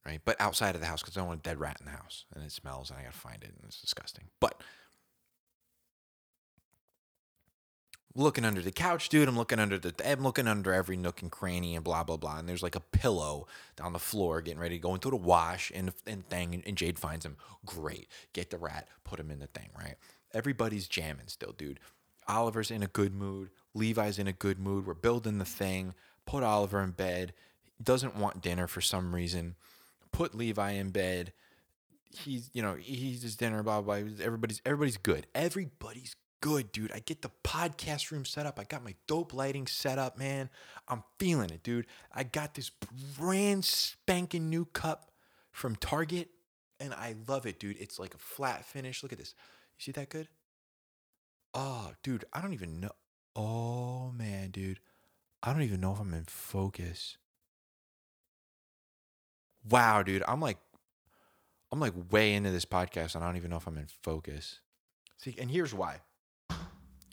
right? 0.06 0.20
But 0.24 0.40
outside 0.40 0.74
of 0.74 0.80
the 0.80 0.86
house 0.86 1.02
because 1.02 1.16
I 1.16 1.20
don't 1.20 1.28
want 1.28 1.40
a 1.40 1.48
dead 1.48 1.60
rat 1.60 1.78
in 1.80 1.86
the 1.86 1.92
house 1.92 2.24
and 2.34 2.44
it 2.44 2.52
smells 2.52 2.90
and 2.90 2.98
I 2.98 3.02
gotta 3.02 3.16
find 3.16 3.42
it 3.42 3.50
and 3.50 3.64
it's 3.66 3.80
disgusting. 3.80 4.24
But 4.40 4.60
looking 8.14 8.44
under 8.44 8.62
the 8.62 8.72
couch, 8.72 9.08
dude. 9.08 9.28
I'm 9.28 9.36
looking 9.36 9.58
under 9.58 9.78
the 9.78 9.94
I'm 10.04 10.22
looking 10.22 10.46
under 10.46 10.72
every 10.72 10.96
nook 10.96 11.22
and 11.22 11.30
cranny 11.30 11.74
and 11.74 11.84
blah 11.84 12.04
blah 12.04 12.16
blah. 12.16 12.38
And 12.38 12.48
there's 12.48 12.62
like 12.62 12.76
a 12.76 12.80
pillow 12.80 13.46
down 13.76 13.92
the 13.92 13.98
floor, 13.98 14.40
getting 14.40 14.60
ready 14.60 14.76
to 14.76 14.82
go 14.82 14.94
into 14.94 15.10
the 15.10 15.16
wash 15.16 15.72
and 15.74 15.92
and 16.06 16.28
thing. 16.28 16.62
And 16.66 16.76
Jade 16.76 16.98
finds 16.98 17.24
him. 17.24 17.36
Great. 17.66 18.08
Get 18.32 18.50
the 18.50 18.58
rat, 18.58 18.88
put 19.04 19.20
him 19.20 19.30
in 19.30 19.38
the 19.40 19.46
thing, 19.48 19.70
right? 19.78 19.96
Everybody's 20.32 20.88
jamming 20.88 21.28
still, 21.28 21.52
dude. 21.52 21.80
Oliver's 22.26 22.70
in 22.70 22.82
a 22.82 22.88
good 22.88 23.14
mood. 23.14 23.50
Levi's 23.74 24.18
in 24.18 24.26
a 24.26 24.32
good 24.32 24.58
mood. 24.58 24.86
We're 24.86 24.94
building 24.94 25.38
the 25.38 25.44
thing. 25.44 25.94
Put 26.26 26.42
Oliver 26.42 26.82
in 26.82 26.92
bed. 26.92 27.34
He 27.76 27.84
doesn't 27.84 28.16
want 28.16 28.40
dinner 28.40 28.66
for 28.66 28.80
some 28.80 29.14
reason. 29.14 29.56
Put 30.14 30.34
Levi 30.34 30.70
in 30.72 30.90
bed. 30.90 31.32
He's, 32.10 32.48
you 32.52 32.62
know, 32.62 32.74
he 32.76 32.94
eats 32.94 33.24
his 33.24 33.34
dinner, 33.34 33.64
blah, 33.64 33.80
blah, 33.80 34.00
blah. 34.00 34.24
Everybody's, 34.24 34.62
everybody's 34.64 34.96
good. 34.96 35.26
Everybody's 35.34 36.14
good, 36.40 36.70
dude. 36.70 36.92
I 36.92 37.00
get 37.00 37.22
the 37.22 37.32
podcast 37.42 38.12
room 38.12 38.24
set 38.24 38.46
up. 38.46 38.60
I 38.60 38.64
got 38.64 38.84
my 38.84 38.94
dope 39.08 39.34
lighting 39.34 39.66
set 39.66 39.98
up, 39.98 40.16
man. 40.16 40.50
I'm 40.86 41.02
feeling 41.18 41.50
it, 41.50 41.64
dude. 41.64 41.86
I 42.12 42.22
got 42.22 42.54
this 42.54 42.70
brand 43.18 43.64
spanking 43.64 44.48
new 44.48 44.66
cup 44.66 45.10
from 45.50 45.74
Target, 45.74 46.28
and 46.78 46.94
I 46.94 47.16
love 47.26 47.44
it, 47.44 47.58
dude. 47.58 47.78
It's 47.80 47.98
like 47.98 48.14
a 48.14 48.18
flat 48.18 48.64
finish. 48.64 49.02
Look 49.02 49.12
at 49.12 49.18
this. 49.18 49.34
You 49.78 49.82
see 49.82 49.92
that 49.92 50.10
good? 50.10 50.28
Oh, 51.54 51.92
dude, 52.04 52.24
I 52.32 52.40
don't 52.40 52.52
even 52.52 52.78
know. 52.78 52.92
Oh, 53.34 54.12
man, 54.12 54.50
dude. 54.50 54.78
I 55.42 55.52
don't 55.52 55.62
even 55.62 55.80
know 55.80 55.92
if 55.92 56.00
I'm 56.00 56.14
in 56.14 56.24
focus. 56.26 57.16
Wow, 59.68 60.02
dude. 60.02 60.22
I'm 60.26 60.40
like, 60.40 60.58
I'm 61.72 61.80
like 61.80 61.94
way 62.10 62.34
into 62.34 62.50
this 62.50 62.64
podcast 62.64 63.14
and 63.14 63.24
I 63.24 63.26
don't 63.26 63.36
even 63.36 63.50
know 63.50 63.56
if 63.56 63.66
I'm 63.66 63.78
in 63.78 63.86
focus. 64.02 64.60
See, 65.16 65.36
and 65.38 65.50
here's 65.50 65.74
why. 65.74 66.00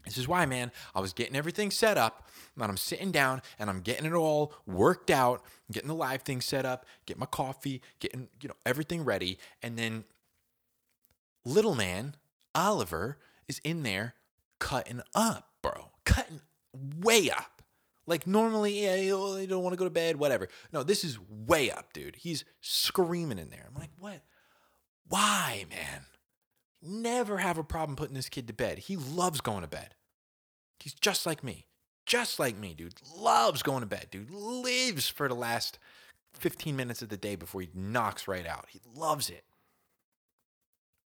This 0.06 0.18
is 0.18 0.28
why, 0.28 0.46
man. 0.46 0.72
I 0.96 1.00
was 1.00 1.14
getting 1.14 1.36
everything 1.36 1.70
set 1.72 1.98
up, 1.98 2.28
and 2.56 2.64
I'm 2.64 2.78
sitting 2.78 3.12
down 3.12 3.42
and 3.60 3.70
I'm 3.70 3.82
getting 3.82 4.06
it 4.06 4.14
all 4.14 4.54
worked 4.66 5.12
out, 5.12 5.44
getting 5.72 5.88
the 5.88 5.96
live 5.96 6.24
thing 6.24 6.42
set 6.42 6.66
up, 6.66 6.86
getting 7.06 7.20
my 7.20 7.28
coffee, 7.28 7.82
getting 8.00 8.28
you 8.42 8.50
know 8.50 8.56
everything 8.66 9.06
ready, 9.06 9.38
and 9.62 9.78
then 9.78 10.04
little 11.46 11.76
man 11.76 12.16
Oliver 12.56 13.18
is 13.48 13.60
in 13.64 13.84
there 13.84 14.16
cutting 14.60 15.02
up, 15.16 15.50
bro, 15.62 15.92
cutting 16.04 16.42
way 17.00 17.30
up. 17.30 17.61
Like 18.12 18.28
normally, 18.28 18.84
yeah, 18.84 18.96
you 18.96 19.48
don't 19.48 19.64
want 19.64 19.72
to 19.72 19.78
go 19.78 19.86
to 19.86 19.90
bed, 19.90 20.18
whatever. 20.18 20.50
No, 20.74 20.84
this 20.84 21.06
is 21.06 21.18
way 21.30 21.72
up, 21.72 21.94
dude. 21.94 22.18
He's 22.18 22.44
screaming 22.60 23.40
in 23.40 23.50
there. 23.50 23.66
I'm 23.66 23.80
like, 23.80 23.92
what? 23.98 24.22
Why, 25.08 25.66
man? 25.70 26.02
Never 26.82 27.38
have 27.38 27.58
a 27.58 27.64
problem 27.64 27.96
putting 27.96 28.16
this 28.16 28.28
kid 28.28 28.48
to 28.48 28.54
bed. 28.54 28.80
He 28.80 28.98
loves 28.98 29.40
going 29.40 29.62
to 29.62 29.68
bed. 29.70 29.96
He's 30.82 30.94
just 30.94 31.26
like 31.26 31.42
me. 31.42 31.68
Just 32.06 32.38
like 32.38 32.58
me, 32.58 32.74
dude. 32.74 32.96
Loves 33.16 33.64
going 33.64 33.80
to 33.80 33.86
bed, 33.86 34.08
dude. 34.12 34.30
Lives 34.30 35.08
for 35.08 35.30
the 35.30 35.34
last 35.34 35.80
15 36.34 36.76
minutes 36.76 37.02
of 37.02 37.08
the 37.08 37.16
day 37.16 37.38
before 37.38 37.62
he 37.62 37.70
knocks 37.74 38.28
right 38.28 38.46
out. 38.46 38.66
He 38.72 38.82
loves 38.94 39.30
it. 39.30 39.46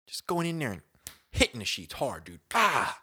Just 0.08 0.26
going 0.26 0.48
in 0.48 0.58
there 0.58 0.72
and 0.72 0.82
hitting 1.30 1.60
the 1.60 1.66
sheets 1.66 1.94
hard, 1.94 2.24
dude. 2.24 2.40
Ah! 2.56 3.00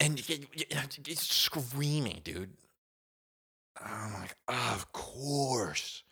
And 0.00 0.18
it's 0.18 1.26
screaming, 1.26 2.22
dude. 2.24 2.54
I'm 3.78 4.14
like, 4.14 4.34
of 4.48 4.90
course. 4.92 6.02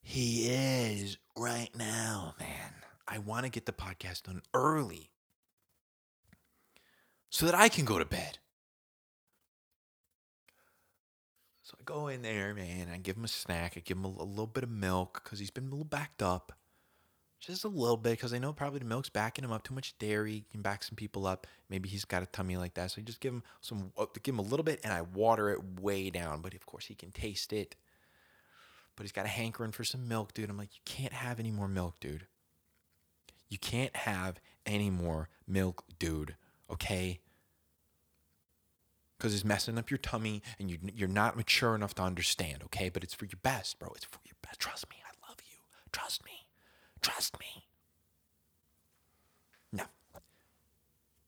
He 0.00 0.48
is 0.48 1.16
right 1.36 1.70
now, 1.76 2.34
man. 2.38 2.74
I 3.08 3.18
want 3.18 3.44
to 3.44 3.50
get 3.50 3.66
the 3.66 3.72
podcast 3.72 4.24
done 4.24 4.42
early 4.52 5.10
so 7.30 7.46
that 7.46 7.54
I 7.54 7.68
can 7.68 7.84
go 7.84 7.98
to 7.98 8.04
bed. 8.04 8.38
So 11.62 11.74
I 11.80 11.82
go 11.84 12.08
in 12.08 12.22
there, 12.22 12.54
man. 12.54 12.88
I 12.92 12.98
give 12.98 13.16
him 13.16 13.24
a 13.24 13.28
snack. 13.28 13.74
I 13.76 13.80
give 13.80 13.96
him 13.96 14.04
a, 14.04 14.08
a 14.08 14.24
little 14.24 14.46
bit 14.46 14.62
of 14.62 14.70
milk 14.70 15.22
because 15.24 15.38
he's 15.38 15.50
been 15.50 15.64
a 15.64 15.70
little 15.70 15.84
backed 15.84 16.22
up. 16.22 16.52
Just 17.46 17.64
a 17.64 17.68
little 17.68 17.96
bit 17.96 18.12
because 18.12 18.32
I 18.32 18.38
know 18.38 18.52
probably 18.52 18.78
the 18.78 18.84
milk's 18.84 19.08
backing 19.08 19.44
him 19.44 19.52
up. 19.52 19.62
Too 19.62 19.74
much 19.74 19.96
dairy 19.98 20.44
can 20.50 20.62
back 20.62 20.82
some 20.82 20.96
people 20.96 21.26
up. 21.26 21.46
Maybe 21.68 21.88
he's 21.88 22.04
got 22.04 22.22
a 22.22 22.26
tummy 22.26 22.56
like 22.56 22.74
that. 22.74 22.90
So 22.90 23.00
I 23.00 23.04
just 23.04 23.20
give 23.20 23.32
him 23.32 23.42
some, 23.60 23.92
give 24.22 24.34
him 24.34 24.38
a 24.38 24.42
little 24.42 24.64
bit 24.64 24.80
and 24.82 24.92
I 24.92 25.02
water 25.02 25.50
it 25.50 25.80
way 25.80 26.10
down. 26.10 26.40
But 26.40 26.54
of 26.54 26.64
course, 26.66 26.86
he 26.86 26.94
can 26.94 27.10
taste 27.10 27.52
it. 27.52 27.76
But 28.96 29.02
he's 29.02 29.12
got 29.12 29.26
a 29.26 29.28
hankering 29.28 29.72
for 29.72 29.84
some 29.84 30.08
milk, 30.08 30.32
dude. 30.32 30.48
I'm 30.48 30.56
like, 30.56 30.74
you 30.74 30.80
can't 30.84 31.12
have 31.12 31.38
any 31.40 31.50
more 31.50 31.68
milk, 31.68 32.00
dude. 32.00 32.26
You 33.50 33.58
can't 33.58 33.94
have 33.94 34.40
any 34.64 34.88
more 34.88 35.28
milk, 35.46 35.84
dude. 35.98 36.36
Okay? 36.70 37.20
because 39.24 39.34
it's 39.34 39.44
messing 39.44 39.78
up 39.78 39.90
your 39.90 39.96
tummy 39.96 40.42
and 40.58 40.70
you, 40.70 40.78
you're 40.94 41.08
not 41.08 41.34
mature 41.34 41.74
enough 41.74 41.94
to 41.94 42.02
understand, 42.02 42.62
okay? 42.64 42.90
But 42.90 43.02
it's 43.02 43.14
for 43.14 43.24
your 43.24 43.38
best, 43.42 43.78
bro. 43.78 43.90
It's 43.96 44.04
for 44.04 44.18
your 44.26 44.34
best. 44.42 44.60
Trust 44.60 44.90
me. 44.90 44.96
I 45.02 45.28
love 45.28 45.38
you. 45.50 45.56
Trust 45.92 46.22
me. 46.26 46.43
Trust 47.04 47.38
me. 47.38 47.64
No. 49.72 49.84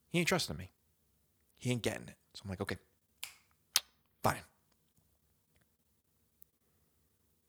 He 0.09 0.19
ain't 0.19 0.29
trusting 0.29 0.57
me. 0.57 0.71
He 1.59 1.71
ain't 1.71 1.83
getting 1.83 2.09
it. 2.09 2.17
So 2.35 2.43
I'm 2.45 2.51
like, 2.51 2.61
okay, 2.61 2.77
fine. 4.23 4.37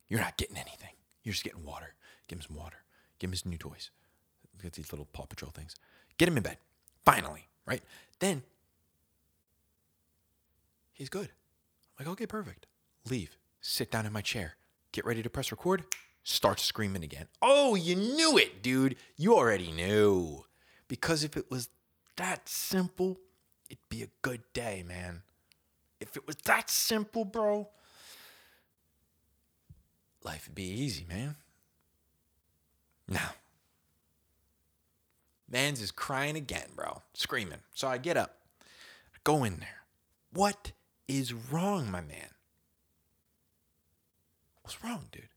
You're 0.07 0.19
not 0.19 0.37
getting 0.37 0.57
anything. 0.57 0.93
You're 1.23 1.33
just 1.33 1.43
getting 1.43 1.63
water. 1.63 1.95
Give 2.27 2.37
him 2.37 2.43
some 2.43 2.57
water. 2.57 2.77
Give 3.19 3.29
him 3.29 3.33
his 3.33 3.45
new 3.45 3.57
toys. 3.57 3.89
Get 4.61 4.73
these 4.73 4.91
little 4.91 5.07
Paw 5.13 5.25
Patrol 5.25 5.51
things. 5.51 5.75
Get 6.17 6.27
him 6.27 6.37
in 6.37 6.43
bed. 6.43 6.57
Finally, 7.05 7.47
right? 7.65 7.81
Then 8.19 8.43
He's 10.97 11.09
good. 11.09 11.29
I'm 11.99 12.05
like, 12.05 12.11
okay, 12.13 12.25
perfect. 12.25 12.65
Leave. 13.07 13.37
Sit 13.61 13.91
down 13.91 14.07
in 14.07 14.13
my 14.13 14.21
chair. 14.21 14.55
Get 14.91 15.05
ready 15.05 15.21
to 15.21 15.29
press 15.29 15.51
record. 15.51 15.83
Start 16.29 16.59
screaming 16.59 17.05
again. 17.05 17.27
Oh, 17.41 17.75
you 17.75 17.95
knew 17.95 18.37
it, 18.37 18.61
dude. 18.61 18.97
You 19.15 19.37
already 19.37 19.71
knew. 19.71 20.43
Because 20.89 21.23
if 21.23 21.37
it 21.37 21.49
was 21.49 21.69
that 22.17 22.49
simple, 22.49 23.17
it'd 23.69 23.87
be 23.87 24.03
a 24.03 24.09
good 24.23 24.41
day, 24.51 24.83
man. 24.85 25.21
If 26.01 26.17
it 26.17 26.27
was 26.27 26.35
that 26.43 26.69
simple, 26.69 27.23
bro, 27.23 27.69
life 30.21 30.49
would 30.49 30.55
be 30.55 30.69
easy, 30.69 31.05
man. 31.07 31.37
Now, 33.07 33.31
Mans 35.49 35.79
is 35.79 35.91
crying 35.91 36.35
again, 36.35 36.67
bro, 36.75 37.03
screaming. 37.13 37.59
So 37.73 37.87
I 37.87 37.99
get 37.99 38.17
up, 38.17 38.35
I 39.15 39.17
go 39.23 39.45
in 39.45 39.61
there. 39.61 39.85
What 40.33 40.73
is 41.07 41.33
wrong, 41.33 41.89
my 41.89 42.01
man? 42.01 42.31
What's 44.61 44.83
wrong, 44.83 45.05
dude? 45.09 45.29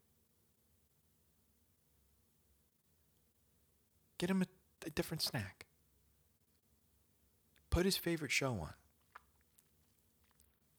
Get 4.21 4.29
him 4.29 4.43
a, 4.43 4.47
a 4.87 4.91
different 4.91 5.23
snack. 5.23 5.65
Put 7.71 7.87
his 7.87 7.97
favorite 7.97 8.31
show 8.31 8.53
on. 8.53 8.75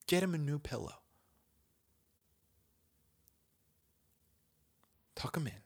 Get 0.06 0.22
him 0.22 0.36
a 0.36 0.38
new 0.38 0.60
pillow. 0.60 0.94
Tuck 5.16 5.36
him 5.36 5.48
in. 5.48 5.64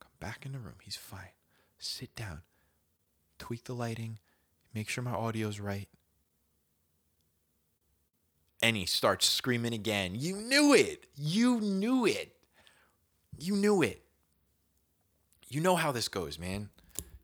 Come 0.00 0.12
back 0.18 0.46
in 0.46 0.52
the 0.52 0.58
room. 0.58 0.76
He's 0.82 0.96
fine. 0.96 1.34
Sit 1.78 2.16
down. 2.16 2.40
Tweak 3.38 3.64
the 3.64 3.74
lighting. 3.74 4.20
Make 4.72 4.88
sure 4.88 5.04
my 5.04 5.12
audio's 5.12 5.60
right 5.60 5.88
and 8.62 8.76
he 8.76 8.86
starts 8.86 9.28
screaming 9.28 9.74
again. 9.74 10.14
You 10.14 10.36
knew 10.36 10.72
it. 10.72 11.06
You 11.16 11.60
knew 11.60 12.06
it. 12.06 12.36
You 13.36 13.56
knew 13.56 13.82
it. 13.82 14.04
You 15.52 15.60
know 15.60 15.76
how 15.76 15.92
this 15.92 16.08
goes, 16.08 16.38
man. 16.38 16.70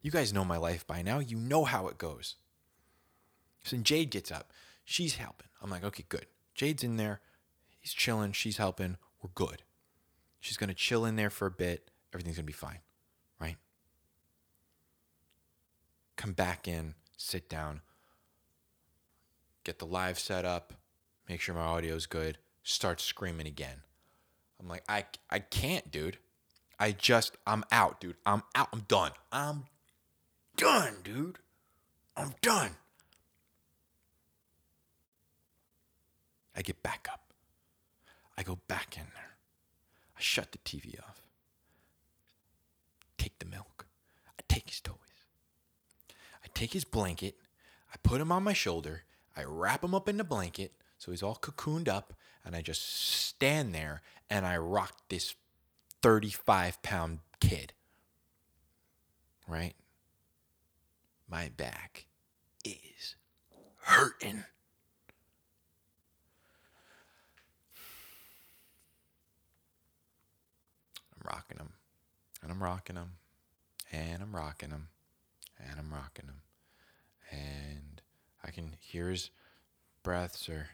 You 0.03 0.11
guys 0.11 0.35
know 0.35 0.45
my 0.45 0.59
life 0.59 0.87
by 0.87 1.01
now. 1.01 1.19
You 1.19 1.39
know 1.39 1.65
how 1.65 1.89
it 1.89 1.97
goes. 1.97 2.35
So 3.65 3.79
Jade 3.79 4.11
gets 4.11 4.31
up. 4.31 4.53
She's 4.85 5.17
helping. 5.17 5.49
I'm 5.63 5.71
like, 5.71 5.83
okay, 5.83 6.05
good. 6.11 6.27
Jade's 6.55 6.85
in 6.85 6.99
there. 6.99 7.23
He's 7.81 7.95
chilling. 7.95 8.33
She's 8.33 8.59
helping. 8.59 8.99
We're 9.23 9.31
good. 9.35 9.63
She's 10.41 10.59
going 10.59 10.69
to 10.69 10.75
chill 10.75 11.07
in 11.07 11.17
there 11.17 11.31
for 11.31 11.47
a 11.47 11.51
bit. 11.51 11.91
Everything's 12.13 12.37
going 12.37 12.45
to 12.45 12.47
be 12.47 12.53
fine, 12.53 12.81
right? 13.41 13.57
Come 16.17 16.33
back 16.33 16.69
in, 16.69 16.97
sit 17.17 17.49
down, 17.49 17.81
get 19.65 19.79
the 19.79 19.87
live 19.87 20.19
set 20.19 20.45
up, 20.45 20.75
make 21.29 21.41
sure 21.41 21.55
my 21.55 21.63
audio's 21.63 22.07
good, 22.07 22.37
start 22.63 23.01
screaming 23.01 23.47
again. 23.47 23.83
I'm 24.61 24.69
like, 24.69 24.85
I, 24.87 25.07
I 25.31 25.39
can't, 25.39 25.91
dude. 25.91 26.19
I 26.79 26.93
just, 26.93 27.37
I'm 27.47 27.65
out, 27.73 28.01
dude. 28.01 28.17
I'm 28.25 28.43
out. 28.55 28.69
I'm 28.73 28.81
done. 28.89 29.13
I'm 29.33 29.65
done, 30.57 30.95
dude. 31.03 31.39
I'm 32.17 32.35
done. 32.41 32.71
I 36.57 36.63
get 36.63 36.83
back 36.83 37.09
up. 37.13 37.33
I 38.37 38.43
go 38.43 38.59
back 38.69 38.97
in 38.97 39.05
there. 39.15 39.37
I 40.17 40.21
shut 40.21 40.53
the 40.53 40.59
TV 40.59 40.99
off. 41.01 41.23
Take 43.17 43.39
the 43.39 43.47
milk. 43.47 43.87
I 44.39 44.43
take 44.49 44.69
his 44.69 44.81
toys. 44.81 44.95
I 46.11 46.49
take 46.55 46.73
his 46.73 46.85
blanket. 46.85 47.37
I 47.93 47.97
put 48.03 48.21
him 48.21 48.33
on 48.33 48.43
my 48.43 48.53
shoulder. 48.53 49.03
I 49.37 49.45
wrap 49.45 49.83
him 49.83 49.95
up 49.95 50.09
in 50.09 50.17
the 50.17 50.25
blanket 50.25 50.73
so 50.99 51.11
he's 51.13 51.23
all 51.23 51.37
cocooned 51.37 51.89
up. 51.89 52.15
And 52.45 52.57
I 52.57 52.63
just 52.63 52.83
stand 52.83 53.75
there 53.75 54.03
and 54.31 54.47
I 54.47 54.57
rock 54.57 54.95
this 55.09 55.35
35 56.03 56.83
pound 56.83 57.21
kid. 57.41 57.73
Right? 59.47 59.75
My 61.29 61.51
back 61.57 62.07
is 62.65 63.17
hurting. 63.83 64.45
I'm 71.15 71.27
rocking 71.27 71.59
him, 71.59 71.73
and 72.43 72.53
I'm 72.53 72.63
rocking 72.63 72.97
him, 72.97 73.13
and 73.93 74.23
I'm 74.23 74.35
rocking 74.35 74.71
him, 74.71 74.89
and 75.59 75.79
I'm 75.79 75.93
rocking 75.93 76.27
him, 76.27 76.43
and 77.31 78.01
I 78.45 78.51
can 78.51 78.77
hear 78.81 79.11
his 79.11 79.31
breaths 80.03 80.49
are. 80.49 80.69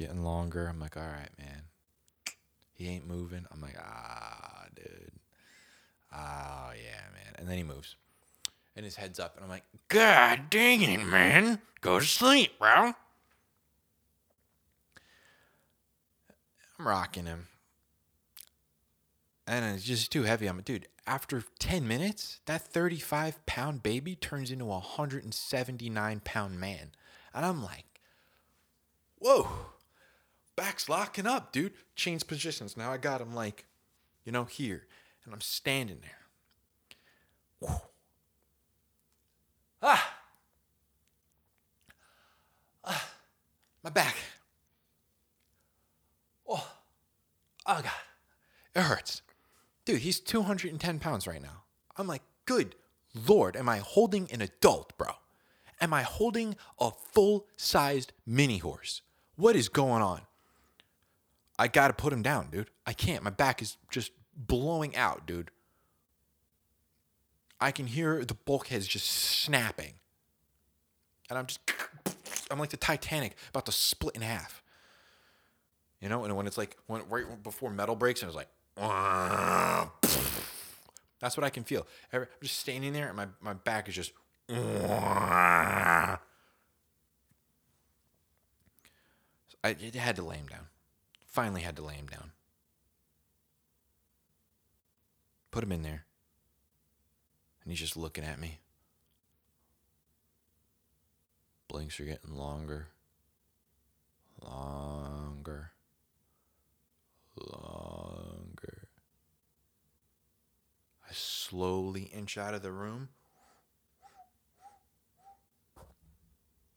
Getting 0.00 0.24
longer. 0.24 0.66
I'm 0.66 0.80
like, 0.80 0.96
all 0.96 1.02
right, 1.02 1.28
man. 1.38 1.64
He 2.72 2.88
ain't 2.88 3.06
moving. 3.06 3.44
I'm 3.52 3.60
like, 3.60 3.76
ah, 3.78 4.64
dude. 4.74 5.12
Oh, 6.10 6.70
yeah, 6.74 7.02
man. 7.12 7.34
And 7.36 7.46
then 7.46 7.58
he 7.58 7.62
moves. 7.62 7.96
And 8.74 8.86
his 8.86 8.96
head's 8.96 9.20
up. 9.20 9.36
And 9.36 9.44
I'm 9.44 9.50
like, 9.50 9.64
God 9.88 10.48
dang 10.48 10.80
it, 10.80 11.04
man. 11.04 11.60
Go 11.82 12.00
to 12.00 12.06
sleep, 12.06 12.58
bro. 12.58 12.94
I'm 16.78 16.88
rocking 16.88 17.26
him. 17.26 17.48
And 19.46 19.76
it's 19.76 19.84
just 19.84 20.10
too 20.10 20.22
heavy. 20.22 20.46
I'm 20.46 20.56
like, 20.56 20.64
dude, 20.64 20.88
after 21.06 21.44
10 21.58 21.86
minutes, 21.86 22.40
that 22.46 22.62
35 22.62 23.44
pound 23.44 23.82
baby 23.82 24.16
turns 24.16 24.50
into 24.50 24.64
a 24.64 24.68
179 24.68 26.22
pound 26.24 26.58
man. 26.58 26.92
And 27.34 27.44
I'm 27.44 27.62
like, 27.62 28.00
whoa, 29.18 29.69
back's 30.60 30.90
locking 30.90 31.26
up, 31.26 31.52
dude. 31.52 31.72
Change 31.96 32.26
positions. 32.26 32.76
Now 32.76 32.92
I 32.92 32.98
got 32.98 33.22
him 33.22 33.34
like, 33.34 33.64
you 34.24 34.32
know, 34.32 34.44
here. 34.44 34.86
And 35.24 35.32
I'm 35.32 35.40
standing 35.40 36.00
there. 36.02 36.18
Whew. 37.60 37.80
Ah! 39.82 40.18
Ah! 42.84 43.08
My 43.82 43.88
back. 43.90 44.16
Oh, 46.46 46.70
oh 47.66 47.80
God, 47.82 47.92
it 48.74 48.82
hurts. 48.82 49.22
Dude, 49.86 50.00
he's 50.00 50.20
210 50.20 50.98
pounds 50.98 51.26
right 51.26 51.40
now. 51.40 51.62
I'm 51.96 52.06
like, 52.06 52.22
good 52.44 52.74
Lord, 53.14 53.56
am 53.56 53.68
I 53.68 53.78
holding 53.78 54.30
an 54.30 54.42
adult, 54.42 54.96
bro? 54.98 55.12
Am 55.80 55.94
I 55.94 56.02
holding 56.02 56.56
a 56.78 56.90
full 56.90 57.46
sized 57.56 58.12
mini 58.26 58.58
horse? 58.58 59.02
What 59.36 59.56
is 59.56 59.68
going 59.68 60.02
on? 60.02 60.20
I 61.60 61.68
gotta 61.68 61.92
put 61.92 62.10
him 62.10 62.22
down, 62.22 62.48
dude. 62.50 62.70
I 62.86 62.94
can't. 62.94 63.22
My 63.22 63.28
back 63.28 63.60
is 63.60 63.76
just 63.90 64.12
blowing 64.34 64.96
out, 64.96 65.26
dude. 65.26 65.50
I 67.60 67.70
can 67.70 67.86
hear 67.86 68.24
the 68.24 68.32
bulkheads 68.32 68.88
just 68.88 69.06
snapping. 69.06 69.92
And 71.28 71.38
I'm 71.38 71.44
just, 71.44 71.60
I'm 72.50 72.58
like 72.58 72.70
the 72.70 72.78
Titanic 72.78 73.36
about 73.50 73.66
to 73.66 73.72
split 73.72 74.16
in 74.16 74.22
half. 74.22 74.62
You 76.00 76.08
know, 76.08 76.24
and 76.24 76.34
when 76.34 76.46
it's 76.46 76.56
like 76.56 76.78
when 76.86 77.02
right 77.10 77.26
before 77.42 77.68
metal 77.68 77.94
breaks, 77.94 78.22
and 78.22 78.30
it's 78.30 78.36
like, 78.36 78.48
that's 81.20 81.36
what 81.36 81.44
I 81.44 81.50
can 81.50 81.64
feel. 81.64 81.86
I'm 82.10 82.24
just 82.42 82.58
standing 82.58 82.94
there, 82.94 83.08
and 83.08 83.16
my, 83.18 83.26
my 83.42 83.52
back 83.52 83.86
is 83.86 83.94
just. 83.94 84.12
I 84.48 86.16
had 89.94 90.16
to 90.16 90.22
lay 90.22 90.36
him 90.36 90.46
down. 90.46 90.66
Finally, 91.30 91.62
had 91.62 91.76
to 91.76 91.82
lay 91.82 91.94
him 91.94 92.06
down. 92.06 92.32
Put 95.50 95.64
him 95.64 95.72
in 95.72 95.82
there, 95.82 96.04
and 97.62 97.72
he's 97.72 97.80
just 97.80 97.96
looking 97.96 98.24
at 98.24 98.38
me. 98.38 98.58
Blinks 101.68 101.98
are 101.98 102.04
getting 102.04 102.36
longer, 102.36 102.88
longer 104.42 105.72
longer. 107.36 108.88
I 111.08 111.12
slowly 111.12 112.02
inch 112.14 112.38
out 112.38 112.54
of 112.54 112.62
the 112.62 112.70
room, 112.70 113.08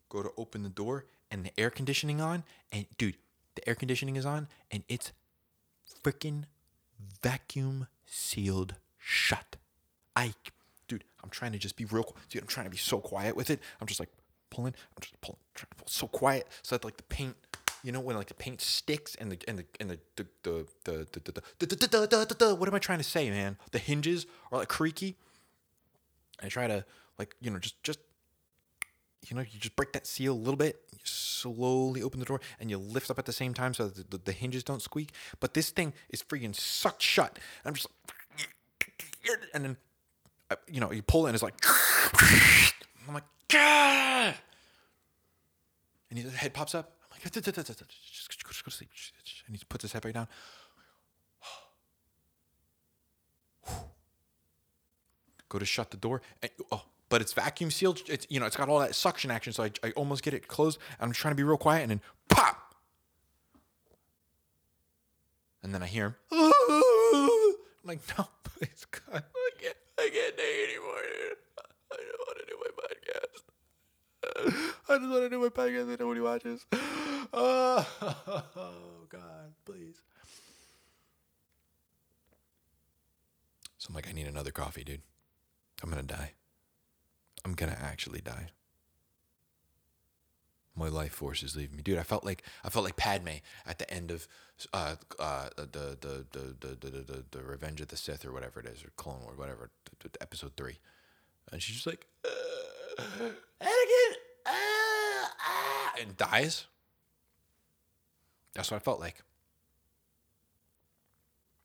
go 0.10 0.24
to 0.24 0.32
open 0.38 0.64
the 0.64 0.70
door, 0.70 1.06
and 1.30 1.46
the 1.46 1.60
air 1.60 1.70
conditioning 1.70 2.20
on, 2.22 2.44
and 2.72 2.86
dude, 2.98 3.18
the 3.56 3.68
air 3.68 3.76
conditioning 3.76 4.16
is 4.16 4.26
on, 4.26 4.48
and 4.72 4.84
it's 4.88 5.12
freaking 6.04 6.44
vacuum 7.22 7.88
sealed 8.06 8.76
shut. 8.98 9.58
I, 10.16 10.34
dude, 10.88 11.04
I'm 11.24 11.30
trying 11.30 11.52
to 11.54 11.58
just 11.58 11.76
be 11.76 11.86
real, 11.86 12.16
dude. 12.30 12.42
I'm 12.42 12.48
trying 12.48 12.66
to 12.66 12.72
be 12.72 12.78
so 12.78 13.00
quiet 13.00 13.36
with 13.36 13.50
it. 13.50 13.60
I'm 13.82 13.88
just 13.88 14.00
like 14.00 14.10
pulling, 14.50 14.74
I'm 14.96 15.02
just 15.02 15.20
pulling, 15.22 15.40
trying 15.56 15.70
to 15.70 15.76
pull 15.76 15.88
so 15.88 16.08
quiet 16.08 16.48
so 16.62 16.76
that 16.76 16.86
like 16.86 16.98
the 16.98 17.04
paint 17.04 17.36
you 17.84 17.92
know 17.92 18.00
when 18.00 18.16
like 18.16 18.28
the 18.28 18.34
paint 18.34 18.62
sticks 18.62 19.14
and 19.16 19.32
the 19.32 19.38
and 19.48 19.60
the 19.60 19.66
and 19.80 19.90
the 19.90 20.00
the 20.16 20.26
the 20.44 20.66
the 20.86 21.08
the, 21.60 21.66
the, 21.66 22.26
the, 22.26 22.36
the 22.40 22.56
what 22.56 22.70
am 22.70 22.76
I 22.76 22.80
trying 22.80 23.00
to 23.00 23.04
say, 23.04 23.30
man? 23.30 23.58
The 23.72 23.78
hinges 23.78 24.26
are 24.52 24.60
like 24.60 24.70
creaky. 24.70 25.18
I 26.42 26.48
try 26.48 26.68
to 26.68 26.86
like 27.20 27.36
you 27.42 27.52
know 27.52 27.60
just 27.60 27.82
just 27.84 28.00
you 29.28 29.36
know 29.36 29.42
you 29.42 29.60
just 29.60 29.76
break 29.76 29.94
that 29.94 30.06
seal 30.08 30.34
a 30.34 30.36
little 30.36 30.56
bit. 30.56 30.82
You 30.92 31.00
slowly 31.04 32.02
open 32.02 32.20
the 32.20 32.26
door 32.26 32.42
and 32.60 32.70
you 32.70 32.78
lift 32.78 33.10
up 33.10 33.20
at 33.20 33.26
the 33.26 33.34
same 33.34 33.54
time 33.54 33.74
so 33.74 33.88
that 33.88 34.12
the, 34.12 34.18
the, 34.18 34.32
hinges 34.32 34.64
don't 34.64 34.82
squeak. 34.82 35.12
But 35.40 35.54
this 35.54 35.70
thing 35.70 35.94
is 36.10 36.22
freaking 36.22 36.56
sucked 36.56 37.02
shut. 37.02 37.40
And 37.64 37.70
I'm 37.70 37.74
just 37.74 37.88
like, 38.38 38.48
and 39.54 39.64
then 39.64 39.78
uh, 40.52 40.56
you 40.68 40.80
know 40.82 40.92
you 40.92 41.02
pull 41.02 41.26
it 41.26 41.30
and 41.30 41.36
it's 41.36 41.44
like 41.44 41.56
I'm 43.08 43.14
like 43.14 43.24
and 46.10 46.20
his 46.20 46.34
head 46.34 46.54
pops 46.54 46.76
up 46.76 46.94
I'm 47.12 47.16
like, 47.16 47.32
just 47.32 47.44
go 47.44 48.70
to 48.70 48.72
sleep. 48.72 48.90
And 49.48 49.56
he 49.56 49.64
puts 49.68 49.82
his 49.84 49.94
head 49.94 50.02
back 50.02 50.14
down. 50.14 50.28
Go 55.50 55.60
to 55.60 55.66
shut 55.66 55.92
the 55.92 55.98
door. 55.98 56.22
And, 56.42 56.52
oh, 56.72 56.84
but 57.10 57.22
it's 57.22 57.34
vacuum 57.34 57.72
sealed. 57.72 58.02
It's 58.08 58.26
you 58.30 58.40
know, 58.40 58.46
it's 58.46 58.56
got 58.56 58.70
all 58.70 58.80
that 58.80 58.96
suction 58.96 59.32
action, 59.32 59.54
so 59.54 59.64
I, 59.64 59.72
I 59.84 59.92
almost 59.92 60.24
get 60.24 60.34
it 60.34 60.48
closed. 60.48 60.80
I'm 61.00 61.12
trying 61.12 61.32
to 61.32 61.36
be 61.36 61.44
real 61.44 61.58
quiet, 61.58 61.82
and 61.84 61.92
then 61.92 62.02
pop. 62.30 62.76
And 65.62 65.74
then 65.74 65.82
I 65.82 65.88
hear 65.88 66.06
him. 66.08 66.16
I'm 66.32 67.30
like, 67.86 68.02
no, 68.18 68.28
please, 68.44 68.86
God, 68.86 69.24
I 69.24 69.50
can't, 69.62 69.76
I 69.98 70.10
can't 70.14 70.38
take 70.38 70.70
anymore. 70.70 71.02
I 71.92 71.96
don't 71.96 72.22
want 72.28 72.38
to 72.40 72.46
do 72.48 72.56
my 72.60 72.72
podcast. 72.84 73.44
I 74.90 74.98
just 74.98 75.10
want 75.10 75.24
to 75.24 75.30
do 75.30 75.40
my 75.40 75.50
podcast 75.50 76.00
nobody 76.00 76.22
watches. 76.22 76.66
Oh, 77.36 77.86
God, 79.10 79.54
please. 79.66 79.96
So 83.80 83.88
I'm 83.90 83.96
like, 83.96 84.08
I 84.08 84.12
need 84.12 84.28
another 84.28 84.52
coffee, 84.52 84.84
dude. 84.84 85.02
I'm 85.82 85.90
to 85.92 86.04
die. 86.04 86.34
I'm 87.46 87.56
to 87.56 87.82
actually 87.82 88.22
die. 88.22 88.50
My 90.76 90.88
life 90.88 91.12
force 91.12 91.44
is 91.44 91.56
leaving 91.56 91.78
me, 91.78 91.84
dude. 91.84 92.00
I 92.00 92.04
felt 92.04 92.26
like 92.26 92.44
I 92.64 92.70
felt 92.70 92.84
like 92.84 92.96
Padme 92.96 93.42
at 93.66 93.78
the 93.78 93.94
end 93.94 94.10
of 94.10 94.28
uh, 94.74 94.96
uh, 95.20 95.50
the, 95.56 95.98
the, 96.00 96.26
the, 96.32 96.56
the, 96.60 96.68
the, 96.76 96.90
the, 96.90 97.24
the 97.30 97.44
Revenge 97.44 97.80
of 97.82 97.90
the 97.90 97.98
Sith 97.98 98.26
or 98.26 98.32
whatever 98.32 98.60
it 98.60 98.66
is, 98.66 98.84
or 98.84 98.90
Clone 98.96 99.22
War, 99.24 99.34
whatever, 99.36 99.70
episode 100.20 100.54
three, 100.58 100.80
and 101.52 101.62
she's 101.62 101.76
just 101.76 101.86
like, 101.88 102.08
uh, 102.26 103.30
Anakin, 103.62 104.14
uh, 104.48 104.50
uh, 105.26 106.02
and 106.02 106.18
dies. 106.18 106.66
That's 108.56 108.72
what 108.72 108.78
I 108.78 108.80
felt 108.80 109.00
like. 109.00 109.22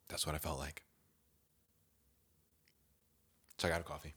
That's 0.08 0.26
what 0.26 0.34
I 0.34 0.38
felt 0.38 0.58
like. 0.58 0.82
So 3.58 3.68
I 3.68 3.70
got 3.70 3.80
a 3.80 3.84
coffee. 3.84 4.14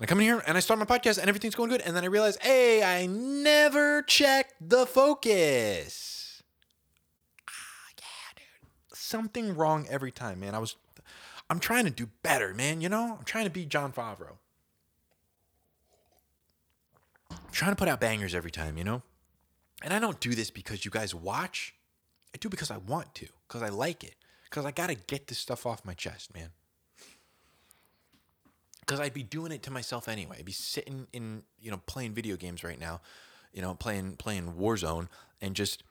I 0.00 0.06
come 0.06 0.18
in 0.18 0.24
here 0.24 0.42
and 0.46 0.56
I 0.56 0.60
start 0.60 0.78
my 0.78 0.84
podcast 0.84 1.18
and 1.18 1.28
everything's 1.28 1.54
going 1.54 1.70
good. 1.70 1.80
And 1.80 1.96
then 1.96 2.04
I 2.04 2.08
realize, 2.08 2.36
hey, 2.40 2.82
I 2.82 3.06
never 3.06 4.02
checked 4.02 4.54
the 4.60 4.86
focus. 4.86 6.42
Ah, 7.48 7.52
yeah, 7.98 8.34
dude. 8.36 8.96
Something 8.96 9.56
wrong 9.56 9.86
every 9.88 10.12
time, 10.12 10.40
man. 10.40 10.54
I 10.54 10.58
was, 10.58 10.76
I'm 11.48 11.58
trying 11.60 11.84
to 11.84 11.90
do 11.90 12.10
better, 12.22 12.52
man. 12.52 12.82
You 12.82 12.90
know, 12.90 13.16
I'm 13.18 13.24
trying 13.24 13.44
to 13.44 13.50
be 13.50 13.64
Jon 13.64 13.92
Favreau. 13.92 14.36
I'm 17.30 17.52
trying 17.52 17.72
to 17.72 17.76
put 17.76 17.88
out 17.88 18.00
bangers 18.00 18.34
every 18.34 18.50
time, 18.50 18.76
you 18.76 18.84
know? 18.84 19.02
And 19.82 19.94
I 19.94 19.98
don't 19.98 20.20
do 20.20 20.34
this 20.34 20.50
because 20.50 20.84
you 20.84 20.90
guys 20.90 21.14
watch. 21.14 21.74
I 22.34 22.38
do 22.38 22.50
because 22.50 22.70
I 22.70 22.76
want 22.76 23.14
to, 23.14 23.28
because 23.48 23.62
I 23.62 23.70
like 23.70 24.04
it, 24.04 24.14
because 24.44 24.66
I 24.66 24.72
got 24.72 24.88
to 24.88 24.94
get 24.94 25.28
this 25.28 25.38
stuff 25.38 25.64
off 25.64 25.86
my 25.86 25.94
chest, 25.94 26.34
man 26.34 26.50
because 28.86 29.00
I'd 29.00 29.14
be 29.14 29.22
doing 29.22 29.52
it 29.52 29.62
to 29.64 29.70
myself 29.70 30.08
anyway. 30.08 30.36
I'd 30.38 30.44
be 30.44 30.52
sitting 30.52 31.08
in, 31.12 31.42
you 31.60 31.70
know, 31.70 31.80
playing 31.86 32.14
video 32.14 32.36
games 32.36 32.62
right 32.62 32.78
now, 32.78 33.00
you 33.52 33.60
know, 33.60 33.74
playing 33.74 34.16
playing 34.16 34.54
Warzone 34.54 35.08
and 35.40 35.56
just 35.56 35.82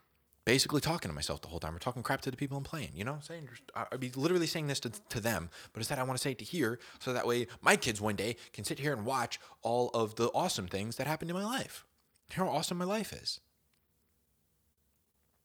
basically 0.46 0.80
talking 0.80 1.10
to 1.10 1.16
myself 1.16 1.42
the 1.42 1.48
whole 1.48 1.60
time 1.60 1.76
or 1.76 1.80
talking 1.80 2.04
crap 2.04 2.22
to 2.22 2.32
the 2.32 2.38
people 2.38 2.58
I'm 2.58 2.64
playing, 2.64 2.92
you 2.94 3.04
know, 3.04 3.18
saying 3.22 3.50
I'd 3.76 4.00
be 4.00 4.12
literally 4.16 4.48
saying 4.48 4.68
this 4.68 4.80
to, 4.82 4.92
to 5.10 5.20
them, 5.20 5.50
but 5.74 5.80
instead 5.80 6.00
I 6.00 6.04
want 6.04 6.18
to 6.18 6.22
say 6.22 6.32
it 6.32 6.40
to 6.40 6.46
here 6.46 6.80
so 7.00 7.12
that 7.14 7.28
way 7.28 7.48
my 7.62 7.76
kids 7.76 8.00
one 8.00 8.16
day 8.16 8.38
can 8.54 8.64
sit 8.64 8.80
here 8.80 8.94
and 8.94 9.06
watch 9.06 9.40
all 9.62 9.90
of 9.94 10.16
the 10.16 10.28
awesome 10.28 10.68
things 10.68 10.96
that 10.96 11.08
happened 11.08 11.32
in 11.32 11.36
my 11.36 11.44
life. 11.44 11.86
How 12.32 12.48
awesome 12.48 12.78
my 12.78 12.86
life 12.86 13.12
is. 13.12 13.40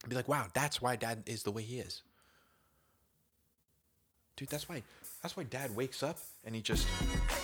I'd 0.05 0.11
be 0.11 0.17
like, 0.17 0.29
wow, 0.29 0.47
that's 0.55 0.81
why 0.81 0.97
dad 0.97 1.25
is 1.27 1.43
the 1.43 1.51
way 1.51 1.63
he 1.63 1.79
is. 1.79 2.03
Dude, 4.37 4.49
that's 4.49 4.69
why 4.69 4.83
that's 5.23 5.37
why 5.37 5.43
dad 5.45 5.75
wakes 5.77 6.03
up 6.03 6.19
and 6.45 6.55
he 6.55 6.61
just 6.61 6.87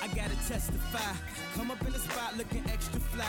I 0.03 0.07
gotta 0.09 0.37
testify. 0.49 1.13
Come 1.55 1.71
up 1.71 1.81
in 1.87 1.93
the 1.93 1.99
spot 1.99 2.37
looking 2.37 2.65
extra 2.73 3.01
fly. 3.01 3.25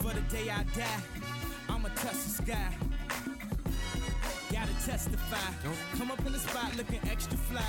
For 0.00 0.12
the 0.12 0.20
day 0.22 0.50
I 0.50 0.64
die, 0.76 1.00
I'ma 1.68 1.88
touch 1.96 2.12
the 2.12 2.42
sky. 2.42 2.74
Gotta 4.52 4.74
testify. 4.84 5.52
Nope. 5.64 5.74
Come 5.96 6.10
up 6.10 6.26
in 6.26 6.32
the 6.32 6.38
spot 6.38 6.76
looking 6.76 7.00
extra 7.08 7.36
fly. 7.38 7.62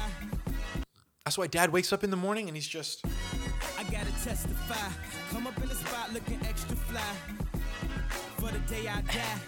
That's 1.25 1.37
why 1.37 1.47
dad 1.47 1.71
wakes 1.71 1.93
up 1.93 2.03
in 2.03 2.09
the 2.09 2.17
morning 2.17 2.47
and 2.47 2.57
he's 2.57 2.67
just 2.67 3.05
I 3.77 3.83
gotta 3.83 4.11
testify. 4.23 4.89
Come 5.31 5.47
up 5.47 5.61
in 5.61 5.69
the 5.69 5.75
spot 5.75 6.13
looking 6.13 6.39
extra 6.47 6.75
fly. 6.75 7.01
For 8.37 8.51
the 8.51 8.59
day 8.73 8.87
I 8.87 9.01
die, 9.01 9.39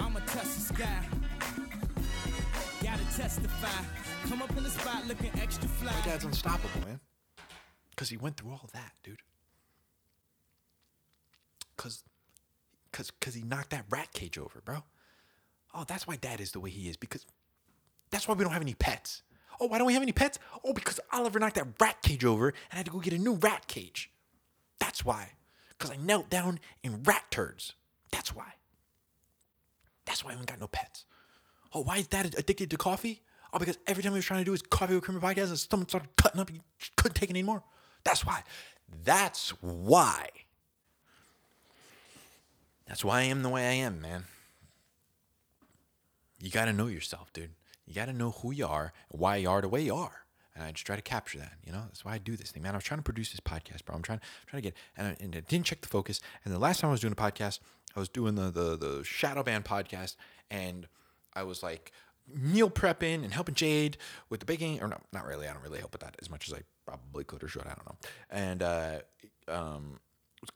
I'ma 0.00 0.20
touch 0.20 0.44
the 0.44 0.60
sky. 0.74 1.04
Gotta 2.82 3.04
testify. 3.16 4.07
Come 4.26 4.42
up 4.42 4.56
in 4.56 4.62
the 4.62 4.70
spot 4.70 5.06
looking 5.06 5.30
extra 5.40 5.68
fly. 5.68 5.92
My 5.92 6.06
dad's 6.06 6.24
unstoppable, 6.24 6.86
man. 6.86 7.00
Because 7.90 8.08
he 8.08 8.16
went 8.16 8.36
through 8.36 8.50
all 8.50 8.68
that, 8.72 8.92
dude. 9.02 9.20
Because 11.76 12.02
cause, 12.92 13.10
cause 13.20 13.34
he 13.34 13.42
knocked 13.42 13.70
that 13.70 13.84
rat 13.90 14.12
cage 14.12 14.38
over, 14.38 14.60
bro. 14.64 14.82
Oh, 15.74 15.84
that's 15.86 16.06
why 16.06 16.16
dad 16.16 16.40
is 16.40 16.52
the 16.52 16.60
way 16.60 16.70
he 16.70 16.88
is. 16.88 16.96
Because 16.96 17.26
that's 18.10 18.26
why 18.26 18.34
we 18.34 18.44
don't 18.44 18.52
have 18.52 18.62
any 18.62 18.74
pets. 18.74 19.22
Oh, 19.60 19.66
why 19.66 19.78
don't 19.78 19.86
we 19.86 19.94
have 19.94 20.02
any 20.02 20.12
pets? 20.12 20.38
Oh, 20.64 20.72
because 20.72 21.00
Oliver 21.12 21.38
knocked 21.38 21.56
that 21.56 21.66
rat 21.80 22.00
cage 22.02 22.24
over 22.24 22.48
and 22.48 22.56
I 22.72 22.76
had 22.76 22.86
to 22.86 22.92
go 22.92 23.00
get 23.00 23.12
a 23.12 23.18
new 23.18 23.34
rat 23.34 23.66
cage. 23.66 24.10
That's 24.78 25.04
why. 25.04 25.32
Because 25.70 25.90
I 25.90 25.96
knelt 25.96 26.30
down 26.30 26.60
in 26.82 27.02
rat 27.02 27.24
turds. 27.30 27.74
That's 28.10 28.34
why. 28.34 28.52
That's 30.06 30.24
why 30.24 30.34
we 30.36 30.44
got 30.44 30.60
no 30.60 30.68
pets. 30.68 31.04
Oh, 31.72 31.82
why 31.82 31.98
is 31.98 32.06
dad 32.06 32.34
addicted 32.38 32.70
to 32.70 32.76
coffee? 32.76 33.22
Oh, 33.52 33.58
because 33.58 33.78
every 33.86 34.02
time 34.02 34.12
he 34.12 34.16
was 34.16 34.24
trying 34.24 34.40
to 34.40 34.44
do 34.44 34.52
his 34.52 34.62
coffee 34.62 34.94
with 34.94 35.04
creamer 35.04 35.20
podcast, 35.20 35.50
his 35.50 35.62
stomach 35.62 35.88
started 35.88 36.08
cutting 36.16 36.40
up. 36.40 36.50
He 36.50 36.60
couldn't 36.96 37.14
take 37.14 37.30
it 37.30 37.32
anymore. 37.32 37.62
That's 38.04 38.24
why. 38.24 38.42
That's 39.04 39.50
why. 39.60 40.28
That's 42.86 43.04
why 43.04 43.20
I 43.20 43.22
am 43.24 43.42
the 43.42 43.48
way 43.48 43.66
I 43.66 43.72
am, 43.72 44.00
man. 44.00 44.24
You 46.40 46.50
got 46.50 46.66
to 46.66 46.72
know 46.72 46.86
yourself, 46.86 47.32
dude. 47.32 47.50
You 47.86 47.94
got 47.94 48.06
to 48.06 48.12
know 48.12 48.30
who 48.30 48.52
you 48.52 48.66
are, 48.66 48.92
why 49.08 49.36
you 49.36 49.50
are 49.50 49.60
the 49.60 49.68
way 49.68 49.82
you 49.82 49.94
are. 49.94 50.24
And 50.54 50.64
I 50.64 50.72
just 50.72 50.86
try 50.86 50.96
to 50.96 51.02
capture 51.02 51.38
that, 51.38 51.52
you 51.64 51.72
know. 51.72 51.82
That's 51.86 52.04
why 52.04 52.14
I 52.14 52.18
do 52.18 52.36
this 52.36 52.50
thing, 52.50 52.62
man. 52.62 52.74
I 52.74 52.78
was 52.78 52.84
trying 52.84 52.98
to 52.98 53.04
produce 53.04 53.30
this 53.30 53.40
podcast, 53.40 53.84
bro. 53.84 53.94
I'm 53.94 54.02
trying, 54.02 54.20
trying 54.46 54.62
to 54.62 54.68
get, 54.68 54.76
and 54.96 55.08
I, 55.08 55.16
and 55.20 55.36
I 55.36 55.40
didn't 55.40 55.66
check 55.66 55.80
the 55.80 55.88
focus. 55.88 56.20
And 56.44 56.52
the 56.52 56.58
last 56.58 56.80
time 56.80 56.88
I 56.88 56.92
was 56.92 57.00
doing 57.00 57.12
a 57.12 57.16
podcast, 57.16 57.60
I 57.94 58.00
was 58.00 58.08
doing 58.08 58.34
the 58.34 58.50
the 58.50 58.76
the 58.76 59.04
Shadow 59.04 59.42
Band 59.42 59.64
podcast, 59.64 60.16
and 60.50 60.88
I 61.34 61.44
was 61.44 61.62
like, 61.62 61.92
meal 62.32 62.70
prepping 62.70 63.24
and 63.24 63.32
helping 63.32 63.54
Jade 63.54 63.96
with 64.28 64.40
the 64.40 64.46
baking, 64.46 64.82
or 64.82 64.88
no, 64.88 64.98
not 65.12 65.26
really. 65.26 65.46
I 65.48 65.52
don't 65.52 65.62
really 65.62 65.78
help 65.78 65.92
with 65.92 66.02
that 66.02 66.16
as 66.20 66.30
much 66.30 66.48
as 66.48 66.54
I 66.54 66.62
probably 66.86 67.24
could 67.24 67.42
or 67.42 67.48
should. 67.48 67.62
I 67.66 67.74
don't 67.74 67.86
know. 67.86 67.96
And 68.30 68.62
uh, 68.62 68.98
um, 69.48 70.00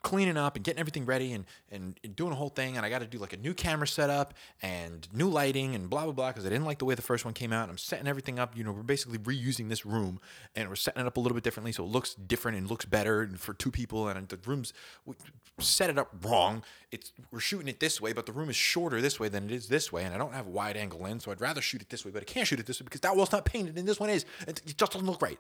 cleaning 0.03 0.37
up 0.37 0.57
and 0.57 0.65
getting 0.65 0.81
everything 0.81 1.05
ready 1.05 1.33
and, 1.33 1.45
and 1.71 1.99
doing 2.17 2.33
a 2.33 2.35
whole 2.35 2.49
thing. 2.49 2.77
And 2.77 2.87
I 2.87 2.91
got 2.91 3.01
to 3.01 3.07
do 3.07 3.19
like 3.19 3.33
a 3.33 3.37
new 3.37 3.55
camera 3.55 3.87
setup 3.87 4.35
and 4.61 5.09
new 5.13 5.29
lighting 5.29 5.75
and 5.75 5.91
blah, 5.91 6.05
blah, 6.05 6.13
blah, 6.13 6.29
because 6.29 6.47
I 6.47 6.49
didn't 6.49 6.65
like 6.65 6.79
the 6.79 6.85
way 6.85 6.95
the 6.95 7.03
first 7.03 7.25
one 7.25 7.35
came 7.35 7.53
out. 7.53 7.63
And 7.63 7.71
I'm 7.71 7.79
setting 7.79 8.07
everything 8.07 8.39
up. 8.39 8.57
You 8.57 8.65
know, 8.65 8.73
we're 8.73 8.83
basically 8.83 9.19
reusing 9.19 9.69
this 9.69 9.85
room 9.85 10.21
and 10.55 10.69
we're 10.69 10.77
setting 10.77 11.03
it 11.03 11.07
up 11.07 11.17
a 11.17 11.21
little 11.21 11.35
bit 11.35 11.45
differently 11.45 11.73
so 11.73 11.85
it 11.85 11.89
looks 11.89 12.15
different 12.15 12.59
and 12.59 12.69
looks 12.69 12.85
better 12.85 13.29
for 13.37 13.55
two 13.55 13.71
people. 13.71 14.09
And 14.09 14.29
the 14.29 14.39
room's 14.47 14.73
we 15.07 15.15
set 15.59 15.91
it 15.91 15.99
up 15.99 16.11
wrong. 16.23 16.63
It's 16.91 17.13
We're 17.31 17.41
shooting 17.41 17.69
it 17.69 17.81
this 17.81 18.01
way, 18.01 18.13
but 18.13 18.27
the 18.27 18.33
room 18.33 18.51
is 18.51 18.57
shorter 18.57 19.01
this 19.01 19.19
way 19.19 19.29
than 19.29 19.45
it 19.45 19.53
is 19.53 19.69
this 19.69 19.93
way. 19.93 20.05
And 20.05 20.15
I 20.15 20.19
don't 20.19 20.35
have 20.35 20.47
wide 20.47 20.77
angle 20.77 21.01
lens, 21.01 21.25
so 21.25 21.31
I'd 21.31 21.41
rather 21.41 21.61
shoot 21.61 21.83
it 21.83 21.89
this 21.89 22.05
way, 22.05 22.11
but 22.11 22.23
I 22.23 22.25
can't 22.25 22.47
shoot 22.47 22.61
it 22.61 22.67
this 22.67 22.81
way 22.81 22.85
because 22.85 23.01
that 23.01 23.17
wall's 23.17 23.33
not 23.33 23.45
painted 23.45 23.79
and 23.79 23.87
this 23.87 24.01
one 24.01 24.11
is. 24.11 24.25
And 24.47 24.57
it 24.59 24.77
just 24.77 24.93
doesn't 24.93 25.07
look 25.07 25.23
right. 25.23 25.39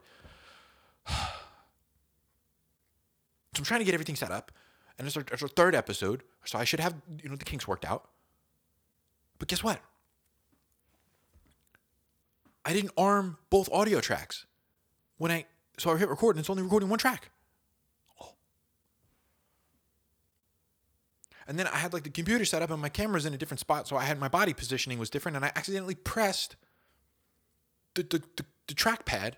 So 3.54 3.60
I'm 3.60 3.64
trying 3.64 3.80
to 3.80 3.84
get 3.84 3.94
everything 3.94 4.16
set 4.16 4.30
up, 4.30 4.50
and 4.98 5.06
it's 5.06 5.16
our, 5.16 5.24
it's 5.30 5.42
our 5.42 5.48
third 5.48 5.74
episode, 5.74 6.22
so 6.44 6.58
I 6.58 6.64
should 6.64 6.80
have 6.80 6.94
you 7.22 7.28
know 7.28 7.36
the 7.36 7.44
kinks 7.44 7.68
worked 7.68 7.84
out. 7.84 8.08
But 9.38 9.48
guess 9.48 9.62
what? 9.62 9.80
I 12.64 12.72
didn't 12.72 12.92
arm 12.96 13.38
both 13.50 13.68
audio 13.72 14.00
tracks 14.00 14.46
when 15.18 15.30
I 15.30 15.46
so 15.78 15.90
I 15.90 15.98
hit 15.98 16.08
record 16.08 16.36
and 16.36 16.40
it's 16.40 16.48
only 16.50 16.62
recording 16.62 16.88
one 16.88 16.98
track. 16.98 17.30
Oh. 18.20 18.34
And 21.46 21.58
then 21.58 21.66
I 21.66 21.76
had 21.76 21.92
like 21.92 22.04
the 22.04 22.10
computer 22.10 22.44
set 22.44 22.62
up 22.62 22.70
and 22.70 22.80
my 22.80 22.88
camera's 22.88 23.26
in 23.26 23.34
a 23.34 23.38
different 23.38 23.60
spot, 23.60 23.88
so 23.88 23.96
I 23.96 24.04
had 24.04 24.18
my 24.18 24.28
body 24.28 24.54
positioning 24.54 24.98
was 24.98 25.10
different, 25.10 25.36
and 25.36 25.44
I 25.44 25.52
accidentally 25.54 25.94
pressed 25.94 26.56
the 27.94 28.02
the, 28.02 28.22
the, 28.36 28.44
the 28.68 28.74
trackpad, 28.74 29.34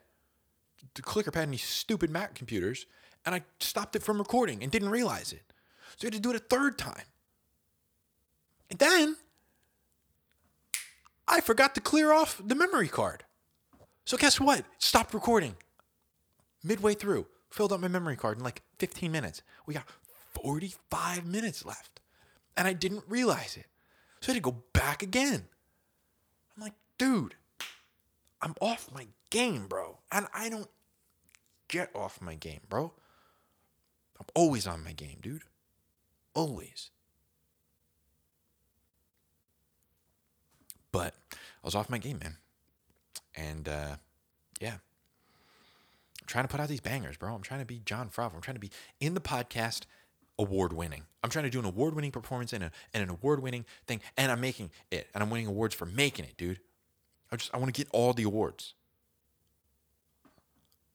the 0.94 1.02
clicker 1.02 1.30
pad 1.32 1.44
in 1.44 1.50
these 1.50 1.64
stupid 1.64 2.10
Mac 2.10 2.34
computers, 2.34 2.86
and 3.24 3.34
I 3.34 3.42
stopped 3.60 3.96
it 3.96 4.02
from 4.02 4.18
recording 4.18 4.62
and 4.62 4.70
didn't 4.70 4.90
realize 4.90 5.32
it. 5.32 5.42
So 5.96 6.06
I 6.06 6.06
had 6.06 6.14
to 6.14 6.20
do 6.20 6.30
it 6.30 6.36
a 6.36 6.40
third 6.40 6.78
time. 6.78 7.04
And 8.70 8.78
then 8.78 9.16
I 11.26 11.40
forgot 11.40 11.74
to 11.74 11.80
clear 11.80 12.12
off 12.12 12.40
the 12.44 12.54
memory 12.54 12.88
card. 12.88 13.24
So 14.04 14.16
guess 14.16 14.38
what? 14.38 14.64
Stopped 14.78 15.14
recording. 15.14 15.56
Midway 16.62 16.94
through, 16.94 17.26
filled 17.50 17.72
up 17.72 17.80
my 17.80 17.88
memory 17.88 18.16
card 18.16 18.38
in 18.38 18.44
like 18.44 18.62
15 18.78 19.10
minutes. 19.10 19.42
We 19.66 19.74
got 19.74 19.88
45 20.42 21.26
minutes 21.26 21.64
left. 21.64 22.00
And 22.56 22.68
I 22.68 22.72
didn't 22.72 23.04
realize 23.08 23.56
it. 23.56 23.66
So 24.20 24.30
I 24.30 24.34
had 24.34 24.42
to 24.42 24.50
go 24.50 24.62
back 24.72 25.02
again. 25.02 25.44
I'm 26.56 26.62
like, 26.62 26.74
dude, 26.98 27.34
I'm 28.40 28.54
off 28.60 28.90
my 28.94 29.08
game, 29.30 29.66
bro. 29.66 29.98
And 30.12 30.26
I 30.34 30.48
don't 30.48 30.68
get 31.68 31.90
off 31.94 32.20
my 32.20 32.34
game, 32.34 32.60
bro. 32.68 32.92
I'm 34.18 34.26
always 34.34 34.66
on 34.66 34.84
my 34.84 34.92
game, 34.92 35.18
dude. 35.20 35.42
Always. 36.34 36.90
But 40.92 41.14
I 41.32 41.66
was 41.66 41.74
off 41.74 41.90
my 41.90 41.98
game, 41.98 42.20
man. 42.22 42.36
And 43.34 43.68
uh, 43.68 43.96
yeah. 44.60 44.74
I'm 44.74 46.26
trying 46.26 46.44
to 46.44 46.48
put 46.48 46.60
out 46.60 46.68
these 46.68 46.80
bangers, 46.80 47.16
bro. 47.16 47.34
I'm 47.34 47.42
trying 47.42 47.60
to 47.60 47.66
be 47.66 47.80
Jon 47.84 48.08
Favreau. 48.08 48.34
I'm 48.34 48.40
trying 48.40 48.54
to 48.56 48.60
be 48.60 48.70
in 49.00 49.14
the 49.14 49.20
podcast 49.20 49.82
award 50.38 50.72
winning. 50.72 51.02
I'm 51.22 51.30
trying 51.30 51.44
to 51.44 51.50
do 51.50 51.58
an 51.58 51.64
award 51.64 51.94
winning 51.94 52.12
performance 52.12 52.52
and, 52.52 52.64
a, 52.64 52.70
and 52.92 53.02
an 53.02 53.10
award 53.10 53.42
winning 53.42 53.64
thing. 53.86 54.00
And 54.16 54.30
I'm 54.30 54.40
making 54.40 54.70
it. 54.90 55.08
And 55.14 55.22
I'm 55.22 55.30
winning 55.30 55.48
awards 55.48 55.74
for 55.74 55.86
making 55.86 56.24
it, 56.26 56.36
dude. 56.36 56.60
I 57.32 57.36
just 57.36 57.52
I 57.52 57.58
want 57.58 57.74
to 57.74 57.78
get 57.78 57.88
all 57.92 58.12
the 58.12 58.22
awards. 58.22 58.74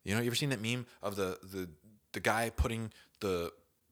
You 0.03 0.15
know, 0.15 0.21
you 0.21 0.27
ever 0.27 0.35
seen 0.35 0.49
that 0.49 0.61
meme 0.61 0.85
of 1.03 1.15
the 1.17 1.37
the 1.43 1.69
the 2.13 2.19
guy 2.19 2.51
putting 2.55 2.91
the 3.19 3.51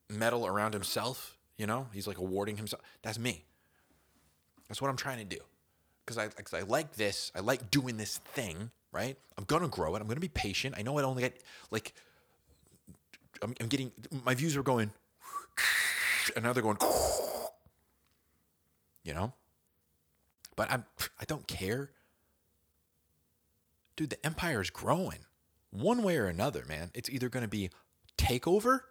medal 0.09 0.45
around 0.45 0.73
himself, 0.73 1.37
you 1.57 1.67
know, 1.67 1.87
he's 1.93 2.07
like 2.07 2.17
awarding 2.17 2.57
himself. 2.57 2.81
That's 3.01 3.19
me. 3.19 3.45
That's 4.67 4.81
what 4.81 4.89
I'm 4.89 4.97
trying 4.97 5.19
to 5.19 5.25
do. 5.25 5.41
Because 6.05 6.17
I, 6.17 6.27
cause 6.27 6.53
I 6.53 6.61
like 6.61 6.95
this. 6.95 7.31
I 7.35 7.39
like 7.41 7.69
doing 7.69 7.97
this 7.97 8.17
thing, 8.33 8.71
right? 8.91 9.17
I'm 9.37 9.43
going 9.43 9.61
to 9.61 9.67
grow 9.67 9.95
it. 9.95 9.99
I'm 9.99 10.07
going 10.07 10.15
to 10.15 10.21
be 10.21 10.29
patient. 10.29 10.75
I 10.77 10.81
know 10.81 10.97
I 10.97 11.03
only 11.03 11.23
get 11.23 11.41
like, 11.71 11.93
I'm, 13.41 13.53
I'm 13.59 13.67
getting, 13.67 13.91
my 14.25 14.33
views 14.33 14.55
are 14.55 14.63
going, 14.63 14.91
and 16.35 16.43
now 16.43 16.53
they're 16.53 16.63
going, 16.63 16.77
you 19.03 19.13
know? 19.13 19.33
but 20.57 20.69
I'm 20.69 20.83
I 21.21 21.23
don't 21.25 21.47
care. 21.47 21.91
Dude, 23.95 24.09
the 24.09 24.25
empire 24.25 24.61
is 24.61 24.69
growing. 24.69 25.19
One 25.71 26.03
way 26.03 26.17
or 26.17 26.25
another, 26.25 26.65
man. 26.67 26.91
It's 26.93 27.09
either 27.09 27.29
going 27.29 27.43
to 27.43 27.47
be 27.47 27.69
takeover 28.17 28.81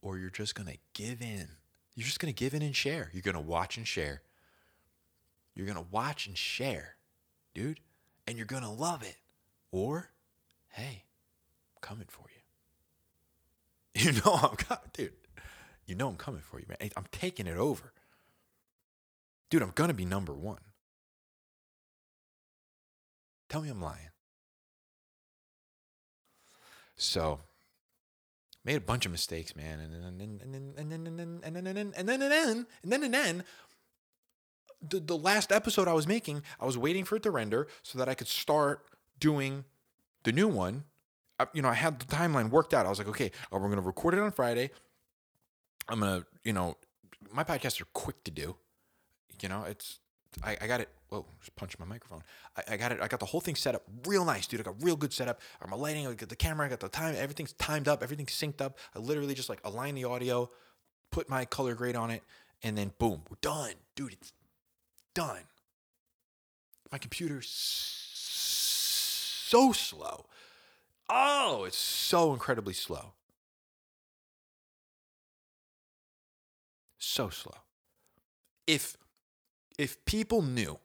or 0.00 0.18
you're 0.18 0.30
just 0.30 0.54
going 0.54 0.68
to 0.68 0.78
give 0.94 1.22
in. 1.22 1.48
You're 1.94 2.06
just 2.06 2.20
going 2.20 2.32
to 2.32 2.38
give 2.38 2.54
in 2.54 2.62
and 2.62 2.74
share. 2.74 3.10
You're 3.12 3.22
going 3.22 3.34
to 3.34 3.40
watch 3.40 3.76
and 3.76 3.86
share. 3.86 4.22
You're 5.54 5.66
going 5.66 5.78
to 5.78 5.86
watch 5.90 6.26
and 6.26 6.36
share, 6.36 6.96
dude, 7.54 7.80
and 8.26 8.36
you're 8.36 8.46
going 8.46 8.62
to 8.62 8.70
love 8.70 9.02
it. 9.02 9.16
Or, 9.70 10.10
hey, 10.70 11.04
I'm 11.74 11.80
coming 11.80 12.06
for 12.08 12.24
you. 12.24 12.28
You 13.94 14.12
know 14.12 14.40
I'm 14.42 14.56
coming, 14.56 14.90
dude. 14.94 15.12
You 15.84 15.94
know 15.94 16.08
I'm 16.08 16.16
coming 16.16 16.40
for 16.40 16.58
you, 16.58 16.64
man. 16.66 16.90
I'm 16.96 17.04
taking 17.12 17.46
it 17.46 17.58
over. 17.58 17.92
Dude, 19.50 19.60
I'm 19.60 19.72
going 19.74 19.88
to 19.88 19.94
be 19.94 20.06
number 20.06 20.32
one. 20.32 20.60
Tell 23.50 23.60
me 23.60 23.68
I'm 23.68 23.82
lying. 23.82 24.11
So, 27.02 27.40
made 28.64 28.76
a 28.76 28.80
bunch 28.80 29.06
of 29.06 29.12
mistakes, 29.12 29.56
man, 29.56 29.80
and 29.80 29.92
then 29.92 30.02
and 30.04 30.20
then 30.20 30.40
and 30.42 30.54
then 30.54 30.74
and 30.76 30.92
then 30.92 31.06
and 31.06 31.18
then 31.18 31.40
and 31.42 31.56
then 31.56 31.66
and 31.66 31.76
then 31.76 31.92
and 31.96 32.32
then 32.32 32.66
and 32.82 32.92
then 32.92 33.02
and 33.04 33.14
then 33.14 33.44
the 34.82 35.00
the 35.00 35.16
last 35.16 35.52
episode 35.52 35.88
I 35.88 35.92
was 35.92 36.06
making, 36.06 36.42
I 36.60 36.66
was 36.66 36.76
waiting 36.76 37.04
for 37.04 37.16
it 37.16 37.22
to 37.24 37.30
render 37.30 37.68
so 37.82 37.98
that 37.98 38.08
I 38.08 38.14
could 38.14 38.28
start 38.28 38.84
doing 39.18 39.64
the 40.24 40.32
new 40.32 40.48
one. 40.48 40.84
You 41.52 41.62
know, 41.62 41.68
I 41.68 41.74
had 41.74 41.98
the 41.98 42.06
timeline 42.06 42.50
worked 42.50 42.72
out. 42.74 42.86
I 42.86 42.88
was 42.88 42.98
like, 42.98 43.08
okay, 43.08 43.32
we're 43.50 43.60
to 43.74 43.80
record 43.80 44.14
it 44.14 44.20
on 44.20 44.30
Friday. 44.30 44.70
I'm 45.88 46.00
gonna, 46.00 46.24
you 46.44 46.52
know, 46.52 46.76
my 47.32 47.42
podcasts 47.44 47.80
are 47.80 47.86
quick 47.92 48.22
to 48.24 48.30
do. 48.30 48.56
You 49.40 49.48
know, 49.48 49.64
it's 49.64 49.98
I, 50.42 50.56
I 50.60 50.66
got 50.66 50.80
it. 50.80 50.88
Whoa, 51.12 51.26
just 51.40 51.54
punched 51.56 51.78
my 51.78 51.84
microphone. 51.84 52.22
I, 52.56 52.72
I, 52.72 52.76
got 52.78 52.90
it. 52.90 52.98
I 53.02 53.06
got 53.06 53.20
the 53.20 53.26
whole 53.26 53.42
thing 53.42 53.54
set 53.54 53.74
up 53.74 53.82
real 54.06 54.24
nice, 54.24 54.46
dude. 54.46 54.60
I 54.60 54.62
got 54.62 54.82
real 54.82 54.96
good 54.96 55.12
setup. 55.12 55.42
I 55.60 55.66
got 55.66 55.70
my 55.70 55.76
lighting. 55.76 56.06
I 56.06 56.14
got 56.14 56.30
the 56.30 56.36
camera. 56.36 56.64
I 56.64 56.70
got 56.70 56.80
the 56.80 56.88
time. 56.88 57.14
Everything's 57.18 57.52
timed 57.52 57.86
up. 57.86 58.02
Everything's 58.02 58.32
synced 58.32 58.62
up. 58.62 58.78
I 58.96 58.98
literally 58.98 59.34
just 59.34 59.50
like 59.50 59.60
align 59.62 59.94
the 59.94 60.04
audio, 60.04 60.48
put 61.10 61.28
my 61.28 61.44
color 61.44 61.74
grade 61.74 61.96
on 61.96 62.10
it, 62.10 62.22
and 62.62 62.78
then 62.78 62.92
boom, 62.98 63.24
we're 63.28 63.36
done, 63.42 63.74
dude. 63.94 64.14
It's 64.14 64.32
done. 65.14 65.42
My 66.90 66.96
computer's 66.96 67.50
so 69.50 69.72
slow. 69.72 70.24
Oh, 71.10 71.64
it's 71.66 71.76
so 71.76 72.32
incredibly 72.32 72.72
slow. 72.72 73.12
So 76.96 77.28
slow. 77.28 77.58
If 78.66 78.96
if 79.76 80.02
people 80.06 80.40
knew 80.40 80.78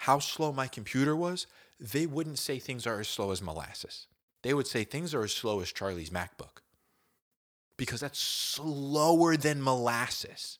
how 0.00 0.18
slow 0.18 0.50
my 0.50 0.66
computer 0.66 1.14
was, 1.14 1.46
they 1.78 2.06
wouldn't 2.06 2.38
say 2.38 2.58
things 2.58 2.86
are 2.86 3.00
as 3.00 3.08
slow 3.08 3.32
as 3.32 3.42
molasses. 3.42 4.06
They 4.42 4.54
would 4.54 4.66
say 4.66 4.82
things 4.82 5.12
are 5.12 5.22
as 5.22 5.32
slow 5.32 5.60
as 5.60 5.72
Charlie's 5.72 6.08
MacBook. 6.08 6.62
Because 7.76 8.00
that's 8.00 8.18
slower 8.18 9.36
than 9.36 9.62
molasses. 9.62 10.58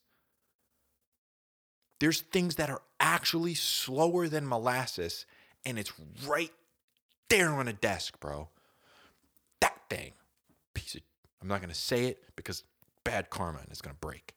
There's 2.01 2.21
things 2.21 2.57
that 2.57 2.69
are 2.69 2.83
actually 3.01 3.55
slower 3.55 4.29
than 4.29 4.47
molasses, 4.47 5.25
and 5.65 5.79
it's 5.79 5.93
right 6.27 6.53
there 7.31 7.49
on 7.49 7.67
a 7.67 7.73
desk, 7.73 8.21
bro. 8.21 8.51
That 9.63 9.81
thing, 9.89 10.13
piece 10.75 10.97
of, 10.97 11.01
I'm 11.41 11.49
not 11.49 11.63
gonna 11.63 11.73
say 11.73 12.09
it 12.09 12.23
because 12.37 12.63
bad 13.05 13.31
karma 13.31 13.61
and 13.61 13.69
it's 13.71 13.81
gonna 13.81 13.97
break 13.99 14.35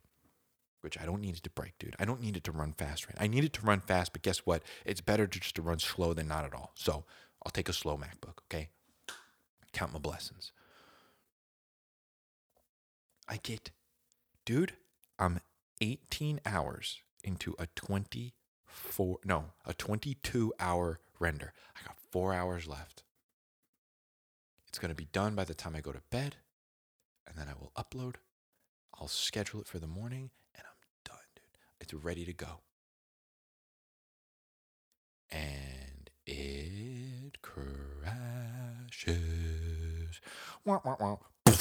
which 0.83 0.99
I 0.99 1.05
don't 1.05 1.21
need 1.21 1.37
it 1.37 1.43
to 1.43 1.49
break, 1.49 1.77
dude. 1.79 1.95
I 1.97 2.05
don't 2.05 2.21
need 2.21 2.35
it 2.35 2.43
to 2.43 2.51
run 2.51 2.73
fast 2.73 3.07
right. 3.07 3.15
I 3.19 3.27
need 3.27 3.43
it 3.43 3.53
to 3.53 3.61
run 3.61 3.79
fast, 3.79 4.11
but 4.11 4.21
guess 4.21 4.39
what? 4.39 4.63
It's 4.85 5.01
better 5.01 5.25
to 5.25 5.39
just 5.39 5.55
to 5.55 5.61
run 5.61 5.79
slow 5.79 6.13
than 6.13 6.27
not 6.27 6.43
at 6.43 6.53
all. 6.53 6.71
So 6.75 7.05
I'll 7.43 7.51
take 7.51 7.69
a 7.69 7.73
slow 7.73 7.97
MacBook, 7.97 8.39
okay? 8.47 8.69
Count 9.71 9.93
my 9.93 9.99
blessings. 9.99 10.51
I 13.27 13.39
get, 13.41 13.71
dude, 14.45 14.73
I'm 15.17 15.39
18 15.81 16.41
hours 16.45 17.01
into 17.23 17.55
a 17.57 17.67
24, 17.75 19.19
no, 19.23 19.45
a 19.65 19.73
22 19.73 20.53
hour 20.59 20.99
render. 21.19 21.53
I 21.75 21.87
got 21.87 21.95
four 22.11 22.33
hours 22.33 22.67
left. 22.67 23.03
It's 24.67 24.79
going 24.79 24.89
to 24.89 24.95
be 24.95 25.07
done 25.11 25.35
by 25.35 25.45
the 25.45 25.53
time 25.53 25.75
I 25.75 25.81
go 25.81 25.91
to 25.91 26.01
bed, 26.11 26.35
and 27.25 27.37
then 27.37 27.47
I 27.47 27.53
will 27.53 27.71
upload. 27.77 28.15
I'll 28.99 29.07
schedule 29.07 29.61
it 29.61 29.67
for 29.67 29.79
the 29.79 29.87
morning, 29.87 30.31
it's 31.83 31.93
ready 31.93 32.23
to 32.23 32.31
go. 32.31 32.61
And 35.29 36.09
it 36.25 37.41
crashes. 37.41 37.81
Wah, 40.63 40.79
wah, 40.85 40.95
wah. 40.97 41.17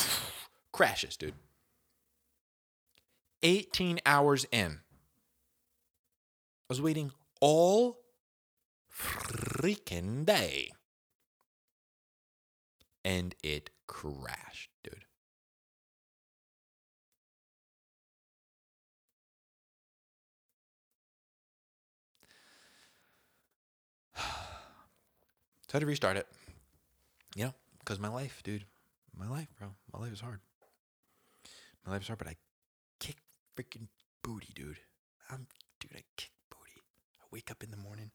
crashes, 0.73 1.17
dude. 1.17 1.35
18 3.43 3.99
hours 4.07 4.47
in. 4.53 4.79
I 4.79 6.69
was 6.69 6.81
waiting 6.81 7.11
all 7.41 7.99
freaking 8.97 10.25
day. 10.25 10.71
And 13.05 13.35
it 13.43 13.71
crashed, 13.89 14.71
dude. 14.85 15.07
So 25.73 25.77
I 25.77 25.79
had 25.79 25.85
to 25.85 25.87
restart 25.87 26.19
it. 26.19 26.27
You 27.35 27.47
know, 27.47 27.55
because 27.79 27.99
my 27.99 28.11
life, 28.11 28.43
dude, 28.45 28.67
my 29.19 29.27
life, 29.27 29.49
bro, 29.59 29.69
my 29.91 30.01
life 30.01 30.13
is 30.13 30.21
hard. 30.21 30.39
My 31.87 31.93
life 31.93 32.03
is 32.03 32.09
hard, 32.09 32.19
but 32.19 32.29
I 32.29 32.37
kick 33.01 33.17
freaking 33.57 33.87
booty, 34.23 34.49
dude. 34.55 34.77
I'm, 35.31 35.47
dude, 35.81 35.93
I 35.95 36.03
kick 36.19 36.29
booty. 36.51 36.83
I 37.23 37.25
wake 37.33 37.51
up 37.51 37.63
in 37.63 37.71
the 37.71 37.79
morning, 37.79 38.11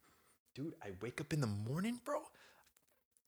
dude. 0.53 0.75
I 0.83 0.89
wake 1.01 1.19
up 1.19 1.33
in 1.33 1.41
the 1.41 1.47
morning, 1.47 1.99
bro. 2.05 2.21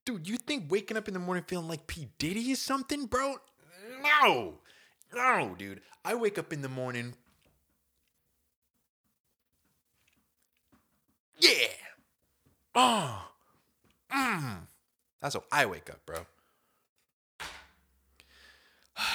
Dude, 0.06 0.30
you 0.30 0.38
think 0.38 0.70
waking 0.70 0.96
up 0.96 1.08
in 1.08 1.16
the 1.16 1.20
morning 1.20 1.44
feeling 1.48 1.68
like 1.68 1.88
P 1.88 2.10
Diddy 2.20 2.52
is 2.52 2.62
something, 2.62 3.08
bro? 3.08 3.38
No, 4.04 4.60
no, 5.12 5.56
dude. 5.58 5.82
I 6.06 6.14
wake 6.14 6.38
up 6.38 6.54
in 6.54 6.62
the 6.62 6.70
morning. 6.70 7.16
Yeah. 11.40 11.50
Oh. 12.76 13.26
Mm. 14.14 14.68
That's 15.22 15.36
how 15.36 15.44
I 15.52 15.66
wake 15.66 15.90
up, 15.90 16.06
bro. 16.06 16.26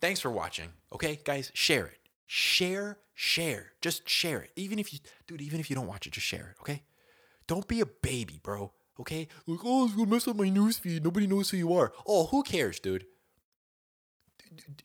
Thanks 0.00 0.20
for 0.20 0.30
watching. 0.30 0.70
Okay, 0.92 1.20
guys, 1.24 1.50
share 1.54 1.86
it. 1.86 1.98
Share, 2.26 2.98
share. 3.14 3.72
Just 3.80 4.08
share 4.08 4.40
it. 4.42 4.50
Even 4.56 4.78
if 4.78 4.92
you, 4.92 5.00
dude, 5.26 5.40
even 5.40 5.60
if 5.60 5.68
you 5.70 5.76
don't 5.76 5.86
watch 5.86 6.06
it, 6.06 6.12
just 6.12 6.26
share 6.26 6.54
it. 6.56 6.60
Okay. 6.60 6.82
Don't 7.46 7.66
be 7.66 7.80
a 7.80 7.86
baby, 7.86 8.40
bro. 8.42 8.72
Okay. 8.98 9.28
Like, 9.46 9.60
oh, 9.64 9.86
it's 9.86 9.94
gonna 9.94 10.10
mess 10.10 10.28
up 10.28 10.36
my 10.36 10.48
newsfeed. 10.48 11.02
Nobody 11.02 11.26
knows 11.26 11.50
who 11.50 11.56
you 11.56 11.72
are. 11.74 11.92
Oh, 12.06 12.26
who 12.26 12.42
cares, 12.42 12.78
dude? 12.80 13.06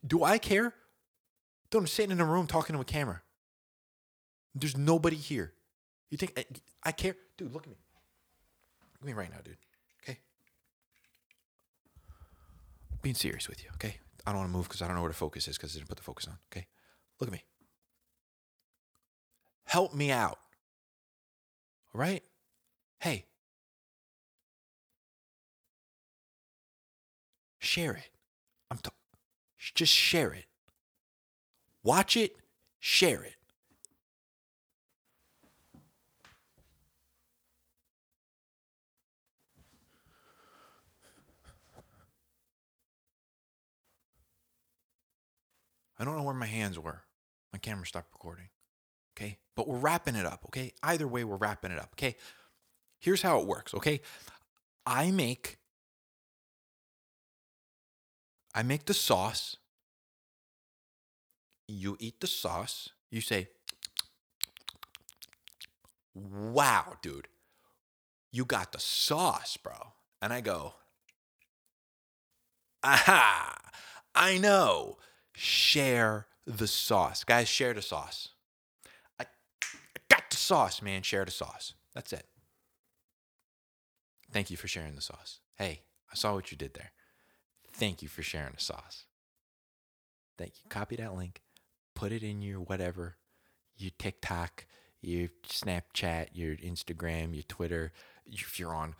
Do 0.05 0.23
I 0.23 0.37
care? 0.37 0.73
I'm 1.73 1.87
sitting 1.87 2.11
in 2.11 2.21
a 2.21 2.25
room 2.25 2.47
talking 2.47 2.75
to 2.75 2.81
a 2.81 2.85
camera. 2.85 3.21
There's 4.53 4.77
nobody 4.77 5.17
here. 5.17 5.53
You 6.09 6.17
think 6.17 6.33
I, 6.37 6.45
I 6.83 6.91
care? 6.93 7.15
Dude, 7.37 7.53
look 7.53 7.63
at 7.63 7.69
me. 7.69 7.77
Me 9.05 9.13
right 9.13 9.29
now, 9.29 9.37
dude. 9.43 9.57
Okay? 10.03 10.17
Being 13.03 13.13
serious 13.13 13.47
with 13.47 13.63
you, 13.63 13.69
okay? 13.75 13.97
I 14.25 14.31
don't 14.31 14.39
want 14.39 14.49
to 14.49 14.57
move 14.57 14.67
because 14.67 14.81
I 14.81 14.87
don't 14.87 14.95
know 14.95 15.03
where 15.03 15.11
the 15.11 15.15
focus 15.15 15.47
is 15.47 15.57
because 15.57 15.75
I 15.75 15.77
didn't 15.77 15.89
put 15.89 15.97
the 15.97 16.03
focus 16.03 16.27
on. 16.27 16.39
Okay? 16.51 16.65
Look 17.19 17.29
at 17.29 17.33
me. 17.33 17.43
Help 19.65 19.93
me 19.93 20.11
out. 20.11 20.39
All 21.93 22.01
right? 22.01 22.23
Hey. 22.99 23.25
Share 27.59 27.93
it. 27.93 28.09
I'm 28.71 28.77
t- 28.77 28.89
just 29.75 29.93
share 29.93 30.33
it. 30.33 30.45
Watch 31.83 32.17
it, 32.17 32.31
share 32.79 33.21
it. 33.21 33.35
I 45.97 46.03
don't 46.05 46.17
know 46.17 46.23
where 46.23 46.33
my 46.33 46.45
hands 46.45 46.77
were. 46.77 47.03
My 47.53 47.59
camera 47.59 47.85
stopped 47.85 48.11
recording. 48.13 48.49
Okay. 49.17 49.37
But 49.55 49.67
we're 49.67 49.77
wrapping 49.77 50.15
it 50.15 50.25
up. 50.25 50.43
Okay. 50.47 50.73
Either 50.83 51.07
way, 51.07 51.23
we're 51.23 51.37
wrapping 51.37 51.71
it 51.71 51.79
up. 51.79 51.89
Okay. 51.93 52.15
Here's 52.99 53.21
how 53.21 53.39
it 53.39 53.47
works. 53.47 53.73
Okay. 53.73 54.01
I 54.85 55.11
make. 55.11 55.57
I 58.53 58.63
make 58.63 58.85
the 58.85 58.93
sauce. 58.93 59.57
You 61.67 61.97
eat 61.99 62.19
the 62.21 62.27
sauce. 62.27 62.89
You 63.09 63.21
say, 63.21 63.49
wow, 66.13 66.95
dude, 67.01 67.27
you 68.31 68.45
got 68.45 68.71
the 68.71 68.79
sauce, 68.79 69.57
bro. 69.57 69.93
And 70.21 70.33
I 70.33 70.41
go, 70.41 70.75
aha, 72.83 73.57
I 74.13 74.37
know. 74.37 74.97
Share 75.35 76.27
the 76.45 76.67
sauce. 76.67 77.23
Guys, 77.23 77.47
share 77.47 77.73
the 77.73 77.81
sauce. 77.81 78.29
I, 79.19 79.23
I 79.61 79.99
got 80.09 80.29
the 80.29 80.37
sauce, 80.37 80.81
man. 80.81 81.01
Share 81.01 81.25
the 81.25 81.31
sauce. 81.31 81.73
That's 81.93 82.13
it. 82.13 82.27
Thank 84.31 84.51
you 84.51 84.57
for 84.57 84.67
sharing 84.67 84.95
the 84.95 85.01
sauce. 85.01 85.39
Hey, 85.55 85.81
I 86.11 86.15
saw 86.15 86.33
what 86.33 86.51
you 86.51 86.57
did 86.57 86.73
there. 86.73 86.91
Thank 87.71 88.01
you 88.01 88.07
for 88.07 88.21
sharing 88.23 88.53
the 88.53 88.61
sauce. 88.61 89.05
Thank 90.37 90.53
you. 90.63 90.69
Copy 90.69 90.95
that 90.97 91.15
link, 91.15 91.41
put 91.93 92.11
it 92.11 92.23
in 92.23 92.41
your 92.41 92.59
whatever, 92.59 93.15
your 93.77 93.91
TikTok, 93.97 94.65
your 95.01 95.29
Snapchat, 95.47 96.27
your 96.33 96.55
Instagram, 96.57 97.33
your 97.33 97.43
Twitter. 97.43 97.91
If 98.25 98.59
you're 98.59 98.75
on 98.75 98.95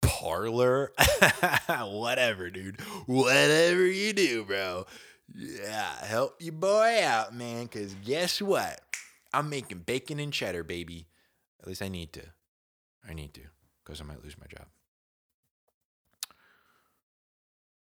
Parler, 0.00 0.92
whatever, 1.68 2.50
dude. 2.50 2.80
Whatever 3.06 3.86
you 3.86 4.12
do, 4.12 4.44
bro. 4.44 4.86
Yeah, 5.34 6.04
help 6.04 6.36
your 6.40 6.52
boy 6.52 7.00
out, 7.04 7.34
man. 7.34 7.68
Cause 7.68 7.94
guess 8.04 8.42
what? 8.42 8.80
I'm 9.32 9.48
making 9.48 9.80
bacon 9.80 10.18
and 10.18 10.32
cheddar, 10.32 10.64
baby. 10.64 11.06
At 11.60 11.68
least 11.68 11.82
I 11.82 11.88
need 11.88 12.12
to. 12.14 12.22
I 13.08 13.14
need 13.14 13.32
to, 13.34 13.42
because 13.84 14.00
I 14.00 14.04
might 14.04 14.22
lose 14.22 14.36
my 14.38 14.46
job. 14.46 14.66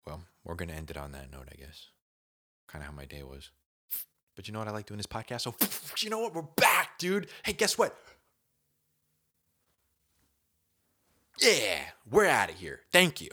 Well, 0.05 0.23
we're 0.43 0.55
gonna 0.55 0.73
end 0.73 0.91
it 0.91 0.97
on 0.97 1.11
that 1.13 1.31
note, 1.31 1.47
I 1.51 1.55
guess. 1.55 1.87
Kind 2.67 2.83
of 2.83 2.89
how 2.89 2.95
my 2.95 3.05
day 3.05 3.23
was. 3.23 3.51
But 4.35 4.47
you 4.47 4.53
know 4.53 4.59
what 4.59 4.67
I 4.67 4.71
like 4.71 4.85
doing 4.85 4.97
this 4.97 5.05
podcast? 5.05 5.41
So 5.41 5.55
you 6.03 6.09
know 6.09 6.19
what? 6.19 6.33
We're 6.33 6.41
back, 6.41 6.97
dude. 6.99 7.27
Hey, 7.43 7.53
guess 7.53 7.77
what? 7.77 7.95
Yeah, 11.39 11.79
we're 12.09 12.27
out 12.27 12.49
of 12.49 12.55
here. 12.55 12.81
Thank 12.91 13.21
you. 13.21 13.29